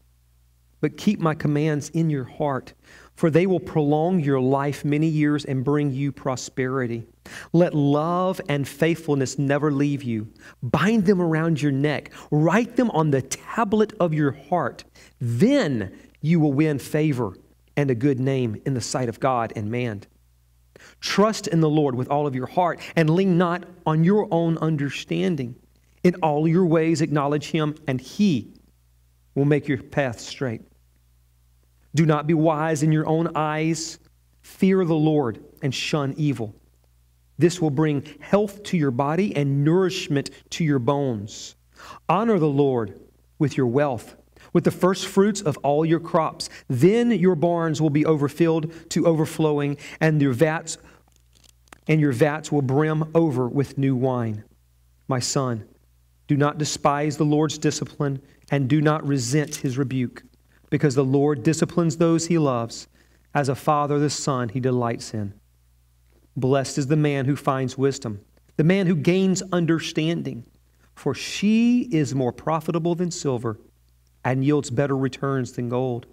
but 0.80 0.96
keep 0.96 1.20
my 1.20 1.34
commands 1.34 1.90
in 1.90 2.10
your 2.10 2.24
heart, 2.24 2.74
for 3.16 3.30
they 3.30 3.46
will 3.46 3.60
prolong 3.60 4.20
your 4.20 4.40
life 4.40 4.84
many 4.84 5.08
years 5.08 5.44
and 5.44 5.64
bring 5.64 5.90
you 5.90 6.12
prosperity. 6.12 7.06
Let 7.52 7.74
love 7.74 8.40
and 8.48 8.68
faithfulness 8.68 9.38
never 9.38 9.72
leave 9.72 10.02
you. 10.02 10.28
Bind 10.62 11.06
them 11.06 11.20
around 11.20 11.60
your 11.60 11.72
neck, 11.72 12.12
write 12.30 12.76
them 12.76 12.90
on 12.90 13.10
the 13.10 13.22
tablet 13.22 13.92
of 13.98 14.14
your 14.14 14.32
heart. 14.32 14.84
Then 15.20 15.98
you 16.20 16.40
will 16.40 16.52
win 16.52 16.78
favor 16.78 17.34
and 17.76 17.90
a 17.90 17.94
good 17.94 18.20
name 18.20 18.60
in 18.64 18.74
the 18.74 18.80
sight 18.80 19.08
of 19.08 19.20
God 19.20 19.52
and 19.56 19.70
man. 19.70 20.02
Trust 21.00 21.46
in 21.46 21.60
the 21.60 21.70
Lord 21.70 21.94
with 21.94 22.08
all 22.08 22.26
of 22.26 22.34
your 22.34 22.46
heart 22.46 22.80
and 22.96 23.10
lean 23.10 23.38
not 23.38 23.64
on 23.86 24.04
your 24.04 24.28
own 24.30 24.58
understanding. 24.58 25.56
In 26.02 26.14
all 26.16 26.46
your 26.46 26.66
ways, 26.66 27.00
acknowledge 27.00 27.50
Him, 27.50 27.74
and 27.86 28.00
He 28.00 28.54
will 29.34 29.44
make 29.44 29.66
your 29.66 29.82
path 29.82 30.20
straight. 30.20 30.62
Do 31.96 32.04
not 32.04 32.26
be 32.26 32.34
wise 32.34 32.82
in 32.82 32.92
your 32.92 33.06
own 33.06 33.30
eyes. 33.34 33.98
Fear 34.42 34.84
the 34.84 34.94
Lord 34.94 35.42
and 35.62 35.74
shun 35.74 36.12
evil. 36.18 36.54
This 37.38 37.58
will 37.58 37.70
bring 37.70 38.04
health 38.20 38.62
to 38.64 38.76
your 38.76 38.90
body 38.90 39.34
and 39.34 39.64
nourishment 39.64 40.30
to 40.50 40.64
your 40.64 40.78
bones. 40.78 41.56
Honor 42.06 42.38
the 42.38 42.46
Lord 42.48 43.00
with 43.38 43.56
your 43.56 43.66
wealth, 43.66 44.14
with 44.52 44.64
the 44.64 44.70
first 44.70 45.06
fruits 45.06 45.40
of 45.40 45.56
all 45.58 45.86
your 45.86 46.00
crops. 46.00 46.50
Then 46.68 47.10
your 47.10 47.34
barns 47.34 47.80
will 47.80 47.90
be 47.90 48.04
overfilled 48.04 48.90
to 48.90 49.06
overflowing, 49.06 49.78
and 49.98 50.20
your 50.20 50.34
vats 50.34 50.76
and 51.88 51.98
your 51.98 52.12
vats 52.12 52.52
will 52.52 52.62
brim 52.62 53.10
over 53.14 53.48
with 53.48 53.78
new 53.78 53.96
wine. 53.96 54.44
My 55.08 55.20
son, 55.20 55.64
do 56.26 56.36
not 56.36 56.58
despise 56.58 57.16
the 57.16 57.24
Lord's 57.24 57.58
discipline 57.58 58.20
and 58.50 58.68
do 58.68 58.82
not 58.82 59.06
resent 59.06 59.56
his 59.56 59.78
rebuke, 59.78 60.24
because 60.70 60.94
the 60.94 61.04
Lord 61.04 61.42
disciplines 61.42 61.96
those 61.96 62.26
he 62.26 62.38
loves. 62.38 62.88
As 63.34 63.48
a 63.48 63.54
father, 63.54 63.98
the 63.98 64.10
son 64.10 64.48
he 64.48 64.60
delights 64.60 65.14
in. 65.14 65.34
Blessed 66.36 66.78
is 66.78 66.86
the 66.86 66.96
man 66.96 67.24
who 67.26 67.36
finds 67.36 67.78
wisdom, 67.78 68.20
the 68.56 68.64
man 68.64 68.86
who 68.86 68.94
gains 68.94 69.42
understanding, 69.52 70.44
for 70.94 71.14
she 71.14 71.82
is 71.92 72.14
more 72.14 72.32
profitable 72.32 72.94
than 72.94 73.10
silver 73.10 73.58
and 74.26 74.44
yields 74.44 74.70
better 74.70 74.96
returns 74.96 75.52
than 75.52 75.68
gold. 75.68 76.06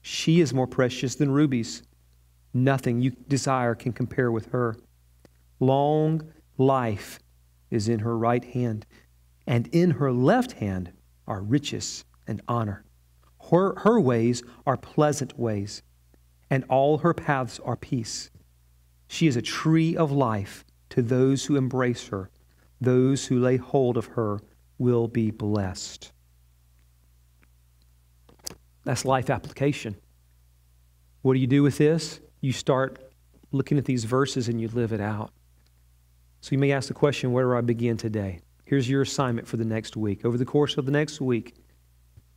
She 0.00 0.40
is 0.40 0.54
more 0.54 0.68
precious 0.68 1.16
than 1.16 1.32
rubies. 1.32 1.82
Nothing 2.54 3.00
you 3.00 3.10
desire 3.10 3.74
can 3.74 3.92
compare 3.92 4.30
with 4.30 4.46
her. 4.52 4.76
Long 5.58 6.32
life 6.58 7.18
is 7.70 7.88
in 7.88 7.98
her 7.98 8.16
right 8.16 8.44
hand, 8.44 8.86
and 9.46 9.66
in 9.72 9.90
her 9.90 10.12
left 10.12 10.52
hand 10.52 10.92
are 11.26 11.42
riches 11.42 12.04
and 12.26 12.40
honor. 12.46 12.85
Her, 13.50 13.78
her 13.80 14.00
ways 14.00 14.42
are 14.66 14.76
pleasant 14.76 15.38
ways, 15.38 15.82
and 16.50 16.64
all 16.68 16.98
her 16.98 17.14
paths 17.14 17.60
are 17.64 17.76
peace. 17.76 18.30
She 19.08 19.26
is 19.26 19.36
a 19.36 19.42
tree 19.42 19.96
of 19.96 20.10
life 20.10 20.64
to 20.90 21.02
those 21.02 21.44
who 21.44 21.56
embrace 21.56 22.08
her. 22.08 22.30
Those 22.80 23.26
who 23.26 23.38
lay 23.38 23.56
hold 23.56 23.96
of 23.96 24.06
her 24.06 24.40
will 24.78 25.08
be 25.08 25.30
blessed. 25.30 26.12
That's 28.84 29.04
life 29.04 29.30
application. 29.30 29.96
What 31.22 31.34
do 31.34 31.40
you 31.40 31.46
do 31.46 31.62
with 31.62 31.78
this? 31.78 32.20
You 32.40 32.52
start 32.52 32.98
looking 33.50 33.78
at 33.78 33.84
these 33.84 34.04
verses 34.04 34.48
and 34.48 34.60
you 34.60 34.68
live 34.68 34.92
it 34.92 35.00
out. 35.00 35.32
So 36.40 36.50
you 36.52 36.58
may 36.58 36.72
ask 36.72 36.88
the 36.88 36.94
question 36.94 37.32
where 37.32 37.44
do 37.44 37.56
I 37.56 37.60
begin 37.62 37.96
today? 37.96 38.40
Here's 38.64 38.88
your 38.88 39.02
assignment 39.02 39.48
for 39.48 39.56
the 39.56 39.64
next 39.64 39.96
week. 39.96 40.24
Over 40.24 40.36
the 40.36 40.44
course 40.44 40.76
of 40.76 40.86
the 40.86 40.92
next 40.92 41.20
week, 41.20 41.54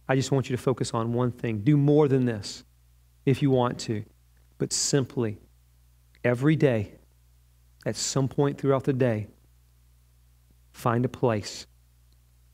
I 0.09 0.15
just 0.15 0.31
want 0.31 0.49
you 0.49 0.57
to 0.57 0.61
focus 0.61 0.93
on 0.95 1.13
one 1.13 1.31
thing. 1.31 1.59
Do 1.59 1.77
more 1.77 2.07
than 2.07 2.25
this 2.25 2.63
if 3.27 3.43
you 3.43 3.51
want 3.51 3.77
to, 3.81 4.03
but 4.57 4.73
simply 4.73 5.37
every 6.23 6.55
day, 6.55 6.93
at 7.85 7.95
some 7.95 8.27
point 8.27 8.57
throughout 8.57 8.83
the 8.83 8.93
day, 8.93 9.27
find 10.71 11.05
a 11.05 11.09
place 11.09 11.67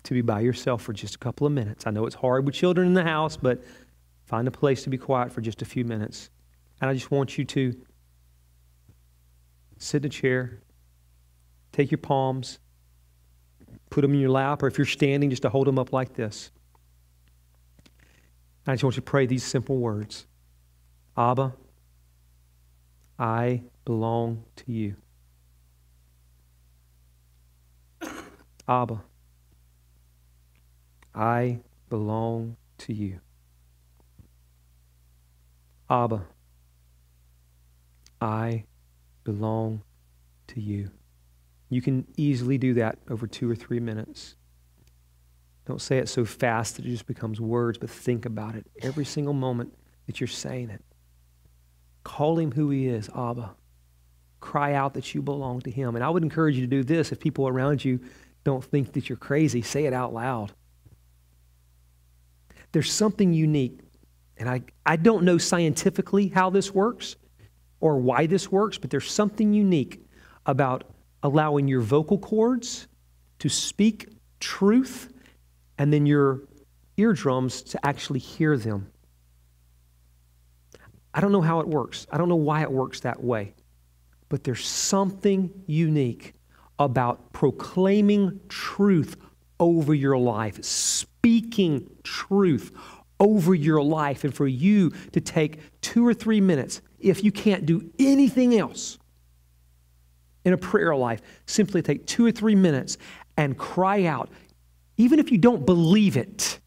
to 0.03 0.14
be 0.14 0.22
by 0.22 0.41
yourself 0.41 0.82
for 0.82 0.91
just 0.91 1.16
a 1.16 1.18
couple 1.18 1.47
of 1.47 1.53
minutes. 1.53 1.88
I 1.88 1.91
know 1.91 2.06
it's 2.06 2.16
hard 2.16 2.45
with 2.45 2.53
children 2.53 2.88
in 2.88 2.93
the 2.93 3.03
house, 3.03 3.38
but 3.38 3.64
find 4.26 4.47
a 4.47 4.51
place 4.51 4.84
to 4.84 4.89
be 4.89 4.97
quiet 4.97 5.32
for 5.32 5.39
just 5.39 5.62
a 5.62 5.66
few 5.66 5.86
minutes. 5.86 6.30
And 6.82 6.89
I 6.89 6.93
just 6.93 7.10
want 7.10 7.38
you 7.38 7.45
to 7.45 7.74
sit 9.78 10.03
in 10.03 10.08
a 10.08 10.10
chair, 10.10 10.60
take 11.72 11.89
your 11.89 11.99
palms, 11.99 12.60
put 13.89 14.01
them 14.01 14.14
in 14.14 14.20
your 14.20 14.30
lap, 14.30 14.62
or 14.62 14.68
if 14.68 14.78
you're 14.78 14.86
standing, 14.86 15.30
just 15.30 15.43
to 15.43 15.49
hold 15.49 15.68
them 15.68 15.80
up 15.80 15.93
like 15.93 16.14
this. 16.14 16.51
I 18.68 18.74
just 18.74 18.84
want 18.84 18.95
you 18.95 19.01
to 19.01 19.03
pray 19.03 19.26
these 19.26 19.43
simple 19.43 19.78
words 19.78 20.26
Abba, 21.18 21.53
I 23.18 23.63
belong 23.86 24.43
to 24.57 24.72
you. 24.72 24.95
Abba, 28.68 29.03
I 31.13 31.59
belong 31.89 32.57
to 32.80 32.93
you. 32.93 33.20
Abba, 35.89 36.26
I 38.20 38.66
belong 39.24 39.84
to 40.47 40.59
you. 40.59 40.89
You 41.70 41.82
can 41.82 42.07
easily 42.18 42.57
do 42.57 42.74
that 42.74 42.97
over 43.09 43.28
two 43.28 43.49
or 43.49 43.55
three 43.55 43.80
minutes. 43.80 44.36
Don't 45.66 45.82
say 45.82 45.97
it 45.97 46.09
so 46.09 46.26
fast 46.26 46.76
that 46.76 46.86
it 46.86 46.89
just 46.89 47.07
becomes 47.07 47.41
words, 47.41 47.78
but 47.78 47.89
think 47.89 48.26
about 48.26 48.55
it 48.55 48.68
every 48.82 49.05
single 49.05 49.34
moment 49.34 49.74
that 50.05 50.20
you're 50.20 50.28
saying 50.28 50.70
it. 50.70 50.82
Call 52.03 52.38
him 52.38 52.51
who 52.51 52.70
he 52.70 52.88
is, 52.88 53.09
Abba. 53.16 53.55
Cry 54.39 54.74
out 54.74 54.93
that 54.93 55.16
you 55.16 55.24
belong 55.24 55.61
to 55.61 55.72
him. 55.72 55.95
And 55.95 56.03
I 56.03 56.09
would 56.09 56.22
encourage 56.22 56.55
you 56.55 56.61
to 56.61 56.68
do 56.68 56.84
this 56.84 57.11
if 57.11 57.20
people 57.20 57.47
around 57.47 57.84
you 57.84 57.99
don't 58.43 58.63
think 58.63 58.93
that 58.93 59.09
you're 59.09 59.18
crazy. 59.18 59.63
Say 59.63 59.86
it 59.86 59.93
out 59.93 60.13
loud. 60.13 60.53
There's 62.72 62.91
something 62.91 63.34
unique, 63.34 63.80
and 64.38 64.47
I, 64.49 64.61
I 64.86 64.97
don't 64.97 65.24
know 65.24 65.38
scientifically 65.38 66.28
how 66.28 66.49
this 66.49 66.74
works 66.74 67.16
or 67.80 67.97
why 67.97 68.28
this 68.28 68.51
works, 68.51 68.78
but 68.78 68.89
there's 68.89 69.09
something 69.09 69.53
unique 69.53 70.05
about 70.45 70.84
allowing 71.24 71.68
your 71.68 71.82
vocal 71.82 72.20
cords 72.20 72.88
to 73.39 73.49
speak 73.49 74.09
truth 74.39 75.11
and 75.78 75.91
then 75.91 76.05
your 76.05 76.41
eardrums 76.97 77.61
to 77.61 77.86
actually 77.86 78.19
hear 78.19 78.57
them. 78.57 78.91
I 81.13 81.21
don't 81.21 81.32
know 81.32 81.41
how 81.41 81.59
it 81.59 81.67
works. 81.67 82.07
I 82.11 82.17
don't 82.17 82.30
know 82.30 82.36
why 82.36 82.61
it 82.61 82.71
works 82.71 83.01
that 83.01 83.23
way. 83.23 83.53
But 84.30 84.43
there's 84.43 84.65
something 84.65 85.51
unique 85.65 86.34
about 86.78 87.32
proclaiming 87.32 88.39
truth 88.49 89.15
over 89.59 89.93
your 89.93 90.17
life, 90.17 90.63
speaking 90.63 91.89
truth 92.03 92.71
over 93.19 93.55
your 93.55 93.82
life, 93.82 94.26
and 94.26 94.34
for 94.34 94.47
you 94.47 94.89
to 95.13 95.21
take 95.21 95.59
two 95.80 96.05
or 96.05 96.13
three 96.13 96.41
minutes, 96.41 96.82
if 96.99 97.23
you 97.23 97.32
can't 97.32 97.65
do 97.65 97.89
anything 97.97 98.57
else, 98.57 98.97
in 100.45 100.53
a 100.53 100.57
prayer 100.57 100.95
life, 100.95 101.21
simply 101.47 101.82
take 101.82 102.05
two 102.05 102.26
or 102.26 102.32
three 102.32 102.55
minutes 102.55 102.97
and 103.36 103.57
cry 103.57 104.05
out. 104.05 104.30
Even 104.98 105.20
if 105.20 105.32
you 105.32 105.38
don't 105.38 105.66
believe 105.66 106.18
it, 106.18 106.60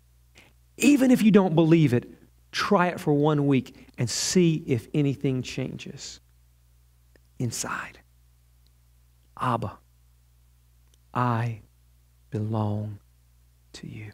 even 0.76 1.10
if 1.10 1.22
you 1.22 1.30
don't 1.30 1.54
believe 1.54 1.92
it, 1.92 2.08
try 2.52 2.88
it 2.88 3.00
for 3.00 3.12
one 3.12 3.46
week 3.46 3.88
and 3.98 4.08
see 4.08 4.62
if 4.66 4.88
anything 4.94 5.42
changes 5.42 6.20
inside. 7.38 7.98
Abba, 9.40 9.78
I 11.14 11.60
belong 12.30 12.98
to 13.74 13.86
you. 13.86 14.12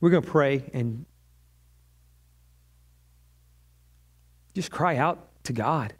We're 0.00 0.10
going 0.10 0.24
to 0.24 0.30
pray 0.30 0.64
and 0.74 1.06
Just 4.54 4.70
cry 4.70 4.96
out 4.96 5.28
to 5.44 5.52
God 5.52 5.94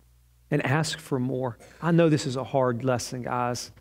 and 0.53 0.65
ask 0.67 0.99
for 0.99 1.19
more. 1.19 1.57
I 1.81 1.91
know 1.93 2.11
this 2.11 2.27
is 2.27 2.37
a 2.37 2.45
hard 2.45 2.85
lesson, 2.85 3.23
guys. 3.23 3.73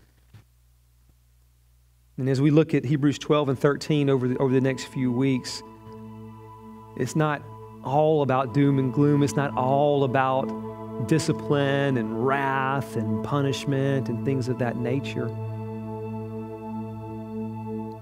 And 2.17 2.29
as 2.29 2.39
we 2.39 2.49
look 2.49 2.73
at 2.73 2.85
Hebrews 2.85 3.19
12 3.19 3.49
and 3.49 3.59
13 3.59 4.09
over 4.09 4.29
the, 4.29 4.37
over 4.37 4.53
the 4.53 4.61
next 4.61 4.85
few 4.85 5.11
weeks, 5.11 5.61
it's 6.95 7.15
not 7.15 7.43
all 7.83 8.21
about 8.21 8.53
doom 8.53 8.79
and 8.79 8.93
gloom. 8.93 9.21
It's 9.21 9.35
not 9.35 9.55
all 9.57 10.05
about 10.05 11.07
discipline 11.09 11.97
and 11.97 12.25
wrath 12.25 12.95
and 12.95 13.21
punishment 13.21 14.07
and 14.07 14.23
things 14.23 14.47
of 14.47 14.57
that 14.59 14.77
nature. 14.77 15.25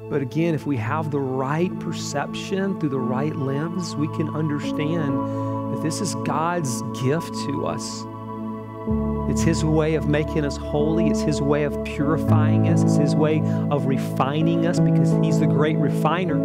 But 0.09 0.21
again, 0.21 0.53
if 0.53 0.67
we 0.67 0.77
have 0.77 1.09
the 1.09 1.19
right 1.19 1.77
perception 1.79 2.79
through 2.79 2.89
the 2.89 2.99
right 2.99 3.35
lens, 3.35 3.95
we 3.95 4.07
can 4.09 4.29
understand 4.29 5.17
that 5.73 5.79
this 5.81 6.01
is 6.01 6.13
God's 6.25 6.83
gift 7.01 7.33
to 7.47 7.65
us. 7.65 8.03
It's 9.29 9.41
His 9.41 9.63
way 9.63 9.95
of 9.95 10.07
making 10.07 10.45
us 10.45 10.57
holy. 10.57 11.07
It's 11.07 11.21
His 11.21 11.41
way 11.41 11.63
of 11.63 11.83
purifying 11.83 12.67
us. 12.67 12.81
It's 12.81 12.97
His 12.97 13.15
way 13.15 13.41
of 13.69 13.85
refining 13.85 14.65
us 14.65 14.79
because 14.79 15.11
He's 15.23 15.39
the 15.39 15.47
great 15.47 15.77
refiner. 15.77 16.39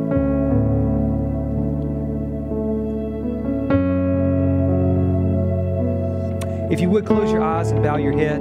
If 6.71 6.81
you 6.81 6.91
would 6.91 7.07
close 7.07 7.31
your 7.31 7.43
eyes 7.43 7.71
and 7.71 7.83
bow 7.83 7.97
your 7.97 8.13
head. 8.13 8.41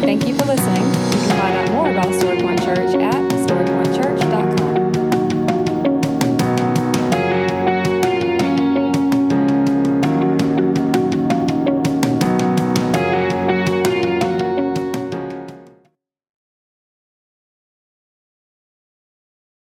Thank 0.00 0.26
you 0.26 0.34
for 0.34 0.46
listening. 0.46 0.82
You 0.82 1.28
can 1.28 1.38
find 1.38 1.56
out 1.56 1.70
more 1.70 1.90
about 1.90 2.06
Storefront 2.06 2.64
Church 2.64 3.00
at 3.00 3.29